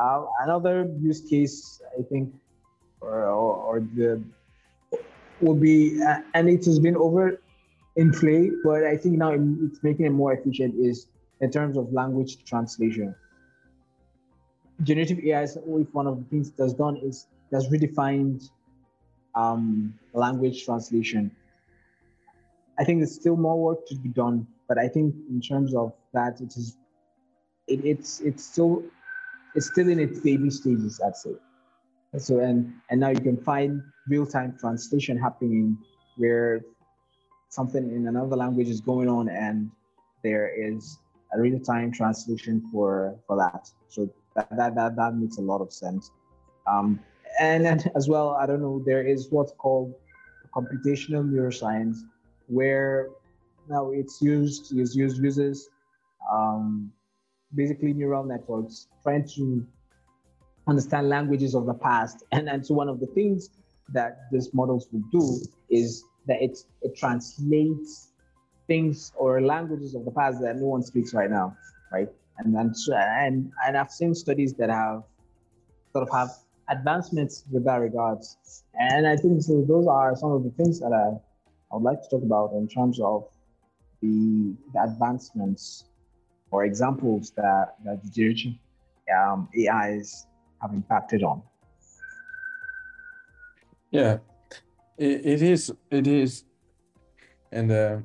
Uh, 0.00 0.24
another 0.40 0.90
use 1.00 1.22
case, 1.22 1.80
I 1.98 2.02
think, 2.02 2.34
or, 3.00 3.24
or, 3.24 3.56
or 3.56 3.80
the 3.80 4.22
would 5.40 5.60
be, 5.60 6.02
uh, 6.02 6.18
and 6.34 6.48
it 6.48 6.64
has 6.64 6.78
been 6.78 6.96
over 6.96 7.40
in 7.96 8.12
play, 8.12 8.50
but 8.64 8.84
I 8.84 8.96
think 8.96 9.18
now 9.18 9.32
it's 9.32 9.82
making 9.82 10.06
it 10.06 10.10
more 10.10 10.32
efficient 10.32 10.74
is 10.78 11.08
in 11.40 11.50
terms 11.50 11.76
of 11.76 11.92
language 11.92 12.44
translation. 12.44 13.14
Generative 14.82 15.18
AI, 15.18 15.42
if 15.42 15.92
one 15.92 16.06
of 16.06 16.18
the 16.18 16.24
things 16.30 16.52
that's 16.52 16.74
done 16.74 16.96
is 16.98 17.26
that's 17.50 17.66
redefined 17.66 18.48
um, 19.34 19.94
language 20.12 20.64
translation. 20.64 21.30
I 22.78 22.84
think 22.84 23.00
there's 23.00 23.14
still 23.14 23.36
more 23.36 23.58
work 23.58 23.86
to 23.88 23.96
be 23.96 24.08
done, 24.10 24.46
but 24.68 24.78
I 24.78 24.88
think 24.88 25.14
in 25.28 25.40
terms 25.40 25.74
of 25.74 25.92
that, 26.12 26.40
it 26.40 26.56
is 26.56 26.76
it, 27.66 27.84
it's 27.84 28.20
it's 28.20 28.44
still 28.44 28.82
it's 29.54 29.66
still 29.66 29.88
in 29.88 29.98
its 29.98 30.20
baby 30.20 30.50
stages, 30.50 31.00
I'd 31.04 31.16
say. 31.16 31.34
So 32.16 32.40
and 32.40 32.72
and 32.90 33.00
now 33.00 33.10
you 33.10 33.20
can 33.20 33.36
find 33.36 33.82
real-time 34.08 34.56
translation 34.58 35.18
happening 35.18 35.76
where 36.16 36.64
something 37.50 37.90
in 37.94 38.08
another 38.08 38.36
language 38.36 38.68
is 38.68 38.80
going 38.80 39.08
on 39.08 39.28
and 39.28 39.70
there 40.22 40.48
is 40.48 40.98
a 41.34 41.40
real-time 41.40 41.92
translation 41.92 42.66
for 42.72 43.14
for 43.26 43.36
that. 43.36 43.70
So 43.88 44.08
that 44.34 44.48
that 44.56 44.74
that, 44.74 44.96
that 44.96 45.14
makes 45.14 45.36
a 45.36 45.42
lot 45.42 45.60
of 45.60 45.72
sense. 45.72 46.10
Um, 46.66 47.00
and 47.40 47.64
then 47.64 47.80
as 47.94 48.08
well, 48.08 48.30
I 48.30 48.46
don't 48.46 48.62
know, 48.62 48.82
there 48.84 49.02
is 49.02 49.28
what's 49.30 49.52
called 49.52 49.94
computational 50.54 51.28
neuroscience, 51.28 51.98
where 52.46 53.08
now 53.68 53.90
it's 53.90 54.22
used 54.22 54.76
is 54.76 54.96
used 54.96 55.18
uses 55.22 55.68
um, 56.32 56.90
basically 57.54 57.92
neural 57.92 58.24
networks 58.24 58.88
trying 59.02 59.26
to 59.36 59.66
understand 60.68 61.08
languages 61.08 61.54
of 61.54 61.66
the 61.66 61.74
past. 61.74 62.24
And 62.32 62.48
and 62.48 62.64
so 62.64 62.74
one 62.74 62.88
of 62.88 63.00
the 63.00 63.06
things 63.06 63.50
that 63.92 64.30
these 64.30 64.52
models 64.52 64.88
will 64.92 65.04
do 65.10 65.40
is 65.70 66.04
that 66.26 66.42
it 66.42 66.58
it 66.82 66.96
translates 66.96 68.12
things 68.66 69.12
or 69.16 69.40
languages 69.40 69.94
of 69.94 70.04
the 70.04 70.10
past 70.10 70.40
that 70.42 70.56
no 70.56 70.66
one 70.66 70.82
speaks 70.82 71.14
right 71.14 71.30
now, 71.30 71.56
right? 71.92 72.08
And 72.38 72.54
and 72.54 72.74
and, 72.94 73.50
and 73.66 73.76
I've 73.76 73.90
seen 73.90 74.14
studies 74.14 74.54
that 74.54 74.70
have 74.70 75.02
sort 75.92 76.06
of 76.06 76.14
have 76.14 76.30
advancements 76.68 77.44
with 77.50 77.64
that 77.64 77.76
regards. 77.76 78.62
And 78.74 79.06
I 79.06 79.16
think 79.16 79.42
so 79.42 79.64
those 79.66 79.86
are 79.86 80.14
some 80.16 80.32
of 80.32 80.44
the 80.44 80.50
things 80.50 80.80
that 80.80 80.92
I, 80.92 81.16
I 81.72 81.76
would 81.76 81.82
like 81.82 82.02
to 82.02 82.08
talk 82.08 82.22
about 82.22 82.52
in 82.52 82.68
terms 82.68 83.00
of 83.00 83.26
the, 84.02 84.54
the 84.74 84.82
advancements 84.82 85.84
or 86.50 86.64
examples 86.64 87.32
that, 87.36 87.74
that 87.84 88.02
the 88.04 88.10
generative 88.10 88.52
um, 89.16 89.48
AIs 89.58 90.26
have 90.60 90.72
impacted 90.72 91.22
on. 91.22 91.42
Yeah, 93.90 94.18
it, 94.96 95.26
it 95.26 95.42
is. 95.42 95.72
It 95.90 96.06
is. 96.06 96.44
And 97.50 97.72
uh, 97.72 97.98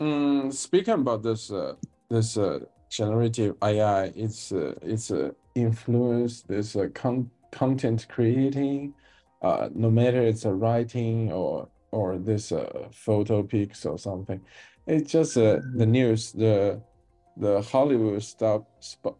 Mm, 0.00 0.52
speaking 0.52 0.94
about 0.94 1.22
this, 1.22 1.50
uh, 1.50 1.74
this 2.10 2.36
uh, 2.36 2.60
generative 2.90 3.56
AI, 3.62 4.04
it's 4.14 4.52
uh, 4.52 4.74
it's 4.82 5.10
uh, 5.10 5.30
influence 5.54 6.42
this 6.42 6.76
uh, 6.76 6.88
con 6.94 7.30
content 7.50 8.06
creating, 8.08 8.94
uh, 9.42 9.70
no 9.74 9.90
matter 9.90 10.20
it's 10.20 10.44
a 10.44 10.52
writing 10.52 11.32
or 11.32 11.70
or 11.92 12.18
this 12.18 12.52
uh, 12.52 12.88
photo 12.92 13.42
pics 13.42 13.86
or 13.86 13.98
something. 13.98 14.40
It's 14.86 15.10
just 15.10 15.38
uh, 15.38 15.60
the 15.74 15.86
news, 15.86 16.32
the 16.32 16.82
the 17.36 17.62
Hollywood 17.62 18.22
stop 18.22 18.68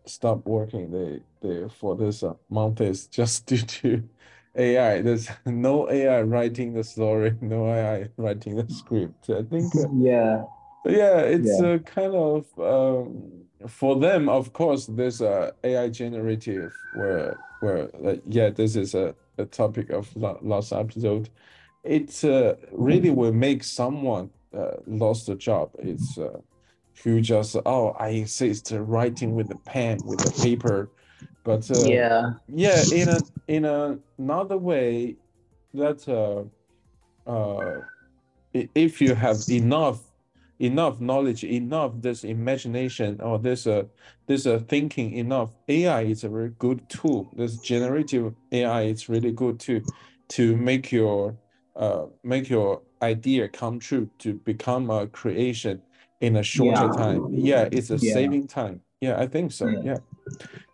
stop 0.04 0.46
working. 0.46 0.90
They 0.90 1.20
they 1.40 1.68
for 1.68 1.96
this 1.96 2.22
uh, 2.22 2.34
month 2.50 2.80
is 2.80 3.06
just 3.06 3.46
due 3.50 3.58
to 3.58 4.08
AI. 4.56 5.02
There's 5.02 5.28
no 5.46 5.90
AI 5.90 6.22
writing 6.22 6.74
the 6.74 6.84
story, 6.84 7.34
no 7.40 7.66
AI 7.66 8.08
writing 8.16 8.56
the 8.56 8.72
script. 8.72 9.30
I 9.30 9.42
think. 9.42 9.74
Uh, 9.74 9.88
yeah 9.94 10.44
yeah, 10.88 11.18
it's 11.18 11.60
yeah. 11.60 11.66
a 11.66 11.78
kind 11.78 12.14
of 12.14 12.46
um, 12.58 13.32
for 13.66 13.98
them, 13.98 14.28
of 14.28 14.52
course, 14.52 14.86
this 14.86 15.20
uh, 15.20 15.52
AI 15.64 15.88
generative 15.88 16.72
where 16.94 17.38
where 17.60 17.90
uh, 18.04 18.16
yeah, 18.26 18.50
this 18.50 18.76
is 18.76 18.94
a, 18.94 19.14
a 19.38 19.44
topic 19.44 19.90
of 19.90 20.14
last 20.16 20.72
episode. 20.72 21.28
It 21.84 22.24
uh, 22.24 22.54
really 22.72 23.10
will 23.10 23.32
make 23.32 23.64
someone 23.64 24.30
uh, 24.56 24.76
lost 24.86 25.28
a 25.28 25.36
job. 25.36 25.70
It's 25.78 26.18
uh, 26.18 26.40
who 27.02 27.20
just 27.20 27.56
oh 27.66 27.90
I 27.98 28.08
insist 28.08 28.72
writing 28.72 29.34
with 29.34 29.50
a 29.50 29.56
pen 29.58 29.98
with 30.04 30.26
a 30.26 30.42
paper, 30.42 30.90
but 31.44 31.70
uh, 31.70 31.84
yeah. 31.84 32.32
yeah 32.48 32.82
in 32.92 33.08
a 33.08 33.18
in 33.48 33.64
a, 33.64 33.98
another 34.18 34.58
way 34.58 35.16
that 35.74 36.08
uh, 36.08 37.30
uh, 37.30 37.80
if 38.74 39.00
you 39.00 39.14
have 39.14 39.38
enough 39.48 40.00
enough 40.58 41.00
knowledge, 41.00 41.44
enough 41.44 41.92
this 42.00 42.24
imagination 42.24 43.20
or 43.20 43.38
this 43.38 43.66
uh, 43.66 43.84
this 44.26 44.46
uh, 44.46 44.60
thinking 44.68 45.12
enough, 45.12 45.50
AI 45.68 46.02
is 46.02 46.24
a 46.24 46.28
very 46.28 46.52
good 46.58 46.88
tool. 46.88 47.30
This 47.36 47.58
generative 47.58 48.34
AI 48.52 48.82
is 48.82 49.08
really 49.08 49.32
good 49.32 49.60
to 49.60 49.82
to 50.28 50.56
make 50.56 50.90
your 50.90 51.36
uh, 51.76 52.06
make 52.24 52.48
your 52.48 52.82
idea 53.02 53.48
come 53.48 53.78
true 53.78 54.08
to 54.18 54.34
become 54.34 54.88
a 54.90 55.06
creation 55.08 55.82
in 56.20 56.36
a 56.36 56.42
shorter 56.42 56.86
yeah. 56.86 56.92
time. 56.92 57.28
Yeah, 57.30 57.68
it's 57.70 57.90
a 57.90 57.96
yeah. 57.96 58.14
saving 58.14 58.46
time. 58.46 58.80
Yeah, 59.00 59.20
I 59.20 59.26
think 59.26 59.52
so. 59.52 59.68
Yeah. 59.68 59.98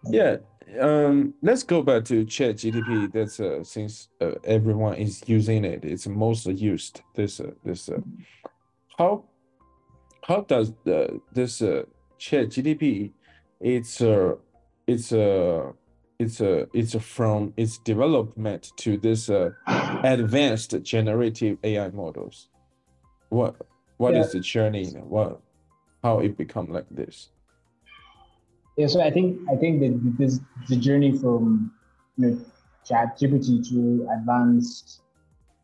Yeah. 0.09 0.37
Um, 0.81 1.35
let's 1.43 1.63
go 1.63 1.83
back 1.83 2.05
to 2.07 2.25
Chat 2.25 2.57
GTP. 2.57 3.13
That's 3.13 3.41
uh, 3.41 3.63
since 3.63 4.09
uh, 4.21 4.33
everyone 4.45 4.95
is 4.95 5.23
using 5.27 5.65
it, 5.65 5.85
it's 5.85 6.07
most 6.07 6.47
used. 6.47 7.03
This 7.15 7.41
uh, 7.41 7.51
this 7.65 7.89
uh, 7.89 7.99
how 8.99 9.25
how 10.23 10.43
does 10.43 10.73
the 10.85 11.21
this 11.33 11.61
uh, 11.61 11.83
Chat 12.19 12.49
GTP? 12.49 13.13
It's 13.61 14.01
uh, 14.01 14.37
it's 14.87 15.13
uh, 15.13 15.73
it's 16.19 16.41
a 16.41 16.63
uh, 16.63 16.67
it's 16.73 16.95
from 16.95 17.53
its 17.57 17.79
development 17.79 18.73
to 18.77 18.97
this 18.97 19.29
uh, 19.29 19.51
advanced 20.05 20.81
generative 20.83 21.59
AI 21.65 21.91
models. 21.91 22.49
What 23.29 23.57
what 24.03 24.15
yeah. 24.15 24.21
is 24.23 24.33
the 24.33 24.41
journey? 24.41 24.85
What 25.15 25.41
how 26.03 26.19
it 26.19 26.37
become 26.37 26.67
like 26.67 26.87
this? 26.91 27.31
Yeah, 28.77 28.89
so 28.89 29.01
I 29.01 29.11
think 29.13 29.39
I 29.49 29.55
think 29.55 29.79
that 29.81 29.93
this 30.19 30.41
the 30.69 30.77
journey 30.77 31.17
from 31.17 31.73
you 32.17 32.27
know, 32.27 32.39
Chat 32.85 33.17
GPT 33.17 33.63
to 33.71 34.09
advanced 34.13 35.03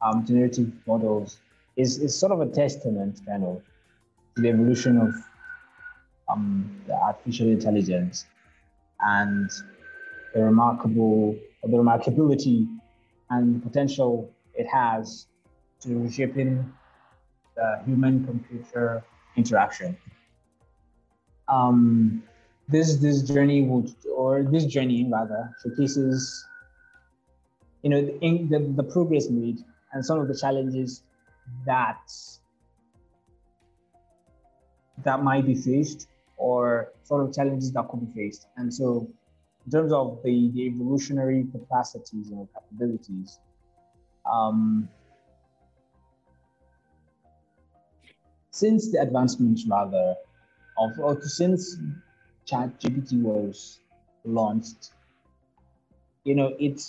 um, 0.02 0.24
generative 0.24 0.70
models 0.86 1.40
is 1.76 1.98
is 1.98 2.16
sort 2.16 2.30
of 2.30 2.40
a 2.40 2.46
testament, 2.46 3.20
kind 3.26 3.42
of, 3.42 3.60
to 4.36 4.42
the 4.42 4.50
evolution 4.50 4.98
of 4.98 5.10
um, 6.30 6.70
the 6.86 6.94
artificial 6.94 7.48
intelligence 7.48 8.26
and 9.00 9.50
the 10.32 10.44
remarkable 10.44 11.34
the 11.64 11.76
remarkability 11.76 12.68
and 13.30 13.56
the 13.56 13.60
potential 13.68 14.30
it 14.54 14.66
has 14.66 15.26
to 15.80 15.88
reshaping 15.98 16.72
the 17.58 17.82
human 17.84 18.24
computer 18.24 19.02
interaction. 19.36 19.96
Um, 21.48 22.22
this 22.68 22.96
this 22.96 23.22
journey 23.22 23.62
would 23.62 23.94
or 24.14 24.42
this 24.42 24.66
journey 24.66 25.08
rather 25.10 25.50
showcases 25.62 26.46
you 27.82 27.90
know 27.90 28.02
the, 28.02 28.46
the, 28.50 28.58
the 28.80 28.82
progress 28.82 29.28
made 29.30 29.58
and 29.92 30.04
some 30.04 30.20
of 30.20 30.28
the 30.28 30.36
challenges 30.36 31.02
that 31.64 32.12
that 35.04 35.22
might 35.22 35.46
be 35.46 35.54
faced 35.54 36.08
or 36.36 36.92
sort 37.04 37.26
of 37.26 37.34
challenges 37.34 37.72
that 37.72 37.88
could 37.88 38.00
be 38.06 38.12
faced 38.12 38.48
and 38.58 38.72
so 38.72 39.08
in 39.64 39.72
terms 39.72 39.92
of 39.92 40.18
the, 40.24 40.50
the 40.54 40.62
evolutionary 40.66 41.46
capacities 41.52 42.30
or 42.34 42.46
capabilities 42.54 43.38
um, 44.30 44.88
since 48.58 48.90
the 48.90 49.00
advancements 49.00 49.66
rather 49.68 50.16
of 50.78 50.98
or 50.98 51.20
since 51.22 51.76
ChatGPT 52.46 53.22
was 53.22 53.80
launched, 54.24 54.90
you 56.24 56.34
know, 56.34 56.56
it 56.58 56.80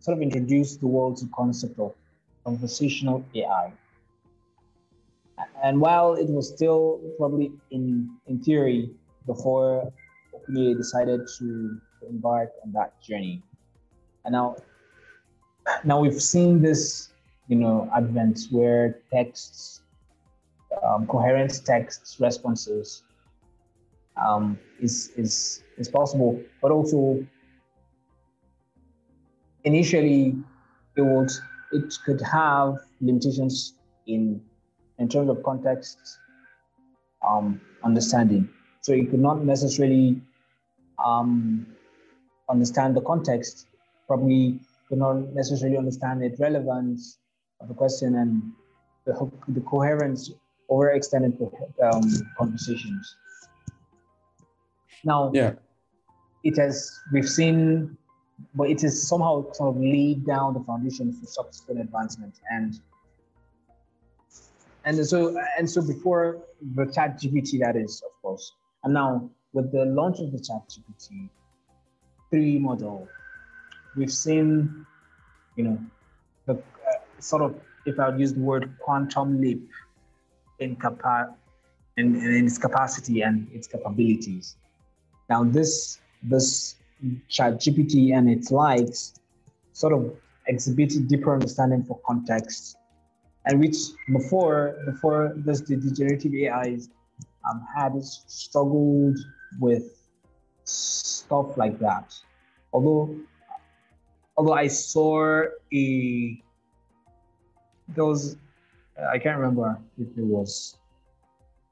sort 0.00 0.16
of 0.16 0.22
introduced 0.22 0.80
the 0.80 0.86
world 0.86 1.18
to 1.18 1.26
the 1.26 1.30
concept 1.34 1.78
of 1.78 1.94
conversational 2.44 3.24
AI. 3.34 3.72
And 5.62 5.80
while 5.80 6.14
it 6.14 6.28
was 6.28 6.48
still 6.48 7.00
probably 7.18 7.52
in, 7.70 8.10
in 8.26 8.40
theory 8.40 8.90
before 9.26 9.92
OpenAI 10.34 10.76
decided 10.76 11.20
to 11.38 11.78
embark 12.08 12.50
on 12.64 12.72
that 12.72 13.00
journey. 13.02 13.42
And 14.24 14.32
now, 14.32 14.56
now 15.84 16.00
we've 16.00 16.22
seen 16.22 16.62
this, 16.62 17.10
you 17.48 17.56
know, 17.56 17.88
advent 17.94 18.40
where 18.50 19.00
texts, 19.12 19.82
um, 20.82 21.06
coherent 21.06 21.60
text 21.64 22.16
responses 22.20 23.02
um, 24.16 24.58
is, 24.80 25.10
is, 25.16 25.62
is 25.76 25.88
possible. 25.88 26.40
But 26.60 26.70
also, 26.70 27.24
initially, 29.64 30.36
it 30.96 31.02
would 31.02 31.30
it 31.70 31.94
could 32.04 32.20
have 32.22 32.78
limitations 33.00 33.74
in 34.06 34.40
in 34.98 35.08
terms 35.08 35.30
of 35.30 35.42
context 35.42 35.98
um, 37.26 37.60
understanding. 37.84 38.48
So 38.80 38.92
you 38.92 39.06
could 39.06 39.20
not 39.20 39.44
necessarily 39.44 40.20
um, 41.04 41.66
understand 42.48 42.96
the 42.96 43.00
context, 43.02 43.66
probably 44.06 44.60
could 44.88 44.98
not 44.98 45.34
necessarily 45.34 45.76
understand 45.76 46.22
the 46.22 46.34
relevance 46.38 47.18
of 47.60 47.68
the 47.68 47.74
question 47.74 48.16
and 48.16 48.42
the, 49.04 49.30
the 49.48 49.60
coherence 49.60 50.30
over 50.68 50.90
extended 50.90 51.38
um, 51.82 52.02
conversations. 52.36 53.16
Now, 55.04 55.30
yeah, 55.34 55.54
it 56.44 56.56
has 56.56 56.98
we've 57.12 57.28
seen, 57.28 57.96
but 58.54 58.70
it 58.70 58.80
has 58.82 59.08
somehow 59.08 59.50
sort 59.52 59.74
of 59.74 59.80
laid 59.80 60.26
down 60.26 60.54
the 60.54 60.60
foundation 60.60 61.12
for 61.12 61.26
subsequent 61.26 61.80
advancement, 61.80 62.34
and 62.50 62.80
and 64.84 65.06
so 65.06 65.40
and 65.56 65.68
so 65.68 65.82
before 65.82 66.42
the 66.74 66.86
Chat 66.86 67.20
GPT, 67.20 67.60
that 67.60 67.76
is, 67.76 68.02
of 68.04 68.22
course, 68.22 68.52
and 68.84 68.94
now 68.94 69.30
with 69.52 69.72
the 69.72 69.84
launch 69.84 70.18
of 70.20 70.32
the 70.32 70.38
Chat 70.38 70.62
GPT 70.68 71.28
three 72.30 72.58
model, 72.58 73.08
we've 73.96 74.12
seen, 74.12 74.86
you 75.56 75.64
know, 75.64 75.78
the 76.46 76.54
uh, 76.54 77.20
sort 77.20 77.42
of 77.42 77.58
if 77.86 77.98
I 77.98 78.10
would 78.10 78.20
use 78.20 78.34
the 78.34 78.40
word 78.40 78.76
quantum 78.80 79.40
leap 79.40 79.68
in 80.58 80.76
capa- 80.76 81.34
in, 81.96 82.14
in 82.16 82.46
its 82.46 82.58
capacity 82.58 83.22
and 83.22 83.48
its 83.52 83.66
capabilities. 83.66 84.56
Now 85.28 85.44
this 85.44 85.98
this 86.22 86.76
chat 87.28 87.54
GPT 87.54 88.16
and 88.16 88.28
its 88.28 88.50
likes 88.50 89.14
sort 89.72 89.92
of 89.92 90.16
exhibit 90.46 90.92
deeper 91.08 91.32
understanding 91.32 91.84
for 91.84 92.00
context, 92.06 92.76
and 93.44 93.60
which 93.60 93.76
before 94.12 94.76
before 94.86 95.34
this 95.36 95.60
the 95.60 95.76
generative 95.76 96.32
AIs 96.34 96.88
um, 97.48 97.66
had 97.74 97.92
struggled 98.02 99.18
with 99.60 100.02
stuff 100.64 101.56
like 101.56 101.78
that. 101.78 102.14
Although 102.72 103.16
although 104.36 104.54
I 104.54 104.68
saw 104.68 105.44
a 105.72 106.42
there 107.88 108.04
was 108.04 108.36
I 109.10 109.18
can't 109.18 109.38
remember 109.38 109.78
if 109.98 110.08
it 110.16 110.24
was 110.24 110.76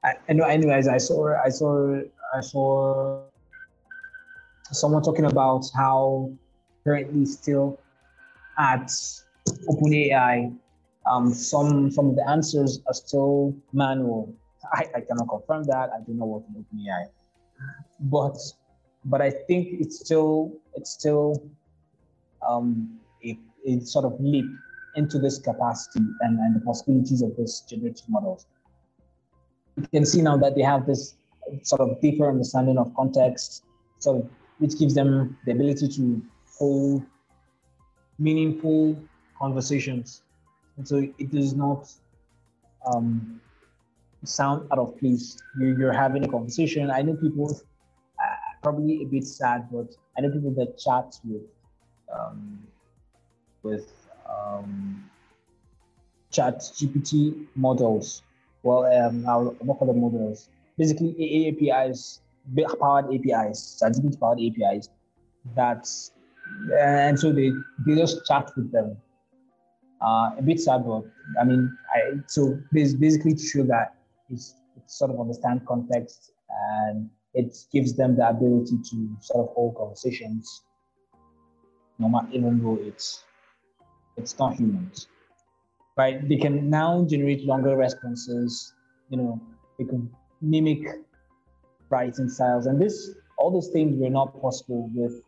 I, 0.03 0.13
I 0.29 0.33
know 0.33 0.45
anyways 0.45 0.87
I 0.87 0.97
saw 0.97 1.35
I 1.43 1.49
saw 1.49 2.01
I 2.33 2.41
saw 2.41 3.23
someone 4.71 5.01
talking 5.01 5.25
about 5.25 5.65
how 5.75 6.31
currently 6.83 7.25
still 7.25 7.79
at 8.57 8.91
OpenAI, 9.69 10.55
um, 11.09 11.33
some 11.33 11.91
some 11.91 12.09
of 12.09 12.15
the 12.15 12.29
answers 12.29 12.81
are 12.87 12.93
still 12.93 13.55
manual. 13.73 14.33
I, 14.73 14.85
I 14.95 15.01
cannot 15.01 15.29
confirm 15.29 15.63
that. 15.65 15.89
I 15.95 16.01
do 16.05 16.13
not 16.13 16.27
work 16.27 16.43
in 16.49 16.63
OpenAI, 16.63 17.07
but 17.99 18.37
but 19.05 19.21
I 19.21 19.29
think 19.29 19.79
it's 19.79 19.99
still 19.99 20.51
it's 20.75 20.91
still 20.91 21.49
um, 22.47 22.99
a, 23.23 23.37
a 23.65 23.79
sort 23.81 24.05
of 24.05 24.19
leap 24.19 24.45
into 24.97 25.19
this 25.19 25.37
capacity 25.37 26.01
and, 26.21 26.39
and 26.39 26.55
the 26.55 26.59
possibilities 26.65 27.21
of 27.21 27.35
this 27.37 27.61
generative 27.61 28.09
models. 28.09 28.47
You 29.77 29.87
can 29.93 30.05
see 30.05 30.21
now 30.21 30.37
that 30.37 30.55
they 30.55 30.63
have 30.63 30.85
this 30.85 31.15
sort 31.61 31.81
of 31.81 32.01
deeper 32.01 32.27
understanding 32.27 32.77
of 32.77 32.93
context, 32.95 33.63
of 34.05 34.29
which 34.57 34.77
gives 34.77 34.95
them 34.95 35.37
the 35.45 35.51
ability 35.51 35.87
to 35.87 36.21
hold 36.57 37.03
meaningful 38.17 38.99
conversations. 39.39 40.23
And 40.77 40.87
so 40.87 40.97
it 40.97 41.31
does 41.31 41.53
not 41.53 41.89
um, 42.91 43.39
sound 44.23 44.67
out 44.71 44.79
of 44.79 44.97
place. 44.97 45.37
You're, 45.59 45.77
you're 45.79 45.93
having 45.93 46.23
a 46.23 46.27
conversation. 46.27 46.89
I 46.89 47.03
know 47.03 47.15
people, 47.15 47.61
probably 48.63 49.03
a 49.03 49.05
bit 49.05 49.25
sad, 49.25 49.67
but 49.71 49.95
I 50.17 50.21
know 50.21 50.31
people 50.31 50.51
that 50.55 50.79
chat 50.79 51.15
with 51.23 51.43
um, 52.11 52.59
with 53.63 53.91
um, 54.29 55.09
chat 56.31 56.59
GPT 56.59 57.47
models. 57.55 58.23
Well, 58.63 58.85
um, 58.85 59.25
I'll 59.27 59.55
not 59.63 59.77
call 59.79 59.87
them 59.87 60.01
models. 60.01 60.49
Basically, 60.77 61.47
APIs, 61.47 62.21
powered 62.79 63.05
APIs, 63.13 63.79
chat 63.79 63.93
GPT 63.93 64.19
powered 64.19 64.39
APIs. 64.39 64.89
That's 65.55 66.11
and 66.79 67.19
so 67.19 67.31
they 67.31 67.51
they 67.85 67.95
just 67.95 68.25
chat 68.25 68.51
with 68.55 68.71
them. 68.71 68.97
Uh, 70.01 70.31
a 70.37 70.41
bit 70.43 70.59
sad, 70.59 70.85
but 70.85 71.03
I 71.41 71.43
mean, 71.43 71.75
I 71.93 72.17
so 72.27 72.59
basically 72.71 73.33
to 73.33 73.43
show 73.43 73.63
that 73.63 73.95
it's, 74.29 74.55
it's 74.75 74.97
sort 74.97 75.11
of 75.11 75.19
understand 75.19 75.65
context 75.65 76.31
and 76.85 77.09
it 77.33 77.57
gives 77.71 77.93
them 77.93 78.15
the 78.15 78.27
ability 78.29 78.77
to 78.91 79.17
sort 79.21 79.47
of 79.47 79.55
hold 79.55 79.75
conversations, 79.75 80.63
no 81.97 82.09
matter 82.09 82.27
even 82.31 82.61
though 82.61 82.77
it's 82.81 83.23
it's 84.17 84.37
not 84.39 84.55
humans, 84.55 85.07
right? 85.97 86.27
They 86.27 86.37
can 86.37 86.69
now 86.69 87.05
generate 87.05 87.45
longer 87.45 87.75
responses. 87.77 88.73
You 89.09 89.17
know, 89.17 89.41
they 89.77 89.85
can 89.85 90.09
mimic 90.41 90.85
writing 91.89 92.29
styles, 92.29 92.65
and 92.65 92.81
this 92.81 93.11
all 93.37 93.51
these 93.51 93.69
things 93.69 93.99
were 93.99 94.09
not 94.09 94.39
possible 94.41 94.89
with 94.93 95.21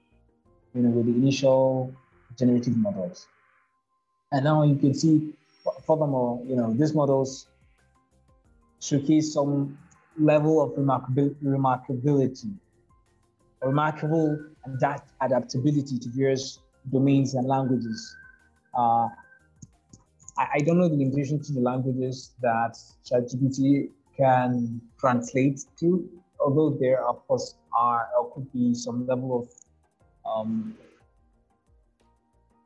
you 0.73 0.81
know 0.81 0.89
with 0.89 1.05
the 1.05 1.13
initial 1.13 1.93
generative 2.37 2.75
models. 2.77 3.27
And 4.31 4.43
now 4.43 4.63
you 4.63 4.75
can 4.75 4.93
see, 4.93 5.33
furthermore, 5.87 6.41
you 6.45 6.55
know, 6.55 6.73
these 6.73 6.93
models 6.93 7.47
showcase 8.79 9.33
some 9.33 9.77
level 10.19 10.61
of 10.61 10.71
remarkabil- 10.71 11.35
remarkability, 11.43 12.53
remarkable 13.61 14.37
adapt- 14.65 15.11
adaptability 15.21 15.97
to 15.97 16.09
various 16.09 16.59
domains 16.91 17.33
and 17.33 17.47
languages. 17.47 18.15
Uh, 18.79 19.09
I, 20.37 20.45
I, 20.53 20.59
don't 20.59 20.77
know 20.77 20.87
the 20.87 20.95
limitation 20.95 21.41
to 21.43 21.51
the 21.51 21.59
languages 21.59 22.31
that 22.41 22.77
ChatGPT 23.05 23.89
can 24.15 24.79
translate 24.97 25.65
to, 25.81 26.09
although 26.39 26.77
there, 26.79 27.05
of 27.05 27.27
course, 27.27 27.55
are 27.77 28.07
or 28.17 28.31
could 28.33 28.51
be 28.53 28.73
some 28.73 29.05
level 29.05 29.29
of 29.39 29.49
um, 30.31 30.77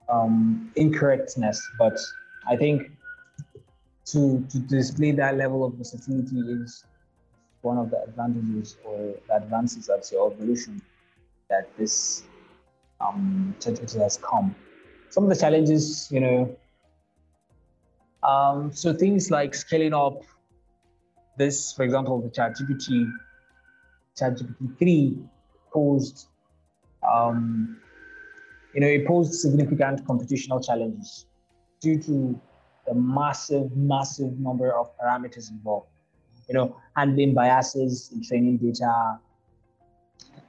um, 0.07 0.71
incorrectness. 0.75 1.59
But 1.79 1.97
I 2.47 2.57
think 2.57 2.91
to 4.11 4.45
to 4.51 4.59
display 4.59 5.11
that 5.13 5.37
level 5.37 5.65
of 5.65 5.73
versatility 5.73 6.41
is 6.61 6.83
one 7.61 7.79
of 7.79 7.89
the 7.89 8.03
advantages 8.03 8.77
or 8.85 9.15
the 9.27 9.35
advances 9.35 9.87
the 9.87 10.31
evolution 10.31 10.79
that 11.49 11.75
this 11.75 12.23
um, 13.01 13.55
technology 13.59 13.97
has 13.97 14.17
come. 14.17 14.55
Some 15.13 15.25
of 15.25 15.29
the 15.29 15.35
challenges, 15.35 16.07
you 16.11 16.19
know, 16.19 16.57
um, 18.23 18.71
so 18.73 18.93
things 18.93 19.29
like 19.29 19.53
scaling 19.53 19.93
up 19.93 20.23
this, 21.37 21.71
for 21.73 21.83
example, 21.83 22.19
the 22.19 22.29
ChatGPT, 22.29 23.11
ChatGPT 24.19 24.79
3 24.79 25.19
posed, 25.71 26.27
um, 27.07 27.77
you 28.73 28.81
know, 28.81 28.87
it 28.87 29.05
posed 29.05 29.35
significant 29.35 30.03
computational 30.05 30.65
challenges 30.65 31.27
due 31.79 31.99
to 32.01 32.39
the 32.87 32.95
massive, 32.95 33.75
massive 33.77 34.39
number 34.39 34.73
of 34.73 34.97
parameters 34.97 35.51
involved 35.51 35.87
you 36.47 36.53
know, 36.55 36.75
handling 36.95 37.33
biases 37.33 38.11
in 38.13 38.23
training 38.23 38.57
data 38.57 39.19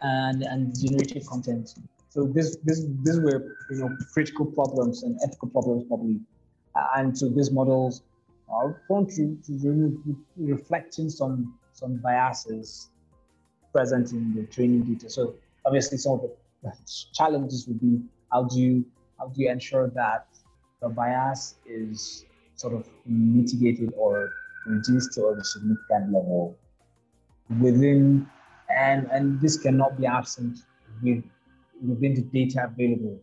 and, 0.00 0.42
and 0.42 0.74
generative 0.78 1.26
content. 1.26 1.74
So 2.14 2.26
this, 2.32 2.56
this, 2.62 2.86
these 3.02 3.18
were, 3.18 3.56
you 3.70 3.78
know, 3.78 3.96
critical 4.12 4.46
problems 4.46 5.02
and 5.02 5.18
ethical 5.24 5.48
problems 5.48 5.82
probably. 5.88 6.20
Uh, 6.76 6.86
and 6.98 7.18
so 7.18 7.28
these 7.28 7.50
models 7.50 8.02
are 8.48 8.80
prone 8.86 9.08
to, 9.16 9.36
to 9.46 10.16
reflecting 10.36 11.10
some, 11.10 11.58
some 11.72 11.96
biases 11.96 12.90
present 13.72 14.12
in 14.12 14.32
the 14.32 14.44
training 14.44 14.82
data. 14.84 15.10
So 15.10 15.34
obviously 15.66 15.98
some 15.98 16.12
of 16.12 16.20
the 16.62 16.72
challenges 17.14 17.66
would 17.66 17.80
be 17.80 18.00
how 18.30 18.44
do 18.44 18.60
you, 18.60 18.84
how 19.18 19.26
do 19.26 19.42
you 19.42 19.50
ensure 19.50 19.88
that 19.96 20.28
the 20.80 20.90
bias 20.90 21.56
is 21.66 22.26
sort 22.54 22.74
of 22.74 22.88
mitigated 23.06 23.92
or 23.96 24.30
reduced 24.66 25.14
to 25.14 25.30
a 25.30 25.42
significant 25.42 26.12
level 26.12 26.56
within, 27.60 28.28
and, 28.70 29.08
and 29.10 29.40
this 29.40 29.58
cannot 29.58 29.98
be 29.98 30.06
absent 30.06 30.58
with, 31.02 31.24
within 31.88 32.14
the 32.14 32.22
data 32.22 32.64
available. 32.64 33.20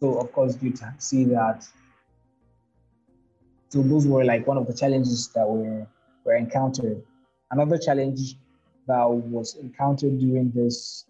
So 0.00 0.18
of 0.18 0.32
course, 0.32 0.56
you 0.60 0.72
can 0.72 0.98
see 0.98 1.24
that. 1.26 1.64
So 3.68 3.82
those 3.82 4.06
were 4.06 4.24
like 4.24 4.46
one 4.46 4.56
of 4.56 4.66
the 4.66 4.74
challenges 4.74 5.28
that 5.34 5.48
were, 5.48 5.86
were 6.24 6.34
encountered. 6.34 7.02
Another 7.50 7.78
challenge 7.78 8.36
that 8.86 9.04
was 9.08 9.56
encountered 9.56 10.18
during 10.18 10.50
this 10.52 11.04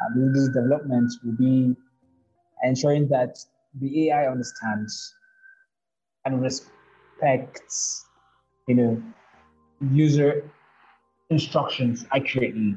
uh, 0.00 0.14
during 0.14 0.32
this 0.32 0.48
development 0.48 1.12
will 1.24 1.36
be 1.36 1.74
ensuring 2.62 3.08
that 3.08 3.38
the 3.80 4.08
AI 4.08 4.26
understands 4.28 5.14
and 6.24 6.40
respects 6.40 8.06
you 8.68 8.74
know, 8.74 9.02
user 9.80 10.48
instructions 11.30 12.06
accurately. 12.12 12.76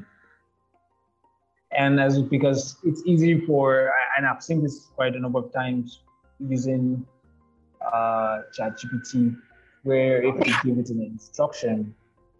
And 1.76 2.00
as 2.00 2.20
because 2.22 2.76
it's 2.84 3.02
easy 3.06 3.40
for, 3.46 3.92
and 4.16 4.26
I've 4.26 4.42
seen 4.42 4.62
this 4.62 4.88
quite 4.94 5.16
a 5.16 5.20
number 5.20 5.38
of 5.38 5.52
times 5.52 6.00
using 6.38 7.06
uh, 7.80 8.42
ChatGPT, 8.56 9.36
where 9.82 10.22
if 10.22 10.46
you 10.46 10.54
give 10.64 10.78
it 10.78 10.90
an 10.90 11.02
instruction, 11.02 11.94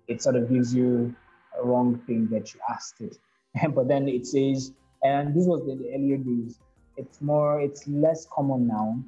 it 0.09 0.23
sort 0.23 0.37
of 0.37 0.51
gives 0.51 0.75
you 0.75 1.15
a 1.59 1.65
wrong 1.65 1.99
thing 2.07 2.29
that 2.29 2.53
you 2.53 2.61
asked 2.71 3.01
it. 3.01 3.19
but 3.75 3.89
then 3.89 4.09
it 4.09 4.27
says, 4.27 4.73
and 5.03 5.35
this 5.35 5.47
was 5.47 5.63
in 5.69 5.79
the 5.79 5.95
earlier 5.95 6.19
days, 6.19 6.59
it's 6.97 7.21
more, 7.21 7.61
it's 7.61 7.87
less 7.89 8.27
common 8.31 8.67
now. 8.67 9.03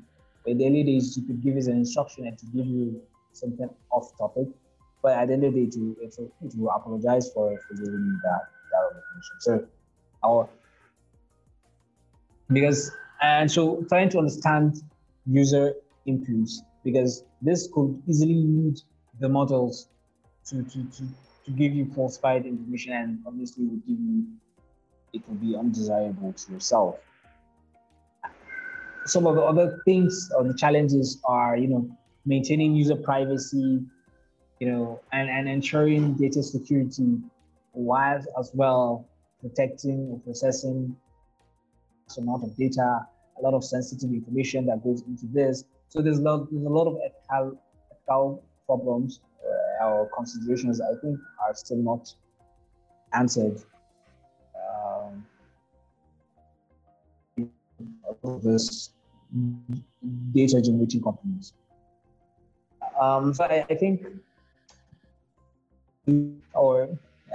In 0.47 0.59
the 0.59 0.67
earlier 0.67 0.85
days, 0.85 1.17
you 1.17 1.23
could 1.25 1.43
give 1.43 1.57
it 1.57 1.67
an 1.67 1.77
instruction 1.77 2.27
and 2.27 2.39
to 2.39 2.47
give 2.47 2.67
you 2.67 3.01
something 3.33 3.69
off 3.91 4.17
topic. 4.17 4.49
But 5.03 5.19
at 5.19 5.29
the 5.29 5.35
end 5.35 5.45
of 5.45 5.55
the 5.55 5.67
day, 5.67 5.71
to 5.71 5.97
it 6.43 6.55
will 6.57 6.71
apologize 6.71 7.31
for 7.33 7.59
for 7.69 7.75
giving 7.75 8.21
that 8.25 8.49
that 8.73 8.89
information. 8.89 9.37
So 9.41 9.67
our 10.25 10.49
because 12.53 12.91
and 13.23 13.51
so 13.51 13.85
trying 13.89 14.09
to 14.09 14.19
understand 14.19 14.83
user 15.27 15.75
inputs 16.07 16.59
because 16.85 17.25
this 17.41 17.69
could 17.73 18.03
easily 18.07 18.35
lead 18.35 18.81
the 19.21 19.29
models 19.29 19.89
to 20.47 20.63
to 20.65 20.85
to, 20.85 21.03
to 21.45 21.51
give 21.51 21.73
you 21.75 21.87
falsified 21.95 22.47
information 22.47 22.93
and 22.93 23.19
obviously 23.27 23.65
would 23.65 23.87
give 23.87 23.99
you 23.99 24.25
it 25.15 25.23
would 25.29 25.41
be 25.41 25.57
undesirable 25.57 26.33
to 26.33 26.53
yourself. 26.53 26.97
Some 29.07 29.27
of 29.27 29.37
the 29.37 29.43
other 29.43 29.81
things 29.85 30.31
or 30.37 30.45
the 30.45 30.55
challenges 30.55 31.21
are, 31.25 31.57
you 31.57 31.69
know, 31.69 31.89
maintaining 32.27 32.75
user 32.75 32.97
privacy, 32.97 33.81
you 34.61 34.69
know, 34.71 35.01
and, 35.13 35.31
and 35.31 35.49
ensuring 35.49 36.15
data 36.15 36.43
security 36.43 37.19
while 37.73 38.21
as 38.39 38.51
well 38.55 39.07
protecting 39.45 40.09
or 40.11 40.19
processing 40.21 40.97
a 42.17 42.21
amount 42.21 42.45
of 42.45 42.57
data, 42.57 43.07
a 43.39 43.43
lot 43.43 43.55
of 43.55 43.63
sensitive 43.65 44.11
information 44.11 44.67
that 44.67 44.83
goes 44.83 45.03
into 45.03 45.27
this. 45.27 45.65
So 45.89 46.01
there's 46.01 46.19
a 46.19 46.23
lot, 46.23 46.51
there's 46.51 46.65
a 46.65 46.69
lot 46.69 46.87
of 46.87 46.97
ethical, 47.05 47.59
ethical 47.93 48.43
problems 48.67 49.21
uh, 49.83 49.87
or 49.87 50.11
considerations 50.17 50.81
I 50.81 50.95
think 51.03 51.19
are 51.45 51.55
still 51.55 51.79
not 51.79 52.15
answered. 53.13 53.61
Um, 54.57 55.27
this 58.43 58.91
data 60.33 60.63
generating 60.63 61.03
companies. 61.03 61.53
Um, 63.01 63.35
so 63.35 63.45
I, 63.45 63.67
I, 63.69 63.75
think, 63.75 64.07
or 66.55 66.89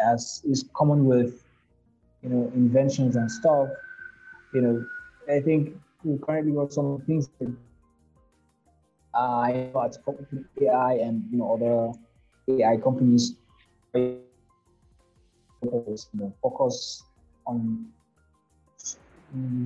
as 0.03 0.41
is 0.45 0.65
common 0.73 1.05
with, 1.05 1.43
you 2.23 2.29
know, 2.29 2.51
inventions 2.53 3.15
and 3.15 3.31
stuff, 3.31 3.69
you 4.53 4.61
know, 4.61 4.85
I 5.29 5.39
think 5.39 5.75
we 6.03 6.17
currently 6.17 6.53
got 6.53 6.73
some 6.73 7.01
things 7.05 7.29
that 7.39 7.53
I 9.13 9.71
AI 10.61 10.93
and 10.93 11.23
you 11.31 11.37
know 11.37 11.53
other 11.53 11.91
AI 12.61 12.77
companies 12.77 13.35
focus 16.41 17.03
on 17.45 17.85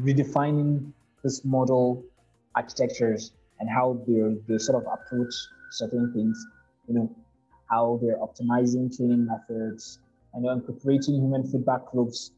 redefining 0.04 0.91
this 1.24 1.45
model 1.45 2.04
architectures 2.56 3.32
and 3.60 3.70
how 3.70 3.99
they 4.08 4.36
they 4.47 4.58
sort 4.58 4.84
of 4.84 4.91
approach 4.91 5.34
certain 5.72 6.12
things, 6.14 6.45
you 6.88 6.95
know, 6.95 7.16
how 7.70 7.99
they're 8.01 8.18
optimizing 8.18 8.95
training 8.95 9.26
methods, 9.26 9.99
and 10.34 10.45
incorporating 10.45 11.16
human 11.16 11.43
feedback 11.43 11.93
loops 11.93 12.32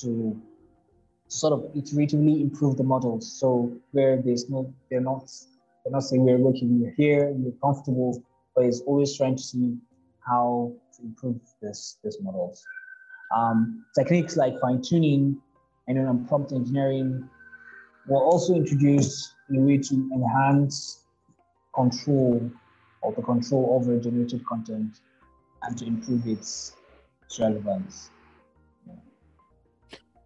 to 0.00 0.40
sort 1.28 1.52
of 1.52 1.60
iteratively 1.74 2.40
improve 2.40 2.76
the 2.76 2.84
models. 2.84 3.30
So 3.38 3.72
where 3.92 4.20
there's 4.20 4.48
no, 4.48 4.72
they're 4.90 5.00
not, 5.00 5.30
they're 5.84 5.92
not 5.92 6.04
saying 6.04 6.24
we're 6.24 6.38
working, 6.38 6.80
we're 6.80 6.94
here, 6.96 7.32
we're 7.34 7.52
comfortable, 7.62 8.22
but 8.54 8.64
it's 8.64 8.80
always 8.80 9.16
trying 9.16 9.36
to 9.36 9.42
see 9.42 9.76
how 10.26 10.72
to 10.96 11.02
improve 11.02 11.40
this, 11.62 11.98
this 12.02 12.18
models. 12.20 12.64
Um, 13.34 13.84
techniques 13.94 14.36
like 14.36 14.58
fine 14.60 14.82
tuning 14.82 15.40
and 15.86 15.96
then 15.96 16.26
prompt 16.26 16.52
engineering 16.52 17.28
were 18.06 18.22
also 18.22 18.54
introduced 18.54 19.34
in 19.50 19.56
a 19.56 19.60
way 19.60 19.78
to 19.78 19.94
enhance 20.14 21.04
control 21.74 22.50
or 23.02 23.12
the 23.12 23.22
control 23.22 23.78
over 23.78 23.98
generated 23.98 24.44
content 24.46 25.00
and 25.62 25.76
to 25.78 25.86
improve 25.86 26.26
its 26.26 26.74
relevance. 27.38 28.10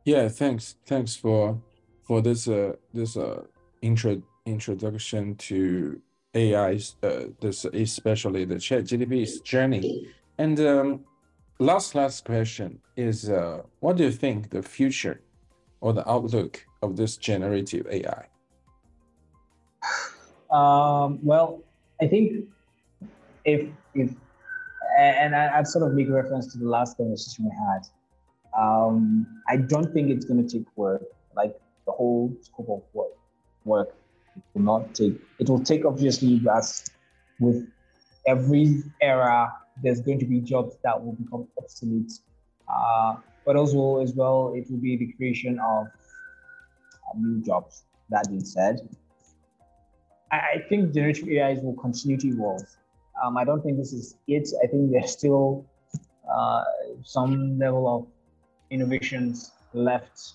Yeah, 0.04 0.28
thanks. 0.28 0.76
Thanks 0.86 1.14
for 1.14 1.60
for 2.02 2.20
this 2.20 2.48
uh 2.48 2.74
this 2.92 3.16
uh 3.16 3.42
intro 3.80 4.22
introduction 4.46 5.36
to 5.36 6.00
AI 6.34 6.80
uh 7.02 7.24
this 7.40 7.64
especially 7.64 8.44
the 8.44 8.58
chat 8.58 8.84
GTP's 8.84 9.40
journey. 9.40 10.08
And 10.38 10.58
um 10.60 11.04
last 11.58 11.94
last 11.94 12.24
question 12.24 12.80
is 12.96 13.30
uh 13.30 13.62
what 13.80 13.96
do 13.96 14.04
you 14.04 14.10
think 14.10 14.50
the 14.50 14.62
future 14.62 15.20
or 15.80 15.92
the 15.92 16.08
outlook 16.08 16.64
of 16.82 16.96
this 16.96 17.16
generative 17.16 17.86
AI? 17.86 18.26
Um, 20.50 21.18
well, 21.22 21.62
I 22.00 22.06
think 22.06 22.44
if 23.44 23.68
if 23.94 24.10
and 24.98 25.34
I, 25.34 25.58
I'd 25.58 25.66
sort 25.66 25.86
of 25.86 25.94
make 25.94 26.08
reference 26.10 26.52
to 26.52 26.58
the 26.58 26.68
last 26.68 26.96
conversation 26.96 27.44
we 27.44 27.50
had. 27.50 27.82
Um, 28.58 29.26
I 29.48 29.56
don't 29.56 29.92
think 29.92 30.10
it's 30.10 30.24
going 30.24 30.46
to 30.46 30.58
take 30.58 30.66
work, 30.76 31.02
like 31.34 31.58
the 31.86 31.92
whole 31.92 32.32
scope 32.42 32.68
of 32.68 32.82
work. 32.92 33.12
Work 33.64 33.94
it 34.36 34.42
will 34.54 34.62
not 34.62 34.94
take. 34.94 35.20
It 35.38 35.48
will 35.48 35.62
take 35.62 35.84
obviously 35.84 36.40
as 36.54 36.90
with 37.40 37.66
every 38.26 38.82
era, 39.00 39.52
there's 39.82 40.00
going 40.00 40.18
to 40.20 40.26
be 40.26 40.40
jobs 40.40 40.76
that 40.84 41.02
will 41.02 41.12
become 41.12 41.48
obsolete. 41.58 42.12
Uh, 42.68 43.16
but 43.44 43.56
also 43.56 44.00
as 44.00 44.14
well, 44.14 44.52
it 44.54 44.70
will 44.70 44.78
be 44.78 44.96
the 44.96 45.12
creation 45.14 45.58
of 45.58 45.86
uh, 45.86 47.18
new 47.18 47.42
jobs. 47.42 47.84
That 48.10 48.28
being 48.28 48.44
said, 48.44 48.88
I, 50.30 50.36
I 50.36 50.64
think 50.68 50.92
generative 50.92 51.28
AIs 51.28 51.60
will 51.62 51.76
continue 51.76 52.16
to 52.18 52.28
evolve. 52.28 52.62
Um, 53.22 53.36
I 53.36 53.44
don't 53.44 53.62
think 53.62 53.78
this 53.78 53.92
is 53.92 54.16
it. 54.26 54.48
I 54.62 54.66
think 54.66 54.90
there's 54.90 55.10
still 55.10 55.64
uh, 56.30 56.64
some 57.02 57.58
level 57.58 57.88
of 57.88 58.06
innovations 58.72 59.52
left. 59.72 60.34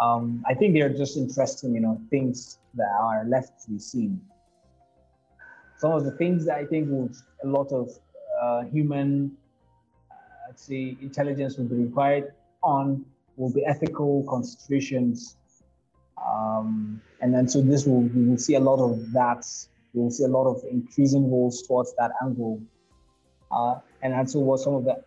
Um, 0.00 0.42
I 0.48 0.54
think 0.54 0.74
they're 0.74 0.88
just 0.88 1.16
interesting, 1.16 1.74
you 1.74 1.80
know, 1.80 2.00
things 2.08 2.58
that 2.74 2.88
are 2.88 3.24
left 3.26 3.64
to 3.64 3.72
be 3.72 3.78
seen. 3.78 4.20
Some 5.76 5.92
of 5.92 6.04
the 6.04 6.12
things 6.12 6.46
that 6.46 6.56
I 6.56 6.64
think 6.64 6.88
would 6.90 7.14
a 7.44 7.46
lot 7.46 7.72
of 7.72 7.90
uh, 8.40 8.62
human, 8.62 9.36
uh, 10.10 10.14
let's 10.48 10.62
say, 10.62 10.96
intelligence 11.02 11.58
will 11.58 11.66
be 11.66 11.76
required 11.76 12.32
on 12.62 13.04
will 13.36 13.52
be 13.52 13.64
ethical 13.66 14.24
considerations. 14.28 15.36
Um, 16.24 17.02
and 17.20 17.34
then 17.34 17.48
so 17.48 17.60
this 17.60 17.84
will 17.84 18.02
we 18.02 18.24
will 18.24 18.38
see 18.38 18.54
a 18.54 18.60
lot 18.60 18.78
of 18.78 19.12
that 19.12 19.44
we 19.92 20.02
will 20.02 20.10
see 20.10 20.24
a 20.24 20.28
lot 20.28 20.46
of 20.46 20.62
increasing 20.70 21.30
roles 21.30 21.62
towards 21.62 21.94
that 21.98 22.12
angle. 22.22 22.60
Uh, 23.50 23.78
and 24.02 24.14
also 24.14 24.38
what 24.38 24.60
some 24.60 24.74
of 24.74 24.84
the 24.84 25.02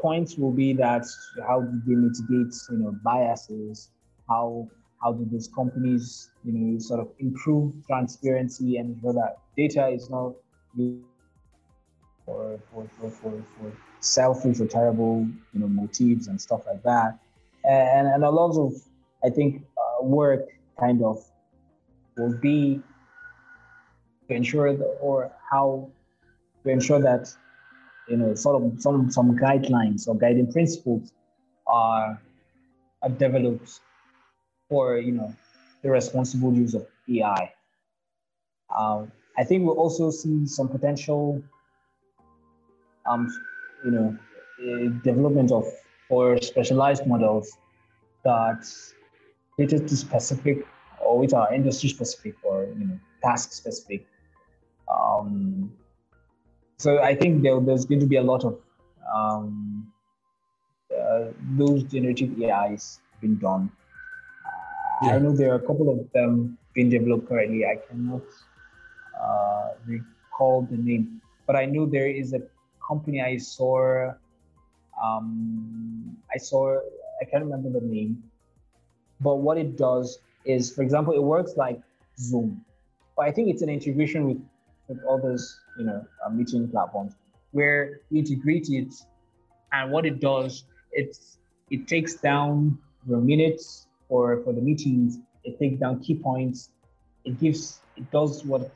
points 0.00 0.36
will 0.36 0.52
be 0.52 0.72
that 0.74 1.04
how 1.46 1.60
do 1.60 1.80
they 1.86 1.94
mitigate, 1.94 2.54
you 2.70 2.78
know, 2.78 2.96
biases? 3.02 3.90
How 4.28 4.68
how 5.02 5.12
do 5.12 5.26
these 5.30 5.48
companies, 5.48 6.30
you 6.44 6.52
know, 6.52 6.78
sort 6.78 7.00
of 7.00 7.08
improve 7.18 7.74
transparency 7.86 8.78
and 8.78 8.94
ensure 8.94 9.12
that 9.12 9.38
data 9.56 9.88
is 9.88 10.08
not 10.10 10.32
used 10.74 11.04
for 12.24 12.58
for, 12.72 12.88
for, 12.98 13.10
for, 13.10 13.44
for 13.58 13.72
selfish 14.00 14.60
or 14.60 14.66
terrible, 14.66 15.26
you 15.52 15.60
know, 15.60 15.68
motives 15.68 16.28
and 16.28 16.40
stuff 16.40 16.62
like 16.66 16.82
that. 16.82 17.18
And, 17.64 18.06
and 18.08 18.24
a 18.24 18.30
lot 18.30 18.56
of, 18.56 18.74
I 19.24 19.30
think, 19.30 19.62
uh, 19.76 20.04
work 20.04 20.48
kind 20.78 21.02
of 21.02 21.24
will 22.16 22.36
be 22.38 22.80
to 24.28 24.34
ensure 24.34 24.76
or 25.00 25.32
how 25.50 25.90
to 26.64 26.70
ensure 26.70 27.00
that 27.00 27.34
you 28.08 28.16
know 28.16 28.34
sort 28.34 28.62
of 28.62 28.80
some 28.80 29.10
some 29.10 29.36
guidelines 29.36 30.08
or 30.08 30.16
guiding 30.16 30.50
principles 30.52 31.12
are, 31.66 32.20
are 33.02 33.08
developed 33.08 33.80
for 34.68 34.98
you 34.98 35.12
know 35.12 35.34
the 35.82 35.90
responsible 35.90 36.52
use 36.52 36.74
of 36.74 36.86
AI. 37.08 37.52
Um, 38.76 39.12
I 39.38 39.44
think 39.44 39.64
we'll 39.64 39.76
also 39.78 40.10
see 40.10 40.46
some 40.46 40.68
potential, 40.68 41.42
um, 43.08 43.28
you 43.84 43.90
know, 43.90 44.18
uh, 44.62 44.88
development 45.04 45.52
of 45.52 45.64
or 46.08 46.40
specialized 46.40 47.06
models 47.06 47.56
that 48.24 48.66
cater 49.56 49.78
to 49.78 49.96
specific 49.96 50.66
or 51.04 51.18
which 51.18 51.32
are 51.32 51.52
industry 51.52 51.88
specific 51.88 52.34
or 52.42 52.64
you 52.78 52.86
know 52.86 52.98
task 53.22 53.52
specific 53.52 54.06
um, 54.92 55.72
so 56.78 57.02
I 57.02 57.14
think 57.14 57.42
there, 57.42 57.58
there's 57.60 57.86
going 57.86 58.00
to 58.00 58.06
be 58.06 58.16
a 58.16 58.22
lot 58.22 58.44
of 58.44 58.58
um, 59.14 59.90
uh, 60.94 61.26
those 61.56 61.84
generative 61.84 62.40
AIs 62.42 63.00
being 63.20 63.36
done. 63.36 63.70
Uh, 64.44 65.06
yeah. 65.06 65.14
I 65.14 65.18
know 65.18 65.34
there 65.34 65.52
are 65.52 65.56
a 65.56 65.66
couple 65.66 65.88
of 65.88 66.10
them 66.12 66.58
being 66.74 66.90
developed 66.90 67.28
currently. 67.28 67.64
I 67.64 67.76
cannot 67.88 68.22
uh, 69.20 69.70
recall 69.86 70.68
the 70.70 70.76
name, 70.76 71.20
but 71.46 71.56
I 71.56 71.64
know 71.64 71.86
there 71.86 72.08
is 72.08 72.34
a 72.34 72.42
company 72.86 73.22
I 73.22 73.38
saw. 73.38 74.12
Um, 75.02 76.16
I 76.32 76.38
saw. 76.38 76.78
I 77.20 77.24
can't 77.24 77.44
remember 77.44 77.70
the 77.70 77.84
name, 77.84 78.22
but 79.20 79.36
what 79.36 79.56
it 79.56 79.78
does 79.78 80.18
is, 80.44 80.72
for 80.72 80.82
example, 80.82 81.14
it 81.14 81.22
works 81.22 81.54
like 81.56 81.80
Zoom, 82.18 82.64
but 83.16 83.24
I 83.24 83.32
think 83.32 83.48
it's 83.48 83.62
an 83.62 83.70
integration 83.70 84.26
with 84.26 84.38
with 84.88 84.98
others, 85.08 85.58
you 85.78 85.84
know, 85.84 86.06
uh, 86.24 86.30
meeting 86.30 86.68
platforms 86.68 87.14
where 87.52 88.00
you 88.10 88.18
integrate 88.18 88.68
it, 88.68 88.94
and 89.72 89.90
what 89.90 90.04
it 90.06 90.20
does, 90.20 90.64
it's 90.92 91.38
it 91.70 91.88
takes 91.88 92.14
down 92.14 92.78
your 93.08 93.18
minutes 93.18 93.86
or 94.08 94.42
for 94.44 94.52
the 94.52 94.60
meetings, 94.60 95.18
it 95.44 95.58
takes 95.58 95.78
down 95.80 96.00
key 96.00 96.14
points, 96.14 96.70
it 97.24 97.40
gives, 97.40 97.80
it 97.96 98.10
does 98.10 98.44
what. 98.44 98.70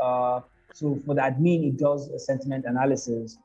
Uh, 0.00 0.40
so 0.74 1.00
for 1.06 1.14
the 1.14 1.22
admin, 1.22 1.68
it 1.68 1.78
does 1.78 2.08
a 2.10 2.18
sentiment 2.18 2.66
analysis. 2.66 3.38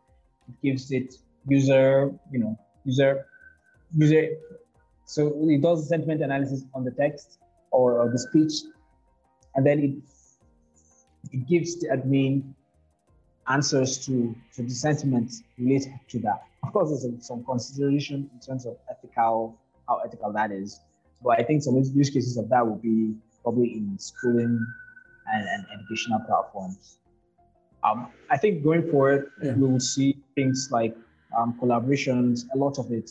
It 0.49 0.62
gives 0.62 0.91
it 0.91 1.16
user, 1.47 2.12
you 2.32 2.39
know, 2.39 2.59
user, 2.84 3.26
user. 3.95 4.30
So 5.05 5.34
it 5.47 5.62
does 5.62 5.88
sentiment 5.88 6.22
analysis 6.22 6.66
on 6.74 6.84
the 6.84 6.91
text 6.91 7.39
or, 7.72 8.01
or 8.01 8.09
the 8.09 8.20
speech, 8.20 8.53
and 9.55 9.66
then 9.66 9.80
it 9.80 9.93
it 11.32 11.48
gives 11.48 11.80
the 11.80 11.88
admin 11.88 12.54
answers 13.48 14.06
to, 14.06 14.36
to 14.56 14.64
the 14.64 14.70
sentiments 14.70 15.44
related 15.58 15.94
to 16.10 16.20
that. 16.20 16.44
Of 16.64 16.74
course, 16.74 16.90
there's 16.90 17.26
some 17.26 17.44
consideration 17.44 18.30
in 18.34 18.40
terms 18.40 18.66
of 18.66 18.78
ethical, 18.90 19.58
how 19.88 19.98
ethical 20.06 20.32
that 20.34 20.52
is. 20.52 20.80
But 21.24 21.40
I 21.40 21.44
think 21.44 21.64
some 21.64 21.76
use 21.76 22.10
cases 22.10 22.38
of 22.38 22.50
that 22.50 22.66
will 22.66 22.78
be 22.78 23.14
probably 23.44 23.74
in 23.74 23.98
schooling 23.98 24.66
and, 25.32 25.48
and 25.48 25.66
educational 25.74 26.20
platforms. 26.20 26.98
Um, 27.84 28.10
I 28.30 28.38
think 28.38 28.64
going 28.64 28.90
forward, 28.90 29.32
yeah. 29.42 29.54
we 29.54 29.68
will 29.68 29.80
see 29.80 30.18
things 30.36 30.70
like 30.72 30.96
um, 31.38 31.58
collaborations, 31.60 32.46
a 32.54 32.58
lot 32.58 32.78
of 32.78 32.92
it. 32.92 33.10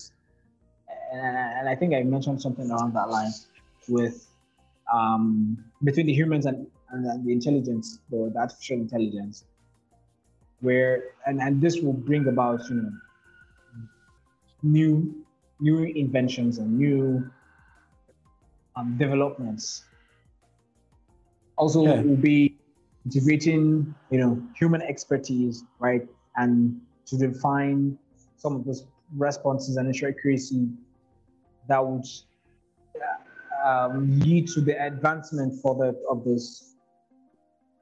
And, 1.13 1.37
and, 1.37 1.69
I 1.69 1.75
think 1.75 1.93
I 1.93 2.05
mentioned 2.05 2.41
something 2.41 2.71
around 2.71 2.95
that 2.95 3.11
line 3.11 3.33
with 3.89 4.29
um, 4.93 5.59
between 5.83 6.07
the 6.07 6.13
humans 6.13 6.47
and 6.47 6.69
and 6.93 7.27
the 7.27 7.33
intelligence, 7.33 7.99
the, 8.11 8.31
the 8.33 8.39
artificial 8.39 8.77
intelligence, 8.77 9.45
where 10.61 11.15
and, 11.27 11.41
and 11.41 11.61
this 11.61 11.81
will 11.81 11.93
bring 11.93 12.27
about 12.29 12.61
you 12.69 12.77
know 12.77 12.91
new 14.63 15.25
new 15.61 15.85
inventions 15.85 16.59
and 16.59 16.79
new 16.79 17.31
um, 18.77 18.97
developments. 18.97 19.85
Also, 21.57 21.85
yeah. 21.85 22.01
will 22.01 22.17
be 22.17 22.57
integrating 23.05 23.95
you 24.11 24.19
know 24.19 24.43
human 24.57 24.83
expertise, 24.83 25.65
right, 25.79 26.07
and 26.37 26.81
to 27.07 27.17
define 27.17 27.99
some 28.37 28.57
of 28.57 28.65
those 28.65 28.85
responses 29.17 29.77
and 29.77 29.87
ensure 29.87 30.11
accuracy 30.11 30.69
that 31.69 31.85
would 31.85 32.07
um, 33.65 34.19
lead 34.21 34.49
to 34.49 34.61
the 34.61 34.73
advancement 34.85 35.61
for 35.61 35.75
the 35.75 35.99
of 36.09 36.25
this 36.25 36.70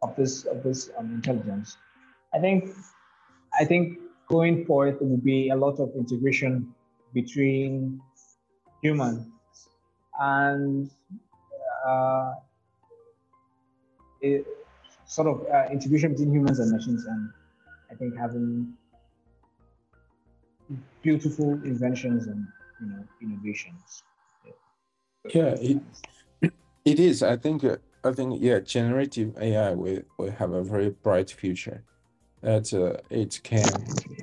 of 0.02 0.14
this 0.16 0.44
of 0.44 0.62
this 0.62 0.90
um, 0.98 1.12
intelligence. 1.14 1.76
I 2.34 2.38
think 2.38 2.70
I 3.58 3.64
think 3.64 3.98
going 4.28 4.64
forward 4.66 4.98
there 5.00 5.08
will 5.08 5.16
be 5.16 5.48
a 5.50 5.56
lot 5.56 5.80
of 5.80 5.90
integration 5.96 6.74
between 7.14 8.00
human, 8.82 9.32
and 10.20 10.90
uh, 11.86 12.34
it, 14.20 14.46
sort 15.06 15.28
of 15.28 15.46
uh, 15.52 15.72
integration 15.72 16.12
between 16.12 16.32
humans 16.32 16.58
and 16.58 16.70
machines, 16.70 17.06
and 17.06 17.30
I 17.90 17.94
think 17.94 18.16
having 18.16 18.74
beautiful 21.02 21.52
inventions 21.64 22.26
and 22.26 22.46
you 22.80 22.86
know 22.88 23.04
innovations. 23.22 24.02
Yeah, 25.34 25.56
it, 25.58 25.80
it 26.84 27.00
is. 27.00 27.22
I 27.22 27.36
think. 27.36 27.64
Uh, 27.64 27.76
I 28.04 28.12
think 28.12 28.38
yeah, 28.40 28.60
generative 28.60 29.36
AI 29.40 29.72
will 29.74 30.02
will 30.16 30.30
have 30.30 30.52
a 30.52 30.62
very 30.62 30.90
bright 30.90 31.30
future. 31.30 31.82
That 32.40 32.72
uh, 32.72 33.02
it 33.10 33.40
can 33.42 33.68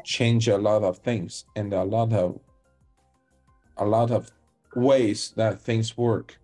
change 0.04 0.48
a 0.48 0.58
lot 0.58 0.84
of 0.84 1.00
things 1.00 1.46
and 1.56 1.74
a 1.74 1.84
lot 1.84 2.14
of 2.14 2.40
a 3.78 3.86
lot 3.86 4.12
of 4.12 4.32
ways 4.76 5.34
that 5.36 5.62
things 5.62 5.98
work. 5.98 6.38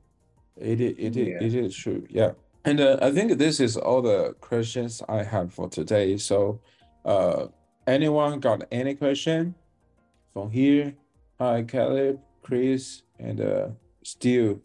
It 0.57 0.81
it 0.81 0.99
it, 0.99 1.15
yeah. 1.15 1.37
it 1.41 1.55
is 1.55 1.75
true. 1.75 2.05
Yeah. 2.09 2.31
And 2.63 2.79
uh, 2.79 2.97
I 3.01 3.11
think 3.11 3.37
this 3.37 3.59
is 3.59 3.75
all 3.75 4.01
the 4.01 4.35
questions 4.39 5.01
I 5.09 5.23
have 5.23 5.51
for 5.51 5.67
today. 5.67 6.17
So, 6.17 6.59
uh, 7.03 7.47
anyone 7.87 8.39
got 8.39 8.63
any 8.71 8.93
question 8.93 9.55
from 10.33 10.51
here? 10.51 10.93
Hi, 11.39 11.63
Caleb, 11.63 12.19
Chris, 12.43 13.01
and 13.17 13.41
uh, 13.41 13.67
Stu. 14.03 14.61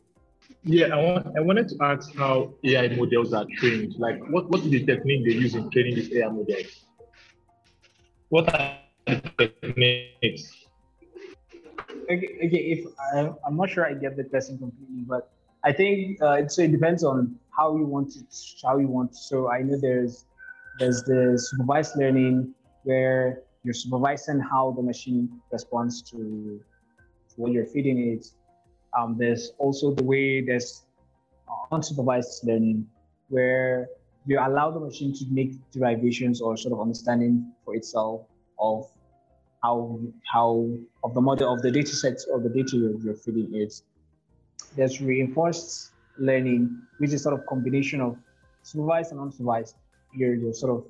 Yeah, 0.69 0.87
I, 0.87 0.97
want, 0.97 1.37
I 1.37 1.41
wanted 1.41 1.69
to 1.69 1.77
ask 1.81 2.12
how 2.17 2.53
AI 2.64 2.89
models 2.97 3.33
are 3.33 3.47
trained. 3.59 3.95
Like, 3.99 4.19
what, 4.31 4.51
what 4.51 4.62
is 4.62 4.71
the 4.71 4.85
technique 4.85 5.25
they 5.25 5.31
use 5.31 5.55
in 5.55 5.71
training 5.71 5.95
these 5.95 6.12
AI 6.12 6.29
models? 6.29 6.87
What 8.31 8.53
are 8.53 8.81
the 9.07 9.23
techniques? 9.39 10.67
Okay, 12.11 12.39
okay 12.45 12.62
if 12.75 12.85
I, 13.14 13.31
I'm 13.47 13.57
not 13.57 13.71
sure 13.71 13.87
I 13.87 13.95
get 13.95 14.17
the 14.17 14.25
question 14.25 14.59
completely, 14.59 15.05
but 15.07 15.31
I 15.62 15.71
think 15.73 16.21
uh, 16.21 16.33
it 16.33 16.51
depends 16.57 17.05
on 17.05 17.39
how 17.57 17.77
you 17.77 17.87
want 17.87 18.17
it, 18.17 18.27
how 18.64 18.79
you 18.79 18.89
want. 18.89 19.14
So 19.14 19.49
I 19.49 19.62
know 19.62 19.79
there's 19.81 20.25
there's 20.81 21.05
the 21.05 21.39
supervised 21.39 21.95
learning 21.97 22.53
where 22.83 23.43
you're 23.62 23.73
supervising 23.73 24.41
how 24.41 24.73
the 24.77 24.83
machine 24.83 25.41
responds 25.53 26.03
to 26.11 26.61
what 27.37 27.53
you're 27.53 27.67
feeding 27.67 27.99
it. 28.14 28.27
Um, 28.97 29.17
there's 29.19 29.53
also 29.59 29.93
the 29.93 30.05
way 30.05 30.41
there's 30.41 30.83
uh, 31.49 31.75
unsupervised 31.77 32.45
learning 32.45 32.87
where 33.29 33.89
you 34.27 34.39
allow 34.39 34.71
the 34.71 34.81
machine 34.81 35.13
to 35.15 35.25
make 35.31 35.53
derivations 35.71 36.41
or 36.41 36.57
sort 36.57 36.73
of 36.73 36.81
understanding 36.81 37.53
for 37.65 37.75
itself 37.75 38.27
of 38.59 38.89
how 39.63 39.99
how 40.33 40.69
of 41.05 41.15
the 41.15 41.21
model 41.21 41.53
of 41.53 41.63
the 41.63 41.71
data 41.71 41.95
sets 41.95 42.27
or 42.31 42.41
the 42.41 42.49
data 42.49 42.77
you're, 42.77 42.99
you're 43.01 43.15
feeding 43.15 43.55
it. 43.55 43.81
There's 44.77 45.01
reinforced 45.01 45.93
learning, 46.19 46.83
which 46.99 47.13
is 47.13 47.23
sort 47.23 47.35
of 47.39 47.47
combination 47.47 48.01
of 48.01 48.17
supervised 48.63 49.13
and 49.13 49.21
unsupervised. 49.21 49.75
You're, 50.15 50.35
you're 50.35 50.55
sort 50.55 50.73
of 50.79 50.85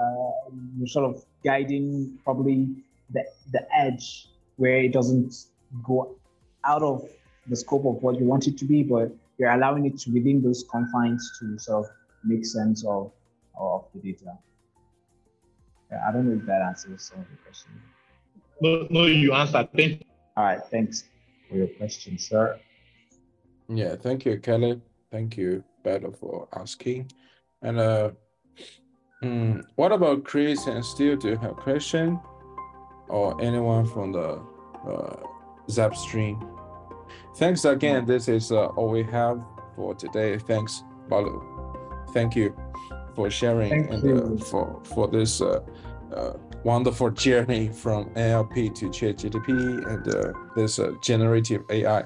uh, 0.00 0.50
you're 0.78 0.88
sort 0.88 1.04
of 1.04 1.24
guiding 1.44 2.18
probably 2.24 2.68
the 3.10 3.24
the 3.52 3.66
edge 3.74 4.28
where 4.56 4.78
it 4.78 4.92
doesn't 4.92 5.34
go 5.84 6.16
out 6.64 6.82
of 6.82 7.08
the 7.46 7.56
scope 7.56 7.86
of 7.86 8.02
what 8.02 8.18
you 8.18 8.26
want 8.26 8.46
it 8.46 8.58
to 8.58 8.64
be, 8.64 8.82
but 8.82 9.10
you're 9.38 9.50
allowing 9.50 9.86
it 9.86 9.98
to 10.00 10.10
within 10.10 10.42
those 10.42 10.64
confines 10.70 11.38
to 11.38 11.58
sort 11.58 11.86
of 11.86 11.90
make 12.24 12.44
sense 12.44 12.84
of 12.84 13.12
of 13.56 13.84
the 13.94 14.00
data. 14.00 14.38
Yeah, 15.90 16.06
I 16.06 16.12
don't 16.12 16.28
know 16.28 16.36
if 16.36 16.46
that 16.46 16.62
answers 16.62 17.02
some 17.02 17.20
of 17.20 17.26
the 17.30 17.36
question. 17.44 17.70
No, 18.60 18.86
no, 18.90 19.06
you 19.06 19.32
answered. 19.32 19.68
Thank 19.74 20.04
All 20.36 20.44
right, 20.44 20.60
thanks 20.70 21.04
for 21.48 21.56
your 21.56 21.68
question, 21.68 22.18
sir. 22.18 22.58
Yeah, 23.68 23.96
thank 23.96 24.24
you, 24.24 24.38
Kelly. 24.38 24.80
Thank 25.10 25.36
you, 25.36 25.64
Beto, 25.84 26.16
for 26.16 26.48
asking. 26.54 27.10
And 27.62 27.78
uh, 27.78 28.10
mm, 29.22 29.64
what 29.76 29.92
about 29.92 30.24
Chris 30.24 30.66
and 30.66 30.84
Stu? 30.84 31.16
Do 31.16 31.28
you 31.28 31.36
have 31.36 31.52
a 31.52 31.54
question? 31.54 32.20
Or 33.08 33.40
anyone 33.40 33.86
from 33.86 34.12
the 34.12 34.42
uh, 34.86 35.16
Zap 35.70 35.94
stream? 35.94 36.44
Thanks 37.36 37.64
again. 37.64 38.06
This 38.06 38.28
is 38.28 38.50
uh, 38.52 38.66
all 38.66 38.88
we 38.88 39.02
have 39.04 39.40
for 39.76 39.94
today. 39.94 40.38
Thanks, 40.38 40.82
Balu. 41.08 41.42
Thank 42.12 42.34
you 42.36 42.56
for 43.14 43.30
sharing 43.30 43.88
Thank 43.88 44.04
and 44.04 44.40
uh, 44.40 44.44
for 44.44 44.80
for 44.84 45.08
this 45.08 45.40
uh, 45.40 45.60
uh, 46.14 46.32
wonderful 46.64 47.10
journey 47.10 47.68
from 47.68 48.06
NLP 48.14 48.74
to 48.74 48.88
ChatGPT 48.88 49.86
and 49.86 50.14
uh, 50.14 50.32
this 50.56 50.78
uh, 50.78 50.92
generative 51.02 51.62
AI. 51.70 52.04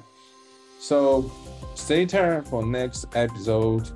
So 0.79 1.31
stay 1.75 2.05
tuned 2.05 2.47
for 2.47 2.65
next 2.65 3.05
episode, 3.15 3.89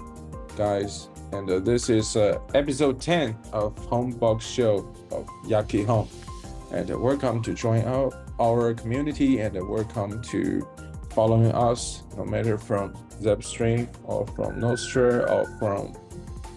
guys. 0.55 1.09
And 1.33 1.49
uh, 1.49 1.59
this 1.59 1.89
is 1.89 2.15
uh, 2.15 2.39
episode 2.53 3.01
10 3.01 3.37
of 3.51 3.75
Honne 3.89 4.13
Boxshow 4.13 4.77
of 5.11 5.27
YakiHonne. 5.45 6.07
And 6.71 6.89
uh, 6.89 6.97
welcome 6.97 7.43
to 7.43 7.53
join 7.53 7.83
our, 7.83 8.11
our 8.39 8.73
community 8.73 9.39
and 9.39 9.55
welcome 9.67 10.21
to 10.21 10.67
following 11.11 11.51
us, 11.51 12.03
no 12.15 12.23
matter 12.23 12.57
from 12.57 12.93
Zapstream 13.21 13.87
or 14.03 14.27
from 14.27 14.59
Nostr 14.59 15.29
or 15.29 15.45
from 15.57 15.97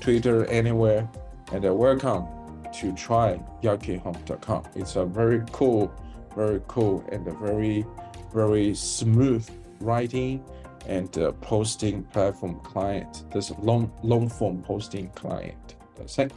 Twitter, 0.00 0.44
anywhere. 0.46 1.08
And 1.52 1.64
welcome 1.76 2.26
to 2.74 2.92
try 2.94 3.42
yakihonne.com. 3.62 4.64
It's 4.74 4.96
a 4.96 5.04
very 5.04 5.42
cool, 5.52 5.92
very 6.36 6.60
cool 6.68 7.04
and 7.10 7.26
a 7.26 7.32
very, 7.32 7.86
very 8.32 8.74
smooth 8.74 9.48
writing 9.80 10.44
and 10.86 11.16
uh, 11.18 11.32
posting 11.40 12.02
platform 12.04 12.60
client. 12.60 13.24
This 13.32 13.50
long 13.62 13.90
long 14.02 14.28
form 14.28 14.62
posting 14.62 15.08
client. 15.10 15.76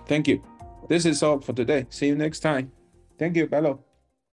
Thank 0.08 0.28
you. 0.28 0.42
This 0.90 1.06
is 1.06 1.24
all 1.24 1.40
for 1.40 1.54
today. 1.54 1.86
See 1.90 2.08
you 2.08 2.16
next 2.16 2.40
time. 2.40 2.72
Thank 3.18 3.36
you, 3.38 3.48
Bello. 3.48 3.80